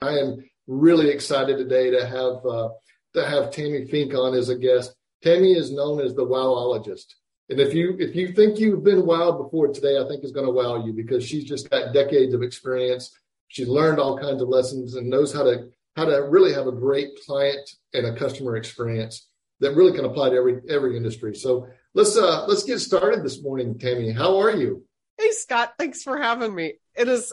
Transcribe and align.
I 0.00 0.18
am 0.18 0.44
really 0.66 1.08
excited 1.08 1.58
today 1.58 1.90
to 1.90 2.06
have 2.06 2.46
uh, 2.46 2.68
to 3.14 3.26
have 3.26 3.50
Tammy 3.50 3.86
Fink 3.86 4.14
on 4.14 4.34
as 4.34 4.48
a 4.48 4.56
guest. 4.56 4.94
Tammy 5.22 5.52
is 5.52 5.72
known 5.72 6.00
as 6.00 6.14
the 6.14 6.24
wowologist. 6.24 7.14
And 7.48 7.58
if 7.60 7.74
you 7.74 7.96
if 7.98 8.14
you 8.14 8.32
think 8.32 8.58
you've 8.58 8.84
been 8.84 9.02
wowed 9.02 9.42
before 9.42 9.68
today, 9.68 9.98
I 9.98 10.06
think 10.06 10.22
is 10.22 10.32
going 10.32 10.46
to 10.46 10.52
wow 10.52 10.84
you 10.84 10.92
because 10.92 11.24
she's 11.24 11.44
just 11.44 11.70
got 11.70 11.92
decades 11.92 12.34
of 12.34 12.42
experience. 12.42 13.16
She 13.48 13.64
learned 13.64 13.98
all 13.98 14.18
kinds 14.18 14.42
of 14.42 14.48
lessons 14.48 14.94
and 14.94 15.08
knows 15.08 15.32
how 15.32 15.44
to 15.44 15.68
how 15.96 16.04
to 16.04 16.18
really 16.28 16.52
have 16.52 16.66
a 16.66 16.72
great 16.72 17.08
client 17.26 17.68
and 17.92 18.06
a 18.06 18.16
customer 18.16 18.56
experience 18.56 19.26
that 19.60 19.74
really 19.74 19.96
can 19.96 20.04
apply 20.04 20.30
to 20.30 20.36
every 20.36 20.60
every 20.68 20.96
industry. 20.96 21.34
So 21.34 21.66
let's 21.94 22.16
uh 22.16 22.46
let's 22.46 22.62
get 22.62 22.78
started 22.78 23.24
this 23.24 23.42
morning, 23.42 23.78
Tammy. 23.78 24.12
How 24.12 24.38
are 24.38 24.54
you? 24.54 24.84
Hey 25.16 25.32
Scott, 25.32 25.72
thanks 25.78 26.02
for 26.02 26.18
having 26.18 26.54
me. 26.54 26.74
It 26.94 27.08
is 27.08 27.32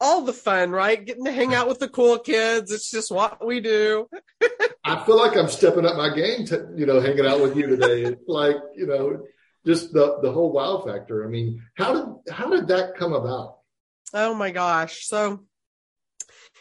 all 0.00 0.22
the 0.22 0.32
fun, 0.32 0.70
right? 0.70 1.04
Getting 1.04 1.24
to 1.26 1.32
hang 1.32 1.54
out 1.54 1.68
with 1.68 1.78
the 1.78 1.88
cool 1.88 2.18
kids. 2.18 2.72
It's 2.72 2.90
just 2.90 3.12
what 3.12 3.44
we 3.44 3.60
do. 3.60 4.08
I 4.84 5.04
feel 5.04 5.18
like 5.18 5.36
I'm 5.36 5.48
stepping 5.48 5.84
up 5.84 5.96
my 5.96 6.14
game 6.14 6.46
to, 6.46 6.68
you 6.74 6.86
know, 6.86 7.00
hanging 7.00 7.26
out 7.26 7.40
with 7.40 7.56
you 7.56 7.66
today. 7.66 8.02
It's 8.04 8.26
like, 8.26 8.56
you 8.74 8.86
know, 8.86 9.26
just 9.66 9.92
the 9.92 10.18
the 10.22 10.32
whole 10.32 10.52
wow 10.52 10.82
factor. 10.86 11.24
I 11.24 11.28
mean, 11.28 11.62
how 11.74 11.92
did 11.94 12.34
how 12.34 12.48
did 12.48 12.68
that 12.68 12.96
come 12.96 13.12
about? 13.12 13.58
Oh 14.14 14.34
my 14.34 14.50
gosh. 14.50 15.06
So 15.06 15.44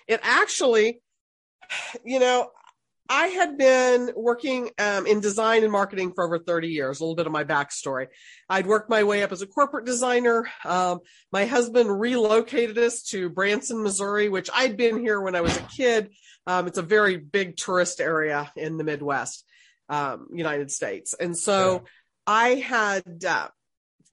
it 0.07 0.19
actually, 0.21 1.01
you 2.03 2.19
know, 2.19 2.51
I 3.09 3.27
had 3.27 3.57
been 3.57 4.11
working 4.15 4.69
um, 4.77 5.07
in 5.07 5.19
design 5.19 5.63
and 5.63 5.71
marketing 5.71 6.13
for 6.13 6.23
over 6.23 6.37
30 6.37 6.67
years, 6.67 6.99
a 6.99 7.03
little 7.03 7.15
bit 7.15 7.25
of 7.25 7.31
my 7.31 7.43
backstory. 7.43 8.07
I'd 8.47 8.67
worked 8.67 8.87
my 8.87 9.03
way 9.03 9.23
up 9.23 9.31
as 9.31 9.41
a 9.41 9.47
corporate 9.47 9.85
designer. 9.85 10.47
Um, 10.63 10.99
my 11.31 11.45
husband 11.45 11.99
relocated 11.99 12.77
us 12.77 13.01
to 13.05 13.29
Branson, 13.29 13.81
Missouri, 13.81 14.29
which 14.29 14.51
I'd 14.53 14.77
been 14.77 14.99
here 14.99 15.19
when 15.19 15.35
I 15.35 15.41
was 15.41 15.57
a 15.57 15.61
kid. 15.61 16.11
Um, 16.45 16.67
it's 16.67 16.77
a 16.77 16.83
very 16.83 17.17
big 17.17 17.57
tourist 17.57 17.99
area 17.99 18.51
in 18.55 18.77
the 18.77 18.83
Midwest, 18.83 19.43
um, 19.89 20.27
United 20.31 20.69
States. 20.69 21.15
And 21.19 21.35
so 21.35 21.73
yeah. 21.73 21.79
I 22.27 22.49
had 22.55 23.25
uh, 23.25 23.47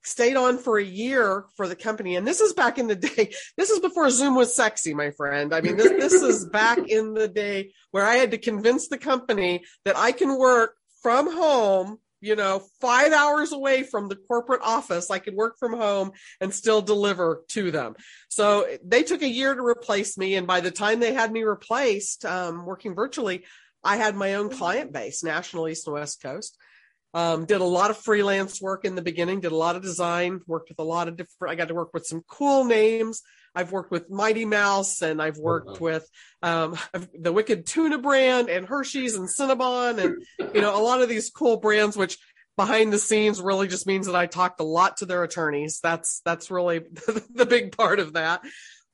stayed 0.07 0.37
on 0.37 0.57
for 0.57 0.77
a 0.77 0.83
year 0.83 1.45
for 1.57 1.67
the 1.67 1.75
company. 1.75 2.15
And 2.15 2.25
this 2.25 2.39
is 2.39 2.53
back 2.53 2.77
in 2.77 2.87
the 2.87 2.95
day. 2.95 3.33
This 3.57 3.69
is 3.69 3.79
before 3.79 4.09
Zoom 4.09 4.35
was 4.35 4.55
sexy, 4.55 4.93
my 4.93 5.11
friend. 5.11 5.53
I 5.53 5.61
mean, 5.61 5.77
this, 5.77 5.89
this 5.89 6.21
is 6.21 6.45
back 6.45 6.79
in 6.87 7.13
the 7.13 7.27
day 7.27 7.73
where 7.91 8.05
I 8.05 8.15
had 8.15 8.31
to 8.31 8.37
convince 8.37 8.87
the 8.87 8.97
company 8.97 9.63
that 9.83 9.97
I 9.97 10.11
can 10.11 10.37
work 10.37 10.75
from 11.01 11.31
home, 11.31 11.97
you 12.21 12.35
know, 12.35 12.61
five 12.79 13.11
hours 13.11 13.51
away 13.51 13.83
from 13.83 14.07
the 14.07 14.15
corporate 14.15 14.61
office. 14.63 15.09
I 15.09 15.19
could 15.19 15.33
work 15.33 15.57
from 15.59 15.75
home 15.75 16.11
and 16.39 16.53
still 16.53 16.81
deliver 16.81 17.43
to 17.49 17.71
them. 17.71 17.95
So 18.29 18.67
they 18.83 19.03
took 19.03 19.21
a 19.21 19.29
year 19.29 19.55
to 19.55 19.61
replace 19.61 20.17
me. 20.17 20.35
And 20.35 20.47
by 20.47 20.61
the 20.61 20.71
time 20.71 20.99
they 20.99 21.13
had 21.13 21.31
me 21.31 21.43
replaced, 21.43 22.25
um, 22.25 22.65
working 22.65 22.95
virtually, 22.95 23.43
I 23.83 23.97
had 23.97 24.15
my 24.15 24.35
own 24.35 24.49
client 24.49 24.93
base, 24.93 25.23
national 25.23 25.67
East 25.67 25.87
and 25.87 25.95
West 25.95 26.21
Coast. 26.21 26.57
Um, 27.13 27.45
did 27.45 27.61
a 27.61 27.65
lot 27.65 27.89
of 27.89 27.97
freelance 27.97 28.61
work 28.61 28.85
in 28.85 28.95
the 28.95 29.01
beginning, 29.01 29.39
did 29.39 29.51
a 29.51 29.55
lot 29.55 29.75
of 29.75 29.81
design, 29.81 30.41
worked 30.45 30.69
with 30.69 30.79
a 30.79 30.83
lot 30.83 31.07
of 31.07 31.15
different, 31.17 31.51
I 31.51 31.55
got 31.55 31.69
to 31.69 31.73
work 31.73 31.93
with 31.93 32.05
some 32.05 32.21
cool 32.27 32.65
names. 32.65 33.23
I've 33.55 33.71
worked 33.71 33.91
with 33.91 34.09
Mighty 34.09 34.45
Mouse 34.45 35.01
and 35.01 35.21
I've 35.21 35.37
worked 35.37 35.69
uh-huh. 35.69 35.77
with 35.79 36.09
um, 36.43 36.77
the 37.17 37.33
Wicked 37.33 37.65
Tuna 37.65 37.97
brand 37.97 38.49
and 38.49 38.67
Hershey's 38.67 39.15
and 39.15 39.27
Cinnabon 39.27 39.97
and, 40.03 40.53
you 40.53 40.61
know, 40.61 40.79
a 40.79 40.83
lot 40.83 41.01
of 41.01 41.09
these 41.09 41.31
cool 41.31 41.57
brands, 41.57 41.97
which 41.97 42.19
behind 42.55 42.93
the 42.93 42.99
scenes 42.99 43.41
really 43.41 43.67
just 43.67 43.87
means 43.87 44.05
that 44.05 44.15
I 44.15 44.27
talked 44.27 44.59
a 44.59 44.63
lot 44.63 44.97
to 44.97 45.05
their 45.05 45.23
attorneys. 45.23 45.79
That's, 45.81 46.21
that's 46.23 46.51
really 46.51 46.79
the 47.33 47.47
big 47.49 47.75
part 47.75 47.99
of 47.99 48.13
that. 48.13 48.41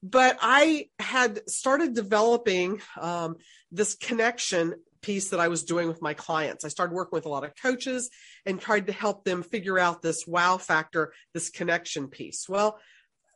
But 0.02 0.38
I 0.42 0.90
had 1.00 1.50
started 1.50 1.94
developing 1.94 2.82
um, 3.00 3.38
this 3.72 3.96
connection 3.96 4.76
piece 5.04 5.30
that 5.30 5.40
I 5.40 5.50
was 5.50 5.64
doing 5.64 5.88
with 5.88 6.02
my 6.02 6.14
clients. 6.14 6.66
I 6.66 6.70
started 6.70 6.96
working 6.96 7.16
with 7.16 7.26
a 7.26 7.30
lot 7.30 7.44
of 7.44 7.52
coaches 7.62 8.10
and 8.46 8.60
tried 8.60 8.88
to 8.88 8.94
help 8.94 9.24
them 9.24 9.44
figure 9.44 9.78
out 9.78 10.02
this 10.02 10.26
wow 10.26 10.58
factor, 10.58 11.14
this 11.34 11.50
connection 11.50 12.08
piece. 12.08 12.50
Well, 12.50 12.80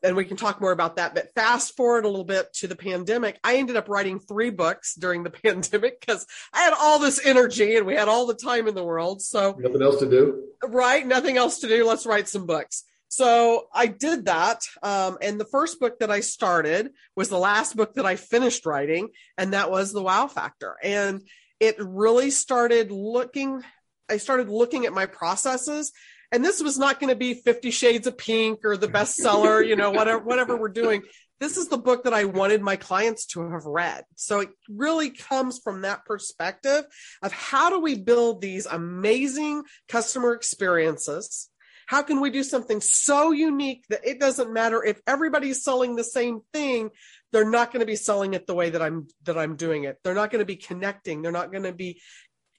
and 0.03 0.16
we 0.16 0.25
can 0.25 0.38
talk 0.38 0.62
more 0.62 0.72
about 0.72 0.97
that. 0.97 1.16
But 1.16 1.34
fast 1.34 1.75
forward 1.75 2.06
a 2.06 2.09
little 2.09 2.25
bit 2.25 2.53
to 2.56 2.68
the 2.68 2.75
pandemic, 2.75 3.40
I 3.44 3.58
ended 3.58 3.75
up 3.75 3.90
writing 3.90 4.19
three 4.19 4.50
books 4.50 4.96
during 4.96 5.24
the 5.24 5.30
pandemic 5.44 6.00
because 6.00 6.25
I 6.53 6.62
had 6.62 6.74
all 6.80 7.00
this 7.00 7.24
energy 7.25 7.75
and 7.75 7.86
we 7.86 7.96
had 7.96 8.08
all 8.08 8.25
the 8.25 8.36
time 8.36 8.68
in 8.68 8.75
the 8.75 8.84
world. 8.84 9.22
So 9.22 9.56
nothing 9.59 9.81
else 9.81 10.00
to 10.00 10.09
do. 10.09 10.44
Right. 10.64 11.06
Nothing 11.06 11.38
else 11.38 11.59
to 11.59 11.68
do. 11.68 11.86
Let's 11.86 12.06
write 12.06 12.28
some 12.28 12.46
books. 12.46 12.84
So 13.09 13.68
I 13.74 13.88
did 13.88 14.25
that. 14.25 14.62
Um, 14.84 15.18
and 15.22 15.40
the 15.40 15.46
first 15.46 15.80
book 15.80 16.00
that 16.00 16.12
I 16.12 16.20
started 16.20 16.91
was 17.16 17.30
the 17.30 17.38
last 17.38 17.75
book 17.75 17.96
that 17.96 18.06
I 18.06 18.16
finished 18.18 18.66
writing, 18.66 19.09
and 19.38 19.53
that 19.53 19.72
was 19.72 19.94
The 19.94 20.02
Wow 20.02 20.28
Factor. 20.28 20.75
And 20.84 21.22
it 21.59 21.75
really 21.79 22.31
started 22.31 22.91
looking, 22.91 23.63
I 24.09 24.18
started 24.18 24.50
looking 24.50 24.85
at 24.85 24.94
my 24.94 25.06
processes. 25.06 25.91
And 26.31 26.44
this 26.44 26.62
was 26.62 26.78
not 26.78 27.00
going 27.00 27.09
to 27.09 27.16
be 27.16 27.35
50 27.35 27.72
Shades 27.72 28.06
of 28.06 28.18
Pink 28.18 28.59
or 28.66 28.75
the 28.75 28.88
bestseller, 28.88 29.66
you 29.66 29.78
know, 29.78 29.91
whatever, 29.91 30.19
whatever 30.19 30.57
we're 30.57 30.67
doing. 30.67 31.03
This 31.40 31.56
is 31.56 31.69
the 31.69 31.78
book 31.78 32.03
that 32.03 32.13
I 32.13 32.25
wanted 32.25 32.62
my 32.62 32.75
clients 32.75 33.28
to 33.28 33.50
have 33.51 33.66
read. 33.66 34.03
So 34.16 34.41
it 34.41 34.50
really 34.67 35.12
comes 35.12 35.59
from 35.63 35.81
that 35.81 36.03
perspective 36.03 36.84
of 37.22 37.31
how 37.31 37.69
do 37.69 37.79
we 37.79 37.96
build 37.96 38.41
these 38.41 38.66
amazing 38.66 39.63
customer 39.88 40.34
experiences 40.34 41.50
how 41.88 42.03
can 42.03 42.19
we 42.19 42.29
do 42.29 42.44
something 42.44 42.81
so 42.81 43.31
unique 43.31 43.85
that 43.90 44.06
it 44.06 44.19
doesn't 44.19 44.51
matter 44.51 44.84
if 44.84 45.00
everybody's 45.07 45.63
selling 45.63 45.96
the 45.96 46.03
same 46.03 46.41
thing? 46.53 46.90
They're 47.32 47.50
not 47.50 47.72
going 47.72 47.82
to 47.82 47.86
be 47.86 47.96
selling 47.96 48.34
it 48.34 48.48
the 48.48 48.56
way 48.56 48.70
that 48.70 48.82
I'm 48.82 49.08
that 49.24 49.38
I'm 49.38 49.56
doing 49.56 49.84
it. 49.84 49.98
They're 50.04 50.14
not 50.14 50.32
going 50.32 50.40
to 50.40 50.46
be 50.46 50.56
connecting. 50.56 51.22
They're 51.22 51.32
not 51.32 51.52
going 51.52 51.64
to 51.64 51.74
be, 51.74 52.02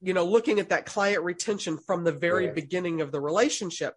you 0.00 0.12
know, 0.12 0.24
looking 0.24 0.60
at 0.60 0.68
that 0.68 0.86
client 0.86 1.22
retention 1.22 1.78
from 1.86 2.04
the 2.04 2.12
very 2.12 2.46
right. 2.46 2.54
beginning 2.54 3.00
of 3.00 3.10
the 3.10 3.20
relationship. 3.20 3.94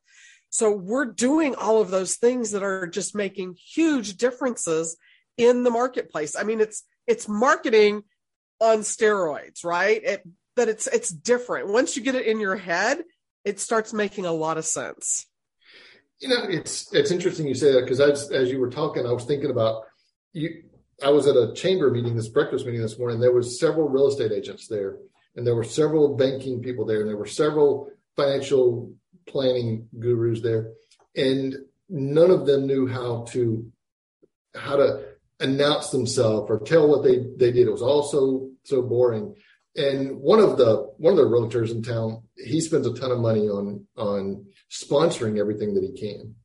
So 0.50 0.72
we're 0.72 1.06
doing 1.06 1.56
all 1.56 1.82
of 1.82 1.92
those 1.92 2.16
things 2.16 2.52
that 2.52 2.64
are 2.64 2.88
just 2.88 3.16
making 3.16 3.56
huge 3.56 4.18
differences 4.18 4.98
in 5.38 5.64
the 5.64 5.72
marketplace. 5.72 6.36
I 6.36 6.44
mean, 6.44 6.60
it's 6.60 6.84
it's 7.08 7.28
marketing 7.28 8.04
on 8.60 8.80
steroids, 8.80 9.64
right? 9.64 10.04
It, 10.04 10.24
but 10.56 10.70
it's 10.70 10.88
it's 10.88 11.10
different. 11.10 11.70
Once 11.70 11.96
you 11.96 12.04
get 12.04 12.16
it 12.16 12.26
in 12.26 12.40
your 12.40 12.58
head, 12.58 13.04
it 13.44 13.60
starts 13.60 13.94
making 13.94 14.26
a 14.26 14.32
lot 14.32 14.58
of 14.58 14.66
sense. 14.66 15.26
You 16.20 16.30
know, 16.30 16.44
it's 16.48 16.94
it's 16.94 17.12
interesting 17.12 17.48
you 17.48 17.56
say 17.56 17.72
that 17.74 17.82
because 17.82 18.00
as 18.00 18.30
as 18.32 18.52
you 18.52 18.60
were 18.60 18.70
talking, 18.70 19.06
I 19.06 19.12
was 19.12 19.26
thinking 19.26 19.50
about 19.50 19.86
you. 20.34 20.64
I 21.04 21.10
was 21.10 21.26
at 21.26 21.36
a 21.36 21.54
chamber 21.54 21.90
meeting, 21.90 22.16
this 22.16 22.28
breakfast 22.28 22.66
meeting 22.66 22.82
this 22.82 23.00
morning. 23.00 23.20
There 23.20 23.34
was 23.34 23.60
several 23.60 23.90
real 23.90 24.08
estate 24.08 24.32
agents 24.32 24.68
there, 24.68 24.98
and 25.36 25.46
there 25.46 25.56
were 25.56 25.64
several 25.64 26.16
banking 26.16 26.62
people 26.62 26.86
there, 26.86 27.02
and 27.02 27.10
there 27.10 27.18
were 27.18 27.26
several 27.26 27.90
financial 28.16 28.94
planning 29.28 29.88
gurus 30.00 30.42
there, 30.42 30.74
and 31.16 31.56
none 31.90 32.30
of 32.30 32.46
them 32.46 32.68
knew 32.68 32.88
how 32.88 33.26
to 33.30 33.72
how 34.54 34.76
to 34.76 35.06
announce 35.40 35.90
themselves 35.90 36.50
or 36.52 36.60
tell 36.60 36.88
what 36.88 37.04
they 37.04 37.18
they 37.38 37.52
did. 37.52 37.68
It 37.68 37.72
was 37.72 37.82
all 37.82 38.04
so 38.04 38.52
so 38.64 38.82
boring 38.82 39.36
and 39.76 40.18
one 40.18 40.40
of 40.40 40.58
the 40.58 40.92
one 40.98 41.14
of 41.14 41.18
the 41.18 41.26
realtors 41.26 41.72
in 41.72 41.82
town 41.82 42.22
he 42.36 42.60
spends 42.60 42.86
a 42.86 42.94
ton 42.94 43.12
of 43.12 43.20
money 43.20 43.48
on 43.48 43.86
on 43.96 44.46
sponsoring 44.70 45.40
everything 45.40 45.74
that 45.74 45.84
he 45.84 45.94
can 45.94 46.36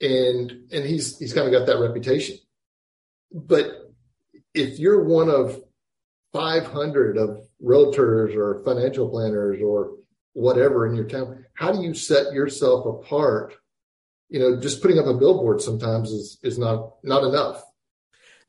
and 0.00 0.70
and 0.70 0.84
he's 0.84 1.18
he's 1.18 1.32
kind 1.32 1.46
of 1.46 1.52
got 1.52 1.66
that 1.66 1.80
reputation 1.80 2.36
but 3.32 3.92
if 4.54 4.78
you're 4.78 5.04
one 5.04 5.28
of 5.28 5.60
500 6.32 7.16
of 7.16 7.40
realtors 7.62 8.34
or 8.34 8.62
financial 8.64 9.08
planners 9.08 9.60
or 9.62 9.96
whatever 10.34 10.86
in 10.86 10.94
your 10.94 11.06
town 11.06 11.44
how 11.54 11.72
do 11.72 11.82
you 11.82 11.94
set 11.94 12.32
yourself 12.32 12.86
apart? 12.86 13.54
You 14.28 14.40
know 14.40 14.60
just 14.60 14.80
putting 14.80 14.98
up 14.98 15.06
a 15.06 15.14
billboard 15.14 15.60
sometimes 15.60 16.10
is 16.10 16.38
is 16.42 16.58
not 16.58 16.94
not 17.02 17.24
enough 17.24 17.62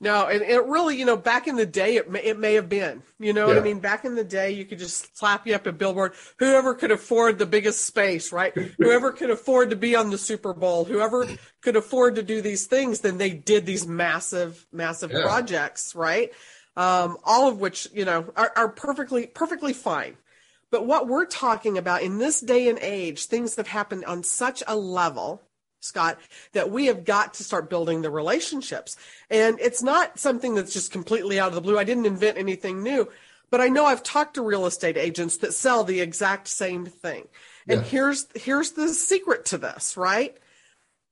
no, 0.04 0.28
and 0.28 0.42
it 0.42 0.66
really, 0.66 0.98
you 0.98 1.06
know, 1.06 1.16
back 1.16 1.48
in 1.48 1.56
the 1.56 1.66
day, 1.66 1.96
it 1.96 2.12
may, 2.12 2.22
it 2.22 2.38
may 2.38 2.56
have 2.56 2.68
been. 2.68 3.02
You 3.20 3.32
know 3.32 3.48
yeah. 3.48 3.54
what 3.54 3.58
I 3.58 3.62
mean? 3.62 3.80
Back 3.80 4.04
in 4.04 4.16
the 4.16 4.24
day, 4.24 4.52
you 4.52 4.66
could 4.66 4.78
just 4.78 5.18
slap 5.18 5.48
you 5.48 5.56
up 5.56 5.66
a 5.66 5.72
billboard. 5.72 6.14
Whoever 6.40 6.74
could 6.74 6.92
afford 6.92 7.40
the 7.40 7.46
biggest 7.46 7.86
space, 7.86 8.34
right? 8.34 8.54
whoever 8.78 9.14
could 9.14 9.30
afford 9.30 9.70
to 9.70 9.78
be 9.78 9.96
on 9.96 10.10
the 10.10 10.18
Super 10.18 10.54
Bowl, 10.54 10.84
whoever 10.84 11.26
could 11.62 11.78
afford 11.78 12.16
to 12.16 12.24
do 12.24 12.42
these 12.42 12.68
things, 12.68 13.00
then 13.00 13.18
they 13.18 13.30
did 13.30 13.66
these 13.66 13.88
massive, 13.88 14.68
massive 14.74 15.12
yeah. 15.12 15.22
projects, 15.22 15.96
right? 15.96 16.32
Um, 16.76 17.18
all 17.24 17.48
of 17.48 17.62
which, 17.62 17.88
you 17.94 18.04
know, 18.04 18.30
are, 18.36 18.52
are 18.58 18.70
perfectly, 18.70 19.28
perfectly 19.28 19.72
fine. 19.72 20.18
But 20.70 20.86
what 20.86 21.08
we're 21.08 21.26
talking 21.26 21.78
about 21.78 22.02
in 22.02 22.18
this 22.18 22.42
day 22.42 22.68
and 22.68 22.80
age, 22.80 23.28
things 23.28 23.56
that 23.56 23.68
happened 23.68 24.04
on 24.04 24.24
such 24.24 24.64
a 24.68 24.76
level 24.76 25.42
Scott, 25.84 26.18
that 26.54 26.72
we 26.72 26.88
have 26.88 27.06
got 27.06 27.36
to 27.36 27.44
start 27.44 27.70
building 27.70 28.02
the 28.02 28.10
relationships. 28.10 28.96
And 29.30 29.60
it's 29.60 29.84
not 29.84 30.20
something 30.20 30.56
that's 30.56 30.74
just 30.74 30.92
completely 30.92 31.40
out 31.40 31.50
of 31.50 31.56
the 31.56 31.62
blue. 31.62 31.78
I 31.78 31.84
didn't 31.84 32.06
invent 32.06 32.38
anything 32.38 32.84
new, 32.84 33.10
but 33.50 33.62
I 33.62 33.68
know 33.68 33.86
I've 33.86 34.04
talked 34.04 34.36
to 34.36 34.42
real 34.42 34.66
estate 34.66 34.98
agents 34.98 35.38
that 35.38 35.54
sell 35.54 35.84
the 35.84 36.02
exact 36.02 36.48
same 36.48 36.86
thing. 36.86 37.28
And 37.68 37.82
yeah. 37.82 37.88
here's 37.88 38.28
here's 38.36 38.72
the 38.72 38.90
secret 38.90 39.46
to 39.46 39.58
this, 39.58 39.96
right? 39.96 40.38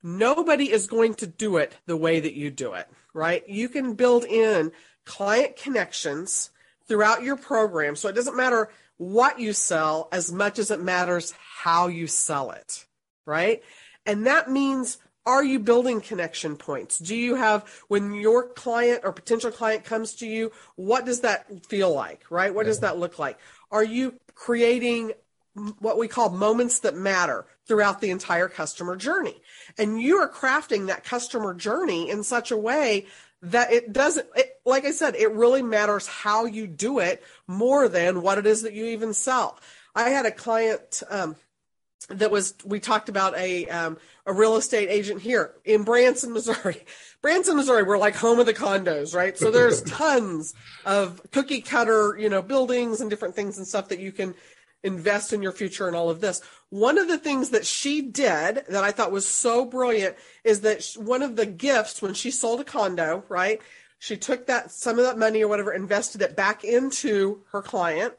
nobody 0.02 0.70
is 0.70 0.86
going 0.86 1.14
to 1.14 1.26
do 1.26 1.56
it 1.56 1.76
the 1.86 1.96
way 1.96 2.20
that 2.20 2.34
you 2.34 2.50
do 2.50 2.74
it, 2.74 2.88
right? 3.14 3.48
You 3.48 3.68
can 3.68 3.94
build 3.94 4.24
in 4.24 4.72
client 5.04 5.56
connections 5.56 6.50
throughout 6.86 7.22
your 7.22 7.36
program. 7.36 7.96
So 7.96 8.08
it 8.08 8.14
doesn't 8.14 8.36
matter 8.36 8.70
what 8.96 9.38
you 9.38 9.52
sell 9.52 10.08
as 10.12 10.32
much 10.32 10.58
as 10.58 10.70
it 10.70 10.80
matters 10.80 11.32
how 11.62 11.88
you 11.88 12.06
sell 12.06 12.50
it, 12.50 12.86
right? 13.24 13.62
And 14.06 14.26
that 14.26 14.50
means 14.50 14.98
are 15.24 15.44
you 15.44 15.60
building 15.60 16.00
connection 16.00 16.56
points? 16.56 16.98
Do 16.98 17.14
you 17.14 17.36
have, 17.36 17.68
when 17.88 18.12
your 18.12 18.48
client 18.48 19.02
or 19.04 19.12
potential 19.12 19.52
client 19.52 19.84
comes 19.84 20.14
to 20.16 20.26
you, 20.26 20.50
what 20.74 21.06
does 21.06 21.20
that 21.20 21.66
feel 21.66 21.94
like, 21.94 22.24
right? 22.28 22.52
What 22.52 22.66
does 22.66 22.80
that 22.80 22.98
look 22.98 23.18
like? 23.18 23.38
Are 23.70 23.84
you 23.84 24.14
creating 24.34 25.12
what 25.78 25.98
we 25.98 26.08
call 26.08 26.30
moments 26.30 26.80
that 26.80 26.96
matter 26.96 27.46
throughout 27.68 28.00
the 28.00 28.10
entire 28.10 28.48
customer 28.48 28.96
journey? 28.96 29.40
And 29.78 30.02
you 30.02 30.16
are 30.16 30.28
crafting 30.28 30.88
that 30.88 31.04
customer 31.04 31.54
journey 31.54 32.10
in 32.10 32.24
such 32.24 32.50
a 32.50 32.56
way 32.56 33.06
that 33.42 33.72
it 33.72 33.92
doesn't, 33.92 34.26
it, 34.34 34.60
like 34.64 34.84
I 34.84 34.90
said, 34.90 35.14
it 35.14 35.30
really 35.32 35.62
matters 35.62 36.06
how 36.08 36.46
you 36.46 36.66
do 36.66 36.98
it 36.98 37.22
more 37.46 37.88
than 37.88 38.22
what 38.22 38.38
it 38.38 38.46
is 38.46 38.62
that 38.62 38.72
you 38.72 38.86
even 38.86 39.14
sell. 39.14 39.58
I 39.94 40.10
had 40.10 40.26
a 40.26 40.32
client, 40.32 41.02
um, 41.08 41.36
that 42.06 42.30
was 42.30 42.54
we 42.64 42.80
talked 42.80 43.08
about 43.08 43.36
a 43.36 43.66
um, 43.68 43.98
a 44.26 44.32
real 44.32 44.56
estate 44.56 44.88
agent 44.88 45.22
here 45.22 45.52
in 45.64 45.84
Branson, 45.84 46.32
Missouri. 46.32 46.84
Branson, 47.22 47.56
Missouri, 47.56 47.84
we're 47.84 47.98
like 47.98 48.16
home 48.16 48.40
of 48.40 48.46
the 48.46 48.54
condos, 48.54 49.14
right? 49.14 49.38
So 49.38 49.50
there's 49.50 49.82
tons 49.86 50.54
of 50.84 51.20
cookie 51.30 51.60
cutter, 51.60 52.16
you 52.18 52.28
know, 52.28 52.42
buildings 52.42 53.00
and 53.00 53.08
different 53.08 53.36
things 53.36 53.58
and 53.58 53.66
stuff 53.66 53.88
that 53.88 54.00
you 54.00 54.10
can 54.10 54.34
invest 54.82 55.32
in 55.32 55.42
your 55.42 55.52
future 55.52 55.86
and 55.86 55.94
all 55.94 56.10
of 56.10 56.20
this. 56.20 56.40
One 56.70 56.98
of 56.98 57.06
the 57.06 57.18
things 57.18 57.50
that 57.50 57.64
she 57.64 58.02
did 58.02 58.64
that 58.68 58.82
I 58.82 58.90
thought 58.90 59.12
was 59.12 59.28
so 59.28 59.64
brilliant 59.64 60.16
is 60.42 60.62
that 60.62 60.84
one 60.96 61.22
of 61.22 61.36
the 61.36 61.46
gifts 61.46 62.02
when 62.02 62.14
she 62.14 62.30
sold 62.32 62.60
a 62.60 62.64
condo, 62.64 63.24
right? 63.28 63.60
She 64.00 64.16
took 64.16 64.46
that 64.46 64.72
some 64.72 64.98
of 64.98 65.04
that 65.04 65.18
money 65.18 65.44
or 65.44 65.48
whatever, 65.48 65.72
invested 65.72 66.22
it 66.22 66.34
back 66.34 66.64
into 66.64 67.42
her 67.52 67.62
client 67.62 68.14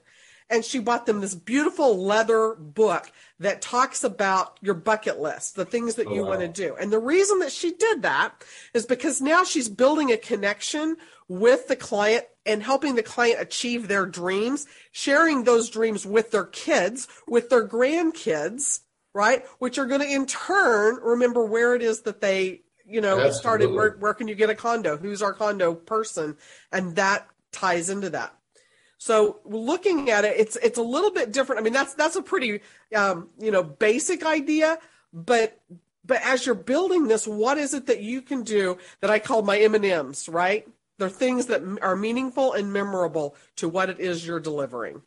and 0.54 0.64
she 0.64 0.78
bought 0.78 1.08
them 1.08 1.20
this 1.20 1.34
beautiful 1.34 2.06
leather 2.06 2.54
book 2.54 3.12
that 3.40 3.60
talks 3.60 4.04
about 4.04 4.60
your 4.62 4.76
bucket 4.76 5.20
list, 5.20 5.56
the 5.56 5.66
things 5.66 5.96
that 5.96 6.06
oh, 6.06 6.14
you 6.14 6.22
oh, 6.22 6.26
wow. 6.26 6.30
want 6.30 6.42
to 6.42 6.48
do. 6.48 6.76
And 6.80 6.94
the 6.94 7.00
reason 7.00 7.40
that 7.40 7.52
she 7.52 7.72
did 7.74 8.04
that 8.04 8.44
is 8.72 8.86
because 8.86 9.20
now 9.20 9.44
she's 9.44 9.68
building 9.68 10.12
a 10.12 10.18
connection 10.18 10.98
with 11.28 11.68
the 11.68 11.76
client 11.76 12.26
and 12.46 12.62
helping 12.62 12.94
the 12.94 13.02
client 13.02 13.42
achieve 13.42 13.88
their 13.88 14.06
dreams, 14.06 14.68
sharing 14.92 15.44
those 15.44 15.72
dreams 15.72 16.06
with 16.06 16.30
their 16.30 16.46
kids, 16.46 17.08
with 17.28 17.50
their 17.50 17.68
grandkids, 17.68 18.82
right? 19.16 19.44
Which 19.58 19.80
are 19.80 19.88
going 19.88 20.02
to 20.02 20.08
in 20.08 20.28
turn 20.28 20.98
remember 21.02 21.44
where 21.44 21.74
it 21.74 21.82
is 21.82 22.02
that 22.02 22.22
they, 22.22 22.62
you 22.86 23.02
know, 23.02 23.14
Absolutely. 23.14 23.40
started. 23.40 23.72
Where, 23.72 23.92
where 23.98 24.14
can 24.14 24.28
you 24.28 24.36
get 24.36 24.52
a 24.52 24.56
condo? 24.56 24.98
Who's 24.98 25.24
our 25.24 25.34
condo 25.34 25.74
person? 25.74 26.38
And 26.72 26.96
that 26.98 27.28
ties 27.52 27.90
into 27.90 28.12
that. 28.12 28.38
So 29.04 29.42
looking 29.44 30.10
at 30.12 30.24
it, 30.24 30.36
it's 30.38 30.56
it's 30.56 30.78
a 30.78 30.82
little 30.82 31.12
bit 31.12 31.34
different. 31.34 31.60
I 31.60 31.64
mean, 31.66 31.74
that's 31.74 31.94
that's 31.94 32.16
a 32.16 32.22
pretty 32.22 32.62
um, 32.96 33.28
you 33.38 33.52
know 33.52 33.62
basic 33.62 34.26
idea, 34.26 34.78
but 35.12 35.60
but 36.06 36.22
as 36.22 36.46
you're 36.46 36.56
building 36.56 37.10
this, 37.10 37.28
what 37.28 37.58
is 37.58 37.74
it 37.74 37.88
that 37.88 38.00
you 38.00 38.22
can 38.22 38.44
do 38.44 38.78
that 39.02 39.10
I 39.10 39.20
call 39.20 39.42
my 39.42 39.60
M 39.60 39.76
and 39.76 39.84
M's? 39.84 40.30
Right? 40.30 40.66
They're 41.00 41.10
things 41.10 41.48
that 41.48 41.62
are 41.82 41.98
meaningful 41.98 42.54
and 42.54 42.72
memorable 42.72 43.36
to 43.58 43.68
what 43.68 43.90
it 43.90 44.00
is 44.00 44.26
you're 44.26 44.40
delivering. 44.40 45.02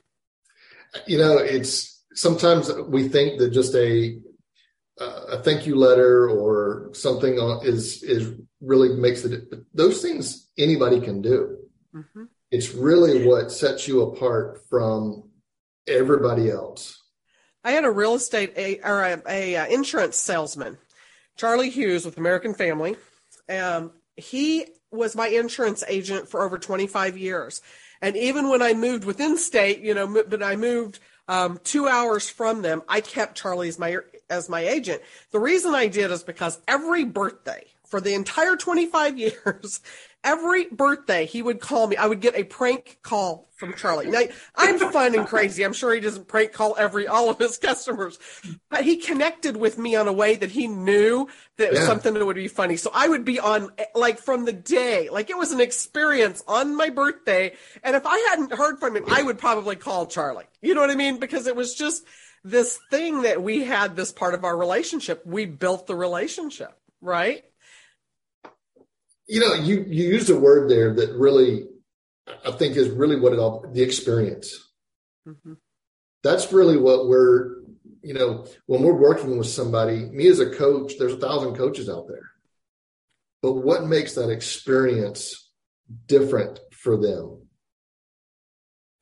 You 1.07 1.17
know, 1.17 1.39
it's 1.39 2.05
sometimes 2.13 2.71
we 2.89 3.09
think 3.09 3.39
that 3.39 3.49
just 3.49 3.75
a 3.75 4.19
a 5.01 5.39
thank 5.43 5.67
you 5.67 5.75
letter 5.75 6.29
or 6.29 6.91
something 6.93 7.39
is 7.63 8.03
is 8.03 8.35
really 8.61 8.91
makes 8.91 9.25
it. 9.25 9.51
Those 9.73 10.03
things 10.03 10.51
anybody 10.59 11.01
can 11.01 11.23
do. 11.23 11.57
Mm-hmm 11.95 12.25
it's 12.51 12.75
really 12.75 13.27
what 13.27 13.51
sets 13.51 13.89
you 13.89 14.03
apart 14.03 14.69
from 14.69 15.31
everybody 15.87 16.51
else. 16.51 17.03
I 17.65 17.73
had 17.73 17.85
a 17.85 17.91
real 17.91 18.15
estate 18.15 18.53
a, 18.57 18.79
or 18.81 19.03
a, 19.03 19.23
a, 19.29 19.57
uh, 19.57 19.67
insurance 19.67 20.17
salesman, 20.17 20.79
Charlie 21.37 21.71
Hughes 21.71 22.05
with 22.05 22.17
American 22.17 22.55
Family. 22.55 22.97
Um, 23.49 23.93
he 24.17 24.67
was 24.91 25.17
my 25.17 25.29
insurance 25.29 25.83
agent 25.89 26.29
for 26.29 26.43
over 26.43 26.59
25 26.59 27.19
years. 27.19 27.61
And 28.01 28.17
even 28.17 28.49
when 28.49 28.63
I 28.63 28.75
moved 28.75 29.05
within 29.05 29.37
state, 29.37 29.81
you 29.81 29.95
know, 29.95 30.23
but 30.29 30.43
I 30.43 30.57
moved 30.57 31.01
um, 31.29 31.59
two 31.65 31.89
hours 31.89 32.29
from 32.29 32.63
them, 32.63 32.83
I 32.89 33.01
kept 33.01 33.37
Charlie 33.37 33.69
as 33.69 33.79
my 33.79 33.99
as 34.29 34.49
my 34.49 34.61
agent. 34.61 35.03
The 35.33 35.41
reason 35.41 35.75
I 35.75 35.87
did 35.89 36.11
is 36.11 36.23
because 36.23 36.61
every 36.69 37.05
birthday 37.05 37.65
for 37.87 38.01
the 38.01 38.15
entire 38.15 38.57
25 38.57 39.19
years, 39.19 39.81
every 40.27 40.67
birthday 40.67 41.25
he 41.25 41.41
would 41.41 41.61
call 41.61 41.87
me. 41.87 41.97
I 41.97 42.07
would 42.07 42.21
get 42.21 42.37
a 42.37 42.43
prank 42.45 42.99
call 43.03 43.49
from 43.55 43.73
Charlie. 43.75 44.11
Now 44.11 44.23
I'm 44.57 44.79
fun 44.79 45.15
and 45.15 45.27
crazy. 45.27 45.65
I'm 45.65 45.73
sure 45.73 45.95
he 45.95 46.01
doesn't 46.01 46.29
prank 46.29 46.53
call 46.53 46.75
every 46.79 47.07
all 47.07 47.31
of 47.31 47.39
his 47.39 47.57
customers, 47.57 48.19
but 48.69 48.85
he 48.85 48.97
connected 48.97 49.57
with 49.57 49.79
me 49.79 49.95
on 49.97 50.09
a 50.09 50.13
way 50.13 50.35
that 50.35 50.51
he 50.51 50.67
knew 50.67 51.29
that 51.57 51.71
was 51.71 51.87
something 51.87 52.13
that 52.13 52.27
would 52.27 52.37
be 52.37 52.49
funny. 52.49 52.77
So 52.77 52.91
I 52.93 53.09
would 53.09 53.25
be 53.25 53.41
on 53.41 53.71
like 53.95 54.19
from 54.19 54.45
the 54.45 54.53
day, 54.53 55.09
like 55.09 55.31
it 55.31 55.39
was 55.39 55.53
an 55.53 55.61
experience 55.61 56.43
on 56.47 56.77
my 56.77 56.91
birthday. 56.91 57.55
And 57.83 57.97
if 57.97 58.05
I 58.05 58.19
hadn't 58.31 58.53
heard 58.53 58.79
from 58.79 58.97
him, 58.97 59.05
I 59.09 59.23
would 59.23 59.39
probably 59.39 59.77
call 59.77 60.07
Charlie. 60.07 60.45
You 60.61 60.75
know 60.75 60.81
what 60.81 60.91
I 60.91 60.97
mean? 60.97 61.19
Because 61.19 61.47
it 61.47 61.57
was 61.57 61.75
just 61.75 62.05
this 62.45 62.79
thing 62.91 63.23
that 63.23 63.43
we 63.43 63.65
had 63.65 63.97
this 63.97 64.13
part 64.13 64.35
of 64.35 64.45
our 64.45 64.57
relationship. 64.57 65.25
We 65.25 65.47
built 65.47 65.87
the 65.87 65.97
relationship, 65.97 66.77
right? 67.01 67.45
You 69.27 69.41
know, 69.41 69.55
you 69.55 69.85
you 69.89 70.05
used 70.09 70.31
a 70.31 70.39
word 70.39 70.71
there 70.71 70.95
that 70.95 71.13
really, 71.15 71.67
I 72.47 72.53
think, 72.53 72.77
is 72.77 72.89
really 72.89 73.19
what 73.19 73.33
it 73.33 73.39
all 73.39 73.65
the 73.73 73.83
experience. 73.83 74.73
Mm-hmm. 75.27 75.55
That's 76.23 76.53
really 76.53 76.77
what 76.77 77.09
we're, 77.09 77.63
you 78.03 78.15
know, 78.15 78.47
when 78.67 78.83
we're 78.83 78.95
working 78.95 79.37
with 79.37 79.49
somebody. 79.49 80.05
Me 80.07 80.29
as 80.29 80.39
a 80.39 80.51
coach, 80.51 80.95
there's 80.99 81.15
a 81.15 81.19
thousand 81.19 81.57
coaches 81.57 81.89
out 81.89 82.07
there, 82.09 82.31
but 83.43 83.55
what 83.55 83.87
makes 83.87 84.15
that 84.15 84.31
experience 84.31 85.51
different 86.07 86.61
for 86.71 86.97
them? 86.97 87.49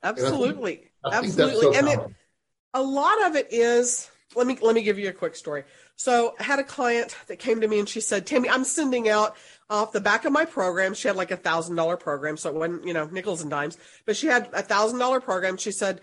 Absolutely, 0.02 0.90
and 1.04 1.14
I 1.14 1.20
think, 1.20 1.38
I 1.38 1.44
absolutely, 1.44 1.60
so 1.60 1.74
and 1.74 1.88
it, 1.88 2.00
a 2.72 2.82
lot 2.82 3.26
of 3.26 3.36
it 3.36 3.52
is. 3.52 4.10
Let 4.36 4.46
me 4.46 4.58
let 4.60 4.75
me 4.75 4.82
give 4.82 4.98
you 4.98 5.08
a 5.08 5.12
quick 5.12 5.36
story. 5.36 5.64
So 5.96 6.34
I 6.38 6.42
had 6.42 6.58
a 6.58 6.64
client 6.64 7.16
that 7.28 7.38
came 7.38 7.60
to 7.60 7.69
me 7.69 7.78
and 7.78 7.88
she 7.88 8.00
said, 8.00 8.26
Tammy, 8.26 8.48
I'm 8.48 8.64
sending 8.64 9.08
out 9.08 9.36
off 9.70 9.92
the 9.92 10.00
back 10.00 10.25
of 10.25 10.32
my 10.32 10.44
program. 10.44 10.94
She 10.94 11.08
had 11.08 11.16
like 11.16 11.31
a 11.31 11.36
thousand 11.36 11.76
dollar 11.76 11.96
program. 11.96 12.36
So 12.36 12.50
it 12.50 12.56
wasn't, 12.56 12.86
you 12.86 12.93
know, 12.93 13.06
nickels 13.06 13.43
and 13.43 13.50
dimes, 13.50 13.79
but 14.05 14.17
she 14.17 14.26
had 14.26 14.48
a 14.53 14.62
thousand 14.62 14.98
dollar 14.98 15.20
program. 15.20 15.56
She 15.56 15.72
said, 15.72 16.00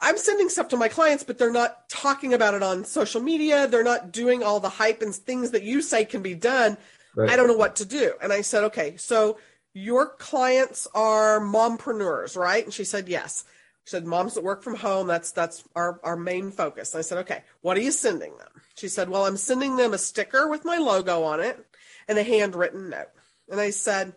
I'm 0.00 0.16
sending 0.16 0.48
stuff 0.48 0.68
to 0.68 0.76
my 0.76 0.88
clients, 0.88 1.24
but 1.24 1.38
they're 1.38 1.52
not 1.52 1.88
talking 1.88 2.32
about 2.32 2.54
it 2.54 2.62
on 2.62 2.84
social 2.84 3.20
media. 3.20 3.66
They're 3.66 3.82
not 3.82 4.12
doing 4.12 4.42
all 4.42 4.60
the 4.60 4.68
hype 4.68 5.02
and 5.02 5.14
things 5.14 5.50
that 5.50 5.64
you 5.64 5.82
say 5.82 6.04
can 6.04 6.22
be 6.22 6.34
done. 6.34 6.76
Right. 7.16 7.30
I 7.30 7.36
don't 7.36 7.48
know 7.48 7.56
what 7.56 7.76
to 7.76 7.84
do. 7.84 8.12
And 8.22 8.32
I 8.32 8.42
said, 8.42 8.64
okay, 8.64 8.96
so 8.96 9.38
your 9.74 10.08
clients 10.08 10.86
are 10.94 11.40
mompreneurs, 11.40 12.36
right? 12.36 12.64
And 12.64 12.72
she 12.72 12.84
said, 12.84 13.08
yes. 13.08 13.44
She 13.88 13.92
said, 13.92 14.04
moms 14.04 14.34
that 14.34 14.44
work 14.44 14.62
from 14.62 14.76
home. 14.76 15.06
That's, 15.06 15.32
that's 15.32 15.64
our, 15.74 15.98
our 16.04 16.14
main 16.14 16.50
focus. 16.50 16.94
I 16.94 17.00
said, 17.00 17.16
okay, 17.20 17.42
what 17.62 17.74
are 17.78 17.80
you 17.80 17.90
sending 17.90 18.36
them? 18.36 18.48
She 18.76 18.86
said, 18.86 19.08
well, 19.08 19.24
I'm 19.24 19.38
sending 19.38 19.76
them 19.76 19.94
a 19.94 19.98
sticker 19.98 20.46
with 20.46 20.66
my 20.66 20.76
logo 20.76 21.22
on 21.22 21.40
it 21.40 21.58
and 22.06 22.18
a 22.18 22.22
handwritten 22.22 22.90
note. 22.90 23.08
And 23.48 23.58
I 23.58 23.70
said, 23.70 24.12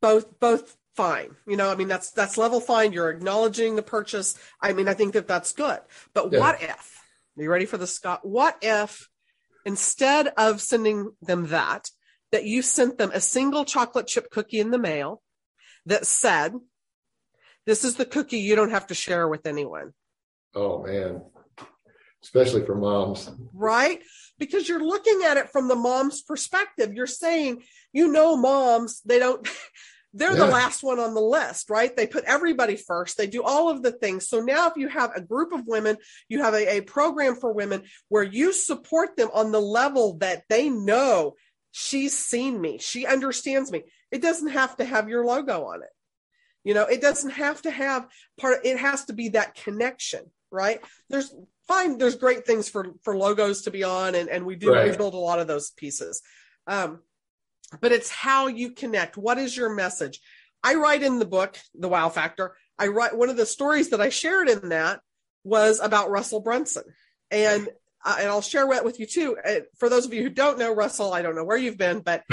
both, 0.00 0.38
both 0.38 0.76
fine. 0.94 1.34
You 1.48 1.56
know, 1.56 1.68
I 1.68 1.74
mean, 1.74 1.88
that's, 1.88 2.12
that's 2.12 2.38
level 2.38 2.60
fine. 2.60 2.92
You're 2.92 3.10
acknowledging 3.10 3.74
the 3.74 3.82
purchase. 3.82 4.38
I 4.62 4.72
mean, 4.72 4.86
I 4.86 4.94
think 4.94 5.14
that 5.14 5.26
that's 5.26 5.52
good. 5.52 5.80
But 6.14 6.32
yeah. 6.32 6.38
what 6.38 6.62
if, 6.62 7.02
are 7.36 7.42
you 7.42 7.50
ready 7.50 7.66
for 7.66 7.76
the 7.76 7.88
Scott? 7.88 8.20
What 8.22 8.56
if 8.62 9.08
instead 9.64 10.28
of 10.36 10.60
sending 10.60 11.10
them 11.20 11.48
that, 11.48 11.90
that 12.30 12.44
you 12.44 12.62
sent 12.62 12.98
them 12.98 13.10
a 13.12 13.20
single 13.20 13.64
chocolate 13.64 14.06
chip 14.06 14.30
cookie 14.30 14.60
in 14.60 14.70
the 14.70 14.78
mail 14.78 15.22
that 15.86 16.06
said, 16.06 16.52
this 17.68 17.84
is 17.84 17.94
the 17.94 18.04
cookie 18.04 18.38
you 18.38 18.56
don't 18.56 18.70
have 18.70 18.88
to 18.88 18.94
share 18.94 19.28
with 19.28 19.46
anyone. 19.46 19.92
Oh 20.54 20.82
man 20.82 21.22
especially 22.22 22.64
for 22.64 22.74
moms. 22.74 23.30
Right? 23.52 24.00
Because 24.38 24.68
you're 24.68 24.84
looking 24.84 25.22
at 25.24 25.36
it 25.36 25.50
from 25.50 25.68
the 25.68 25.76
mom's 25.76 26.22
perspective. 26.22 26.94
You're 26.94 27.06
saying, 27.06 27.62
you 27.92 28.10
know, 28.10 28.36
moms, 28.36 29.00
they 29.04 29.18
don't. 29.18 29.46
They're 30.14 30.32
yeah. 30.32 30.38
the 30.38 30.46
last 30.46 30.82
one 30.82 30.98
on 30.98 31.12
the 31.12 31.20
list, 31.20 31.68
right? 31.68 31.94
They 31.94 32.06
put 32.06 32.24
everybody 32.24 32.76
first. 32.76 33.18
They 33.18 33.26
do 33.26 33.42
all 33.42 33.68
of 33.68 33.82
the 33.82 33.92
things. 33.92 34.26
So 34.26 34.40
now, 34.40 34.66
if 34.68 34.72
you 34.76 34.88
have 34.88 35.12
a 35.14 35.20
group 35.20 35.52
of 35.52 35.66
women, 35.66 35.98
you 36.30 36.42
have 36.42 36.54
a, 36.54 36.78
a 36.78 36.80
program 36.80 37.36
for 37.36 37.52
women 37.52 37.82
where 38.08 38.22
you 38.22 38.54
support 38.54 39.16
them 39.18 39.28
on 39.34 39.52
the 39.52 39.60
level 39.60 40.16
that 40.18 40.44
they 40.48 40.70
know 40.70 41.34
she's 41.72 42.16
seen 42.16 42.58
me, 42.58 42.78
she 42.78 43.06
understands 43.06 43.70
me. 43.70 43.82
It 44.10 44.22
doesn't 44.22 44.48
have 44.48 44.78
to 44.78 44.84
have 44.86 45.10
your 45.10 45.26
logo 45.26 45.66
on 45.66 45.82
it. 45.82 45.90
You 46.68 46.74
know, 46.74 46.84
it 46.84 47.00
doesn't 47.00 47.30
have 47.30 47.62
to 47.62 47.70
have 47.70 48.06
part, 48.38 48.66
it 48.66 48.76
has 48.76 49.06
to 49.06 49.14
be 49.14 49.30
that 49.30 49.54
connection, 49.54 50.30
right? 50.50 50.82
There's 51.08 51.34
fine. 51.66 51.96
There's 51.96 52.16
great 52.16 52.44
things 52.44 52.68
for 52.68 52.92
for 53.02 53.16
logos 53.16 53.62
to 53.62 53.70
be 53.70 53.84
on, 53.84 54.14
and 54.14 54.28
and 54.28 54.44
we 54.44 54.54
do 54.54 54.70
Right. 54.70 54.90
we 54.90 54.94
build 54.94 55.14
a 55.14 55.16
lot 55.16 55.38
of 55.38 55.46
those 55.46 55.70
pieces. 55.70 56.20
Um, 56.66 57.00
but 57.80 57.92
it's 57.92 58.10
how 58.10 58.48
you 58.48 58.72
connect. 58.72 59.16
What 59.16 59.38
is 59.38 59.56
your 59.56 59.70
message? 59.74 60.20
I 60.62 60.74
write 60.74 61.02
in 61.02 61.18
the 61.18 61.24
book, 61.24 61.56
The 61.74 61.88
Wow 61.88 62.10
Factor. 62.10 62.54
I 62.78 62.88
write 62.88 63.16
one 63.16 63.30
of 63.30 63.38
the 63.38 63.46
stories 63.46 63.88
that 63.88 64.02
I 64.02 64.10
shared 64.10 64.50
in 64.50 64.68
that 64.68 65.00
was 65.44 65.80
about 65.80 66.10
Russell 66.10 66.40
Brunson, 66.40 66.84
and 67.30 67.66
uh, 68.04 68.16
and 68.20 68.28
I'll 68.28 68.42
share 68.42 68.68
that 68.68 68.84
with 68.84 69.00
you 69.00 69.06
too. 69.06 69.38
Uh, 69.42 69.60
for 69.78 69.88
those 69.88 70.04
of 70.04 70.12
you 70.12 70.22
who 70.22 70.28
don't 70.28 70.58
know 70.58 70.74
Russell, 70.74 71.14
I 71.14 71.22
don't 71.22 71.34
know 71.34 71.44
where 71.44 71.56
you've 71.56 71.78
been, 71.78 72.00
but 72.00 72.24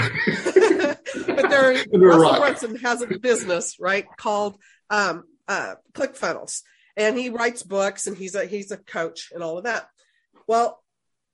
but 1.26 1.50
there, 1.50 1.84
Russell. 1.92 2.40
Brunson 2.40 2.76
has 2.76 3.02
a 3.02 3.18
business 3.18 3.76
right 3.80 4.06
called 4.16 4.56
um, 4.90 5.24
uh, 5.48 5.74
ClickFunnels, 5.92 6.62
and 6.96 7.18
he 7.18 7.30
writes 7.30 7.62
books, 7.62 8.06
and 8.06 8.16
he's 8.16 8.34
a 8.34 8.44
he's 8.46 8.70
a 8.70 8.76
coach 8.76 9.30
and 9.34 9.42
all 9.42 9.58
of 9.58 9.64
that. 9.64 9.88
Well, 10.46 10.82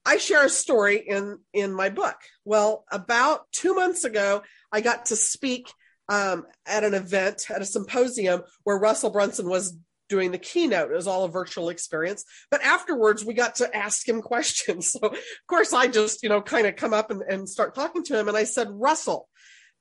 I 0.04 0.16
share 0.16 0.44
a 0.44 0.50
story 0.50 0.98
in 0.98 1.38
in 1.52 1.72
my 1.72 1.90
book. 1.90 2.16
Well, 2.44 2.84
about 2.90 3.50
two 3.52 3.74
months 3.74 4.04
ago, 4.04 4.42
I 4.72 4.80
got 4.80 5.06
to 5.06 5.16
speak 5.16 5.68
um, 6.08 6.46
at 6.66 6.84
an 6.84 6.94
event 6.94 7.50
at 7.50 7.62
a 7.62 7.66
symposium 7.66 8.42
where 8.64 8.78
Russell 8.78 9.10
Brunson 9.10 9.48
was 9.48 9.76
doing 10.08 10.32
the 10.32 10.38
keynote. 10.38 10.90
It 10.90 10.96
was 10.96 11.06
all 11.06 11.24
a 11.24 11.30
virtual 11.30 11.68
experience, 11.68 12.24
but 12.50 12.62
afterwards 12.62 13.24
we 13.24 13.32
got 13.34 13.56
to 13.56 13.74
ask 13.74 14.06
him 14.06 14.20
questions. 14.22 14.92
So 14.92 14.98
of 15.00 15.18
course 15.46 15.72
I 15.72 15.86
just 15.86 16.22
you 16.22 16.28
know 16.28 16.42
kind 16.42 16.66
of 16.66 16.76
come 16.76 16.92
up 16.92 17.10
and, 17.10 17.22
and 17.22 17.48
start 17.48 17.74
talking 17.74 18.02
to 18.04 18.18
him, 18.18 18.28
and 18.28 18.36
I 18.36 18.44
said, 18.44 18.68
Russell, 18.70 19.28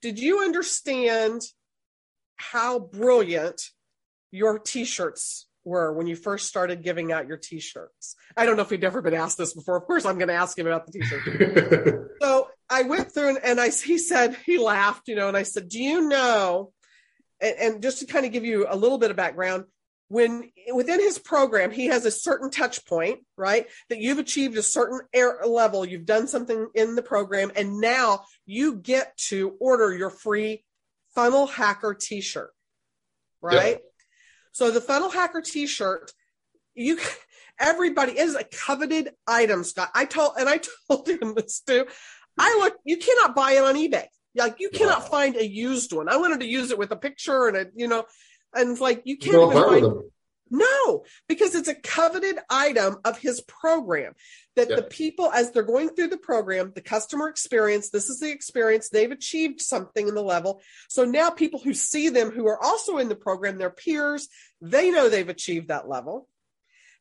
did 0.02 0.20
you 0.20 0.44
understand 0.44 1.42
how 2.36 2.80
brilliant 2.80 3.62
your 4.32 4.60
t-shirts 4.60 5.48
were 5.64 5.94
when 5.94 6.08
you 6.08 6.16
first 6.16 6.48
started 6.48 6.84
giving 6.84 7.12
out 7.12 7.28
your 7.28 7.38
t-shirts? 7.38 8.16
I 8.36 8.46
don't 8.46 8.56
know 8.56 8.64
if 8.64 8.70
he'd 8.70 8.84
ever 8.84 9.02
been 9.02 9.14
asked 9.14 9.38
this 9.38 9.54
before. 9.54 9.78
Of 9.78 9.86
course, 9.86 10.06
I'm 10.06 10.18
going 10.18 10.30
to 10.30 10.34
ask 10.34 10.58
him 10.58 10.68
about 10.68 10.88
the 10.88 10.94
t-shirt. 10.94 12.12
so 12.22 12.50
I 12.70 12.84
went 12.84 13.12
through 13.12 13.30
and, 13.30 13.40
and 13.44 13.62
I 13.62 13.70
he 13.70 13.98
said 13.98 14.38
he 14.46 14.58
laughed, 14.58 15.08
you 15.08 15.16
know, 15.16 15.28
and 15.28 15.38
I 15.38 15.44
said, 15.44 15.70
"Do 15.70 15.82
you 15.82 16.08
know?" 16.08 16.72
And, 17.40 17.56
and 17.60 17.84
just 17.84 18.00
to 18.00 18.06
kind 18.06 18.26
of 18.26 18.32
give 18.32 18.46
you 18.46 18.66
a 18.70 18.76
little 18.76 18.98
bit 18.98 19.12
of 19.12 19.18
background, 19.18 19.66
when 20.12 20.52
within 20.74 21.00
his 21.00 21.18
program 21.18 21.72
he 21.72 21.86
has 21.86 22.06
a 22.06 22.12
certain 22.12 22.50
touch 22.52 22.86
point, 22.86 23.20
right? 23.38 23.68
That 23.90 24.00
you've 24.00 24.20
achieved 24.20 24.58
a 24.58 24.62
certain 24.62 25.00
air 25.14 25.40
level, 25.46 25.86
you've 25.86 26.06
done 26.06 26.28
something 26.28 26.68
in 26.76 26.96
the 26.96 27.02
program, 27.02 27.50
and 27.56 27.80
now 27.80 28.26
you 28.46 28.76
get 28.76 29.16
to 29.30 29.56
order 29.62 29.96
your 29.96 30.10
free 30.10 30.66
Funnel 31.16 31.48
Hacker 31.48 31.94
T-shirt, 31.94 32.52
right? 33.42 33.80
So 34.52 34.70
the 34.70 34.82
Funnel 34.82 35.10
Hacker 35.10 35.42
T-shirt, 35.42 36.12
you 36.76 37.00
everybody 37.60 38.18
is 38.20 38.36
a 38.36 38.44
coveted 38.44 39.12
item, 39.26 39.64
Scott. 39.64 39.92
I 39.96 40.04
told 40.04 40.34
and 40.38 40.50
I 40.50 40.60
told 40.90 41.08
him 41.08 41.36
this 41.36 41.62
too. 41.62 41.86
I 42.38 42.58
look, 42.60 42.76
you 42.84 42.98
cannot 42.98 43.34
buy 43.34 43.54
it 43.54 43.64
on 43.64 43.76
eBay. 43.76 44.08
Like 44.36 44.58
you 44.60 44.70
cannot 44.72 45.04
Wow. 45.04 45.08
find 45.08 45.36
a 45.38 45.48
used 45.48 45.94
one. 45.94 46.10
I 46.10 46.18
wanted 46.18 46.42
to 46.42 46.46
use 46.48 46.72
it 46.72 46.78
with 46.78 46.92
a 46.92 46.96
picture 46.98 47.48
and 47.48 47.58
a, 47.58 47.66
you 47.76 47.88
know, 47.88 48.04
and 48.54 48.72
it's 48.72 48.82
like 48.82 49.02
you 49.06 49.18
can't 49.18 49.52
even 49.52 49.64
find 49.64 50.04
no, 50.54 51.06
because 51.30 51.56
it's 51.56 51.70
a 51.70 51.76
coveted 51.76 52.38
item 52.50 52.98
of 53.06 53.18
his 53.18 53.40
program 53.42 54.14
that 54.58 54.70
Yeah. 54.70 54.76
the 54.76 54.84
people, 54.84 55.32
as 55.32 55.52
they're 55.52 55.64
going 55.64 55.90
through 55.90 56.10
the 56.10 56.18
program, 56.18 56.74
the 56.76 56.82
customer 56.82 57.30
experience, 57.30 57.90
this 57.90 58.10
is 58.10 58.20
the 58.20 58.30
experience, 58.30 58.90
they've 58.90 59.12
achieved 59.12 59.62
something 59.62 60.10
in 60.10 60.14
the 60.14 60.22
level. 60.22 60.62
So 60.90 61.06
now 61.06 61.30
people 61.30 61.62
who 61.62 61.74
see 61.74 62.10
them 62.10 62.32
who 62.32 62.48
are 62.48 62.62
also 62.62 62.98
in 62.98 63.08
the 63.08 63.16
program, 63.16 63.58
their 63.58 63.70
peers, 63.70 64.28
they 64.60 64.92
know 64.92 65.08
they've 65.08 65.30
achieved 65.30 65.70
that 65.70 65.88
level. 65.88 66.28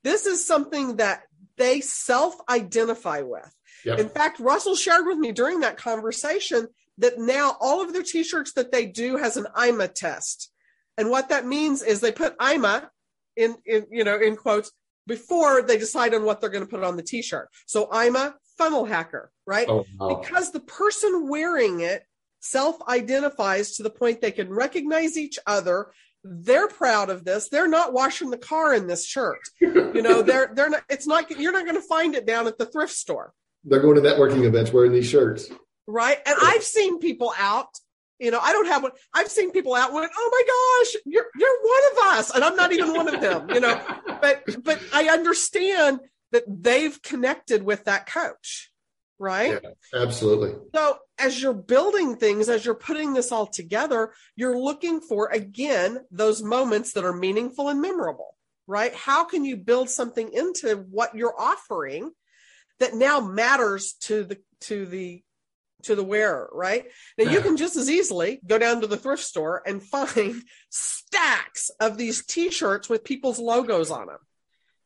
This 0.04 0.26
is 0.26 0.46
something 0.46 0.96
that 0.96 1.24
they 1.56 1.80
self 1.80 2.36
identify 2.48 3.22
with. 3.22 3.52
In 3.98 4.08
fact, 4.10 4.38
Russell 4.38 4.76
shared 4.76 5.06
with 5.06 5.18
me 5.18 5.32
during 5.32 5.60
that 5.60 5.76
conversation 5.76 6.68
that 6.98 7.18
now 7.18 7.56
all 7.60 7.82
of 7.82 7.92
their 7.92 8.02
t 8.04 8.22
shirts 8.22 8.52
that 8.52 8.70
they 8.70 8.86
do 8.86 9.16
has 9.16 9.36
an 9.36 9.48
IMA 9.56 9.88
test. 9.88 10.52
And 10.98 11.10
what 11.10 11.28
that 11.30 11.46
means 11.46 11.82
is 11.82 12.00
they 12.00 12.12
put 12.12 12.34
IMA 12.40 12.90
in, 13.36 13.56
in 13.64 13.86
you 13.90 14.04
know, 14.04 14.18
in 14.18 14.36
quotes 14.36 14.70
before 15.06 15.62
they 15.62 15.78
decide 15.78 16.14
on 16.14 16.24
what 16.24 16.40
they're 16.40 16.50
going 16.50 16.64
to 16.64 16.70
put 16.70 16.84
on 16.84 16.96
the 16.96 17.02
t 17.02 17.22
shirt. 17.22 17.48
So 17.66 17.88
IMA 17.92 18.34
funnel 18.58 18.84
hacker, 18.84 19.30
right? 19.46 19.66
Oh, 19.68 19.84
wow. 19.98 20.20
because 20.20 20.52
the 20.52 20.60
person 20.60 21.28
wearing 21.28 21.80
it 21.80 22.04
self 22.40 22.76
identifies 22.88 23.76
to 23.76 23.82
the 23.82 23.90
point 23.90 24.20
they 24.20 24.32
can 24.32 24.50
recognize 24.50 25.16
each 25.16 25.38
other. 25.46 25.92
They're 26.22 26.68
proud 26.68 27.08
of 27.08 27.24
this. 27.24 27.48
They're 27.48 27.68
not 27.68 27.94
washing 27.94 28.30
the 28.30 28.36
car 28.36 28.74
in 28.74 28.86
this 28.86 29.06
shirt. 29.06 29.38
You 29.60 30.02
know, 30.02 30.20
they're 30.20 30.50
they're 30.54 30.68
not. 30.68 30.82
It's 30.90 31.06
not. 31.06 31.30
You're 31.30 31.52
not 31.52 31.64
going 31.64 31.80
to 31.80 31.86
find 31.86 32.14
it 32.14 32.26
down 32.26 32.46
at 32.46 32.58
the 32.58 32.66
thrift 32.66 32.92
store, 32.92 33.32
They're 33.64 33.80
going 33.80 33.94
to 33.96 34.02
networking 34.02 34.44
events 34.44 34.70
wearing 34.70 34.92
these 34.92 35.08
shirts. 35.08 35.50
right? 35.86 36.18
And 36.26 36.36
I've 36.42 36.62
seen 36.62 36.98
people 36.98 37.32
out. 37.38 37.68
You 38.20 38.30
know, 38.30 38.38
I 38.40 38.52
don't 38.52 38.66
have 38.66 38.82
one. 38.82 38.92
I've 39.14 39.28
seen 39.28 39.50
people 39.50 39.74
out 39.74 39.92
when, 39.92 40.08
oh 40.14 40.30
my 40.30 40.84
gosh, 40.84 41.02
you're 41.06 41.26
you're 41.38 41.58
one 41.62 41.82
of 41.92 42.18
us, 42.18 42.34
and 42.34 42.44
I'm 42.44 42.56
not 42.56 42.72
even 42.72 42.92
one 42.92 43.12
of 43.12 43.20
them. 43.20 43.50
You 43.50 43.60
know, 43.60 43.80
but 44.20 44.44
but 44.62 44.80
I 44.92 45.08
understand 45.08 46.00
that 46.32 46.44
they've 46.46 47.00
connected 47.02 47.62
with 47.62 47.84
that 47.84 48.06
coach, 48.06 48.70
right? 49.18 49.60
Yeah, 49.62 49.70
absolutely. 50.02 50.54
So, 50.74 50.98
as 51.18 51.42
you're 51.42 51.54
building 51.54 52.16
things, 52.16 52.48
as 52.48 52.64
you're 52.64 52.74
putting 52.74 53.14
this 53.14 53.32
all 53.32 53.46
together, 53.46 54.12
you're 54.36 54.58
looking 54.58 55.00
for, 55.00 55.28
again, 55.28 56.00
those 56.10 56.42
moments 56.42 56.92
that 56.92 57.04
are 57.04 57.12
meaningful 57.12 57.68
and 57.68 57.80
memorable, 57.80 58.36
right? 58.66 58.94
How 58.94 59.24
can 59.24 59.44
you 59.44 59.56
build 59.56 59.90
something 59.90 60.30
into 60.32 60.76
what 60.90 61.14
you're 61.14 61.38
offering 61.38 62.12
that 62.78 62.94
now 62.94 63.20
matters 63.20 63.94
to 64.02 64.24
the, 64.24 64.38
to 64.62 64.86
the, 64.86 65.22
to 65.84 65.94
the 65.94 66.04
wearer, 66.04 66.48
right? 66.52 66.84
Now 67.18 67.30
you 67.30 67.40
can 67.40 67.56
just 67.56 67.76
as 67.76 67.90
easily 67.90 68.40
go 68.46 68.58
down 68.58 68.80
to 68.80 68.86
the 68.86 68.96
thrift 68.96 69.22
store 69.22 69.62
and 69.66 69.82
find 69.82 70.42
stacks 70.70 71.70
of 71.80 71.96
these 71.96 72.24
t-shirts 72.24 72.88
with 72.88 73.04
people's 73.04 73.38
logos 73.38 73.90
on 73.90 74.06
them, 74.06 74.18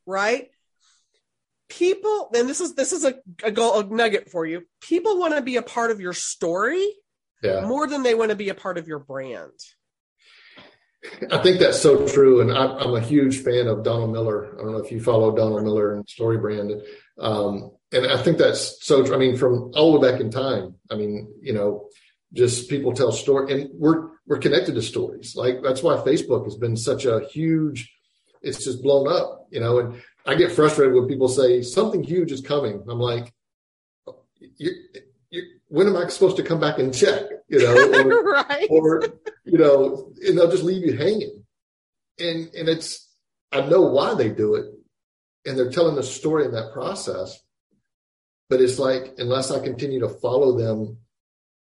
right? 0.06 0.48
People, 1.68 2.30
and 2.34 2.48
this 2.48 2.60
is 2.60 2.74
this 2.74 2.92
is 2.92 3.04
a, 3.04 3.14
a, 3.42 3.50
goal, 3.50 3.80
a 3.80 3.84
nugget 3.84 4.30
for 4.30 4.44
you. 4.46 4.62
People 4.80 5.18
want 5.18 5.34
to 5.34 5.42
be 5.42 5.56
a 5.56 5.62
part 5.62 5.90
of 5.90 6.00
your 6.00 6.12
story 6.12 6.86
Yeah. 7.42 7.62
more 7.66 7.86
than 7.86 8.02
they 8.02 8.14
want 8.14 8.30
to 8.30 8.36
be 8.36 8.50
a 8.50 8.54
part 8.54 8.78
of 8.78 8.86
your 8.86 8.98
brand. 8.98 9.52
I 11.30 11.38
think 11.38 11.58
that's 11.60 11.80
so 11.80 12.06
true. 12.06 12.40
And 12.40 12.50
I'm, 12.50 12.70
I'm 12.78 12.94
a 12.94 13.00
huge 13.00 13.42
fan 13.42 13.66
of 13.66 13.82
Donald 13.82 14.12
Miller. 14.12 14.54
I 14.54 14.62
don't 14.62 14.72
know 14.72 14.78
if 14.78 14.90
you 14.90 15.02
follow 15.02 15.34
Donald 15.34 15.62
Miller 15.62 15.94
and 15.94 16.08
Story 16.08 16.38
Brand. 16.38 16.72
Um, 17.18 17.72
and 17.94 18.06
I 18.06 18.22
think 18.22 18.38
that's 18.38 18.84
so. 18.84 19.14
I 19.14 19.16
mean, 19.16 19.36
from 19.36 19.72
all 19.74 19.92
the 19.92 20.00
way 20.00 20.10
back 20.10 20.20
in 20.20 20.30
time, 20.30 20.74
I 20.90 20.96
mean, 20.96 21.32
you 21.40 21.52
know, 21.52 21.88
just 22.34 22.68
people 22.68 22.92
tell 22.92 23.12
story 23.12 23.52
and 23.52 23.70
we're, 23.74 24.08
we're 24.26 24.38
connected 24.38 24.74
to 24.74 24.82
stories. 24.82 25.34
Like 25.36 25.62
that's 25.62 25.82
why 25.82 25.96
Facebook 25.96 26.44
has 26.44 26.56
been 26.56 26.76
such 26.76 27.06
a 27.06 27.20
huge, 27.30 27.92
it's 28.42 28.64
just 28.64 28.82
blown 28.82 29.08
up, 29.08 29.46
you 29.50 29.60
know, 29.60 29.78
and 29.78 30.02
I 30.26 30.34
get 30.34 30.52
frustrated 30.52 30.94
when 30.94 31.06
people 31.06 31.28
say 31.28 31.62
something 31.62 32.02
huge 32.02 32.32
is 32.32 32.40
coming. 32.40 32.82
I'm 32.88 32.98
like, 32.98 33.32
you, 34.56 34.72
you, 35.30 35.42
when 35.68 35.86
am 35.86 35.96
I 35.96 36.08
supposed 36.08 36.36
to 36.36 36.42
come 36.42 36.60
back 36.60 36.78
and 36.78 36.92
check, 36.92 37.22
you 37.48 37.60
know, 37.60 37.74
or, 38.04 38.22
right. 38.24 38.66
or 38.70 39.02
you 39.44 39.58
know, 39.58 40.12
and 40.26 40.36
they'll 40.36 40.50
just 40.50 40.64
leave 40.64 40.84
you 40.84 40.96
hanging. 40.96 41.44
And 42.18 42.52
and 42.54 42.68
it's 42.68 43.08
I 43.52 43.62
know 43.62 43.82
why 43.82 44.14
they 44.14 44.28
do 44.28 44.54
it, 44.54 44.66
and 45.44 45.58
they're 45.58 45.70
telling 45.70 45.96
the 45.96 46.02
story 46.02 46.44
in 46.44 46.52
that 46.52 46.72
process. 46.72 47.40
But 48.50 48.60
it's 48.60 48.78
like 48.78 49.14
unless 49.18 49.50
I 49.50 49.60
continue 49.60 50.00
to 50.00 50.08
follow 50.08 50.56
them 50.58 50.98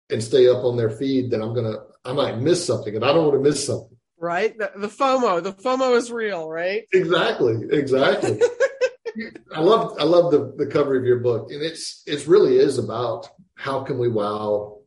and 0.09 0.23
stay 0.23 0.47
up 0.47 0.63
on 0.63 0.77
their 0.77 0.89
feed, 0.89 1.31
then 1.31 1.41
I'm 1.41 1.53
gonna 1.53 1.77
I 2.03 2.13
might 2.13 2.39
miss 2.39 2.65
something, 2.65 2.95
and 2.95 3.03
I 3.03 3.13
don't 3.13 3.25
want 3.25 3.43
to 3.43 3.49
miss 3.49 3.65
something. 3.65 3.97
right. 4.17 4.57
The, 4.57 4.71
the 4.75 4.87
FOMO, 4.87 5.41
the 5.41 5.53
FOMO 5.53 5.97
is 5.97 6.11
real, 6.11 6.47
right? 6.47 6.83
Exactly, 6.93 7.55
exactly. 7.71 8.39
I 9.53 9.61
love 9.61 9.95
I 9.99 10.03
love 10.03 10.31
the 10.31 10.53
the 10.57 10.67
cover 10.67 10.95
of 10.97 11.05
your 11.05 11.19
book, 11.19 11.51
and 11.51 11.61
it's 11.61 12.03
it 12.05 12.27
really 12.27 12.57
is 12.57 12.77
about 12.77 13.27
how 13.55 13.83
can 13.83 13.97
we 13.97 14.09
wow 14.09 14.79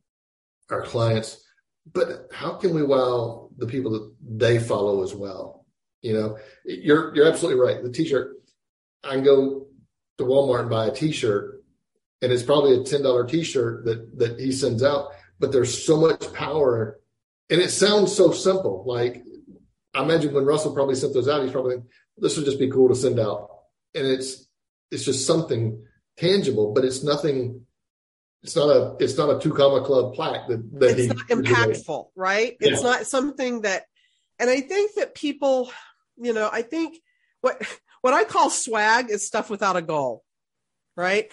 our 0.70 0.82
clients, 0.82 1.42
but 1.90 2.28
how 2.32 2.54
can 2.54 2.74
we 2.74 2.82
wow 2.82 3.48
the 3.56 3.66
people 3.66 3.92
that 3.92 4.14
they 4.22 4.58
follow 4.58 5.02
as 5.02 5.14
well? 5.14 5.64
You 6.02 6.12
know, 6.12 6.38
you're 6.64 7.14
you're 7.14 7.26
absolutely 7.26 7.60
right. 7.60 7.82
The 7.82 7.90
t-shirt, 7.90 8.36
I 9.02 9.14
can 9.14 9.24
go 9.24 9.66
to 10.18 10.24
Walmart 10.24 10.60
and 10.60 10.70
buy 10.70 10.86
a 10.86 10.94
t-shirt, 10.94 11.57
and 12.22 12.32
it's 12.32 12.42
probably 12.42 12.80
a 12.80 12.84
ten 12.84 13.02
dollar 13.02 13.24
t-shirt 13.26 13.84
that 13.84 14.18
that 14.18 14.40
he 14.40 14.52
sends 14.52 14.82
out, 14.82 15.12
but 15.38 15.52
there's 15.52 15.84
so 15.84 15.96
much 15.96 16.32
power, 16.32 16.98
and 17.50 17.60
it 17.60 17.70
sounds 17.70 18.14
so 18.14 18.32
simple. 18.32 18.84
Like 18.86 19.24
I 19.94 20.02
imagine 20.02 20.34
when 20.34 20.44
Russell 20.44 20.74
probably 20.74 20.94
sent 20.94 21.14
those 21.14 21.28
out, 21.28 21.42
he's 21.42 21.52
probably 21.52 21.76
this 22.16 22.36
would 22.36 22.46
just 22.46 22.58
be 22.58 22.70
cool 22.70 22.88
to 22.88 22.96
send 22.96 23.18
out, 23.18 23.50
and 23.94 24.06
it's 24.06 24.46
it's 24.90 25.04
just 25.04 25.26
something 25.26 25.84
tangible, 26.16 26.72
but 26.72 26.84
it's 26.84 27.02
nothing. 27.02 27.64
It's 28.42 28.54
not 28.54 28.68
a 28.68 28.96
it's 29.00 29.16
not 29.16 29.30
a 29.34 29.40
two 29.40 29.52
comma 29.52 29.84
club 29.84 30.14
plaque 30.14 30.48
that 30.48 30.78
that 30.80 30.90
it's 30.90 31.00
he 31.02 31.06
not 31.08 31.28
impactful, 31.28 32.08
right? 32.14 32.56
It's 32.60 32.82
not 32.82 33.06
something 33.06 33.62
that, 33.62 33.86
and 34.38 34.48
I 34.48 34.60
think 34.60 34.94
that 34.94 35.14
people, 35.14 35.72
you 36.16 36.32
know, 36.32 36.48
I 36.52 36.62
think 36.62 36.98
what 37.40 37.60
what 38.00 38.14
I 38.14 38.24
call 38.24 38.50
swag 38.50 39.10
is 39.10 39.26
stuff 39.26 39.50
without 39.50 39.76
a 39.76 39.82
goal, 39.82 40.24
right? 40.96 41.32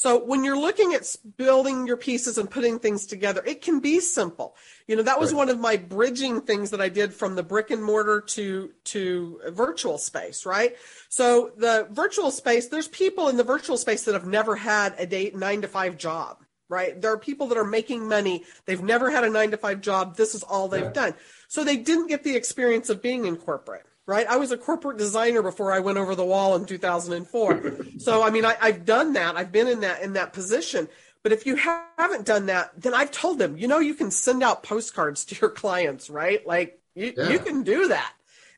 So 0.00 0.18
when 0.18 0.44
you're 0.44 0.58
looking 0.58 0.94
at 0.94 1.14
building 1.36 1.86
your 1.86 1.98
pieces 1.98 2.38
and 2.38 2.50
putting 2.50 2.78
things 2.78 3.04
together, 3.04 3.42
it 3.44 3.60
can 3.60 3.80
be 3.80 4.00
simple. 4.00 4.56
You 4.86 4.96
know, 4.96 5.02
that 5.02 5.20
was 5.20 5.34
right. 5.34 5.36
one 5.36 5.48
of 5.50 5.60
my 5.60 5.76
bridging 5.76 6.40
things 6.40 6.70
that 6.70 6.80
I 6.80 6.88
did 6.88 7.12
from 7.12 7.34
the 7.34 7.42
brick 7.42 7.70
and 7.70 7.84
mortar 7.84 8.22
to 8.22 8.70
to 8.84 9.40
virtual 9.50 9.98
space, 9.98 10.46
right? 10.46 10.74
So 11.10 11.52
the 11.58 11.86
virtual 11.90 12.30
space, 12.30 12.68
there's 12.68 12.88
people 12.88 13.28
in 13.28 13.36
the 13.36 13.44
virtual 13.44 13.76
space 13.76 14.04
that 14.04 14.14
have 14.14 14.26
never 14.26 14.56
had 14.56 14.94
a 14.96 15.04
date 15.04 15.36
9 15.36 15.60
to 15.60 15.68
5 15.68 15.98
job, 15.98 16.38
right? 16.70 16.98
There 16.98 17.12
are 17.12 17.18
people 17.18 17.48
that 17.48 17.58
are 17.58 17.64
making 17.64 18.08
money, 18.08 18.44
they've 18.64 18.82
never 18.82 19.10
had 19.10 19.24
a 19.24 19.28
9 19.28 19.50
to 19.50 19.58
5 19.58 19.82
job, 19.82 20.16
this 20.16 20.34
is 20.34 20.42
all 20.42 20.66
they've 20.68 20.84
yeah. 20.84 20.92
done. 20.92 21.14
So 21.48 21.62
they 21.62 21.76
didn't 21.76 22.06
get 22.06 22.24
the 22.24 22.36
experience 22.36 22.88
of 22.88 23.02
being 23.02 23.26
in 23.26 23.36
corporate 23.36 23.84
right? 24.10 24.26
I 24.26 24.36
was 24.36 24.50
a 24.50 24.58
corporate 24.58 24.98
designer 24.98 25.40
before 25.40 25.72
I 25.72 25.78
went 25.78 25.96
over 25.96 26.16
the 26.16 26.24
wall 26.24 26.56
in 26.56 26.66
2004. 26.66 27.76
so 27.98 28.22
I 28.24 28.30
mean, 28.30 28.44
I, 28.44 28.56
have 28.60 28.84
done 28.84 29.12
that. 29.12 29.36
I've 29.36 29.52
been 29.52 29.68
in 29.68 29.80
that 29.80 30.02
in 30.02 30.14
that 30.14 30.32
position. 30.32 30.88
But 31.22 31.32
if 31.32 31.46
you 31.46 31.54
haven't 31.54 32.26
done 32.26 32.46
that, 32.46 32.72
then 32.76 32.92
I've 32.92 33.12
told 33.12 33.38
them, 33.38 33.56
you 33.56 33.68
know, 33.68 33.78
you 33.78 33.94
can 33.94 34.10
send 34.10 34.42
out 34.42 34.64
postcards 34.64 35.24
to 35.26 35.36
your 35.40 35.50
clients, 35.50 36.10
right? 36.10 36.44
Like 36.44 36.80
you, 36.94 37.12
yeah. 37.16 37.28
you 37.28 37.38
can 37.38 37.62
do 37.62 37.88
that. 37.88 38.12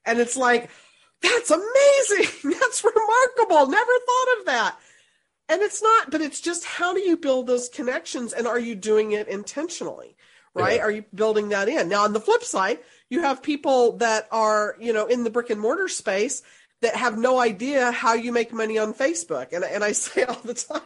And 0.06 0.18
it's 0.20 0.36
like, 0.36 0.70
that's 1.20 1.50
amazing. 1.50 2.50
That's 2.60 2.82
remarkable. 2.82 3.68
Never 3.68 3.92
thought 3.92 4.38
of 4.40 4.46
that. 4.46 4.76
And 5.48 5.62
it's 5.62 5.80
not, 5.80 6.10
but 6.10 6.20
it's 6.20 6.40
just 6.40 6.64
how 6.64 6.94
do 6.94 7.00
you 7.00 7.16
build 7.16 7.46
those 7.46 7.68
connections 7.68 8.32
and 8.32 8.48
are 8.48 8.58
you 8.58 8.74
doing 8.74 9.12
it 9.12 9.28
intentionally? 9.28 10.16
Right? 10.52 10.76
Yeah. 10.76 10.82
Are 10.82 10.90
you 10.90 11.04
building 11.14 11.50
that 11.50 11.68
in? 11.68 11.88
Now, 11.88 12.02
on 12.02 12.12
the 12.12 12.20
flip 12.20 12.42
side, 12.42 12.80
you 13.12 13.20
have 13.20 13.42
people 13.42 13.98
that 13.98 14.26
are, 14.32 14.74
you 14.80 14.90
know, 14.90 15.04
in 15.04 15.22
the 15.22 15.28
brick 15.28 15.50
and 15.50 15.60
mortar 15.60 15.86
space 15.86 16.42
that 16.80 16.96
have 16.96 17.18
no 17.18 17.38
idea 17.38 17.92
how 17.92 18.14
you 18.14 18.32
make 18.32 18.54
money 18.54 18.78
on 18.78 18.94
Facebook. 18.94 19.52
And, 19.52 19.62
and 19.62 19.84
I 19.84 19.92
say 20.04 20.22
all 20.22 20.40
the 20.42 20.54
time, 20.54 20.80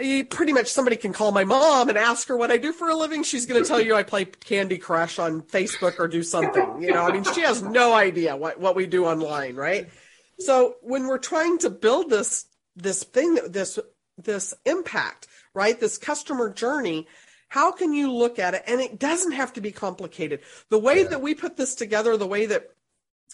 you 0.00 0.24
pretty 0.24 0.52
much 0.52 0.68
somebody 0.68 0.94
can 0.94 1.12
call 1.12 1.32
my 1.32 1.42
mom 1.42 1.88
and 1.88 1.98
ask 1.98 2.28
her 2.28 2.36
what 2.36 2.52
I 2.52 2.56
do 2.56 2.72
for 2.72 2.88
a 2.88 2.94
living. 2.94 3.24
She's 3.24 3.46
going 3.46 3.60
to 3.60 3.68
tell 3.68 3.80
you 3.80 3.96
I 3.96 4.04
play 4.04 4.26
Candy 4.26 4.78
Crush 4.78 5.18
on 5.18 5.42
Facebook 5.42 5.98
or 5.98 6.06
do 6.06 6.22
something. 6.22 6.80
You 6.80 6.92
know, 6.92 7.02
I 7.02 7.10
mean, 7.10 7.24
she 7.24 7.40
has 7.40 7.64
no 7.64 7.92
idea 7.92 8.36
what, 8.36 8.60
what 8.60 8.76
we 8.76 8.86
do 8.86 9.04
online, 9.04 9.56
right? 9.56 9.90
So 10.38 10.76
when 10.82 11.08
we're 11.08 11.18
trying 11.18 11.58
to 11.58 11.70
build 11.70 12.10
this 12.10 12.46
this 12.76 13.02
thing, 13.02 13.38
this 13.48 13.80
this 14.18 14.54
impact, 14.64 15.26
right? 15.52 15.78
This 15.78 15.98
customer 15.98 16.48
journey, 16.48 17.08
how 17.52 17.70
can 17.70 17.92
you 17.92 18.10
look 18.10 18.38
at 18.38 18.54
it? 18.54 18.62
And 18.66 18.80
it 18.80 18.98
doesn't 18.98 19.32
have 19.32 19.52
to 19.52 19.60
be 19.60 19.72
complicated. 19.72 20.40
The 20.70 20.78
way 20.78 21.02
yeah. 21.02 21.08
that 21.08 21.20
we 21.20 21.34
put 21.34 21.54
this 21.54 21.74
together, 21.74 22.16
the 22.16 22.26
way 22.26 22.46
that 22.46 22.70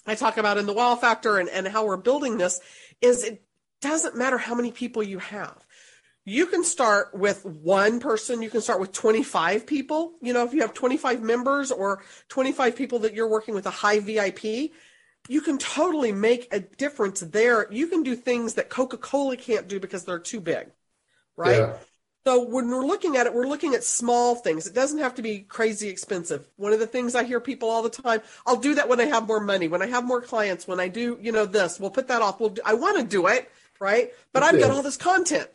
I 0.09 0.17
talk 0.17 0.39
about 0.39 0.59
in 0.59 0.67
the 0.67 0.73
wow 0.73 0.97
factor 0.97 1.39
and, 1.39 1.49
and 1.49 1.69
how 1.69 1.87
we're 1.87 1.99
building 1.99 2.37
this 2.37 2.61
is 3.01 3.23
it 3.23 3.45
doesn't 3.81 4.17
matter 4.17 4.37
how 4.37 4.57
many 4.57 4.73
people 4.73 5.05
you 5.05 5.21
have. 5.21 5.57
You 6.25 6.47
can 6.47 6.65
start 6.65 7.15
with 7.15 7.45
one 7.45 8.01
person, 8.01 8.43
you 8.43 8.51
can 8.51 8.61
start 8.61 8.81
with 8.81 8.91
25 8.91 9.69
people. 9.69 10.15
You 10.21 10.33
know, 10.33 10.45
if 10.45 10.53
you 10.53 10.63
have 10.63 10.75
25 10.75 11.23
members 11.23 11.71
or 11.71 12.03
25 12.29 12.75
people 12.75 12.99
that 13.01 13.15
you're 13.15 13.29
working 13.29 13.55
with 13.55 13.67
a 13.67 13.71
high 13.71 14.01
VIP, 14.01 14.73
you 15.29 15.41
can 15.43 15.59
totally 15.59 16.11
make 16.11 16.53
a 16.53 16.59
difference 16.59 17.21
there. 17.21 17.69
You 17.71 17.87
can 17.87 18.03
do 18.03 18.17
things 18.17 18.55
that 18.55 18.69
Coca 18.69 18.97
Cola 18.97 19.37
can't 19.37 19.69
do 19.69 19.79
because 19.79 20.05
they're 20.05 20.19
too 20.19 20.41
big, 20.41 20.73
right? 21.37 21.59
Yeah. 21.59 21.77
So 22.29 22.43
when 22.43 22.69
we're 22.69 22.85
looking 22.85 23.17
at 23.17 23.25
it, 23.25 23.33
we're 23.33 23.47
looking 23.47 23.73
at 23.73 23.83
small 23.83 24.35
things. 24.35 24.67
It 24.67 24.75
doesn't 24.75 24.99
have 24.99 25.15
to 25.15 25.23
be 25.23 25.39
crazy 25.39 25.89
expensive. 25.89 26.47
One 26.57 26.75
of 26.75 26.79
the 26.79 26.87
things 26.87 27.15
I 27.15 27.25
hear 27.25 27.41
people 27.41 27.71
all 27.71 27.83
the 27.83 27.89
time, 27.89 28.21
I'll 28.47 28.57
do 28.57 28.75
that 28.75 28.87
when 28.87 29.01
I 29.01 29.07
have 29.07 29.27
more 29.27 29.41
money, 29.41 29.67
when 29.67 29.81
I 29.81 29.87
have 29.87 30.05
more 30.05 30.21
clients, 30.21 30.69
when 30.69 30.79
I 30.79 30.89
do, 30.89 31.19
you 31.23 31.33
know, 31.33 31.47
this, 31.47 31.81
we'll 31.81 31.89
put 31.89 32.09
that 32.09 32.21
off. 32.21 32.39
We'll 32.39 32.51
do, 32.51 32.61
I 32.67 32.75
want 32.75 32.99
to 32.99 33.05
do 33.05 33.29
it, 33.29 33.51
right? 33.81 34.13
But 34.35 34.43
I've 34.43 34.61
got 34.61 34.71
all 34.71 34.83
this 34.83 34.99
content. 34.99 35.49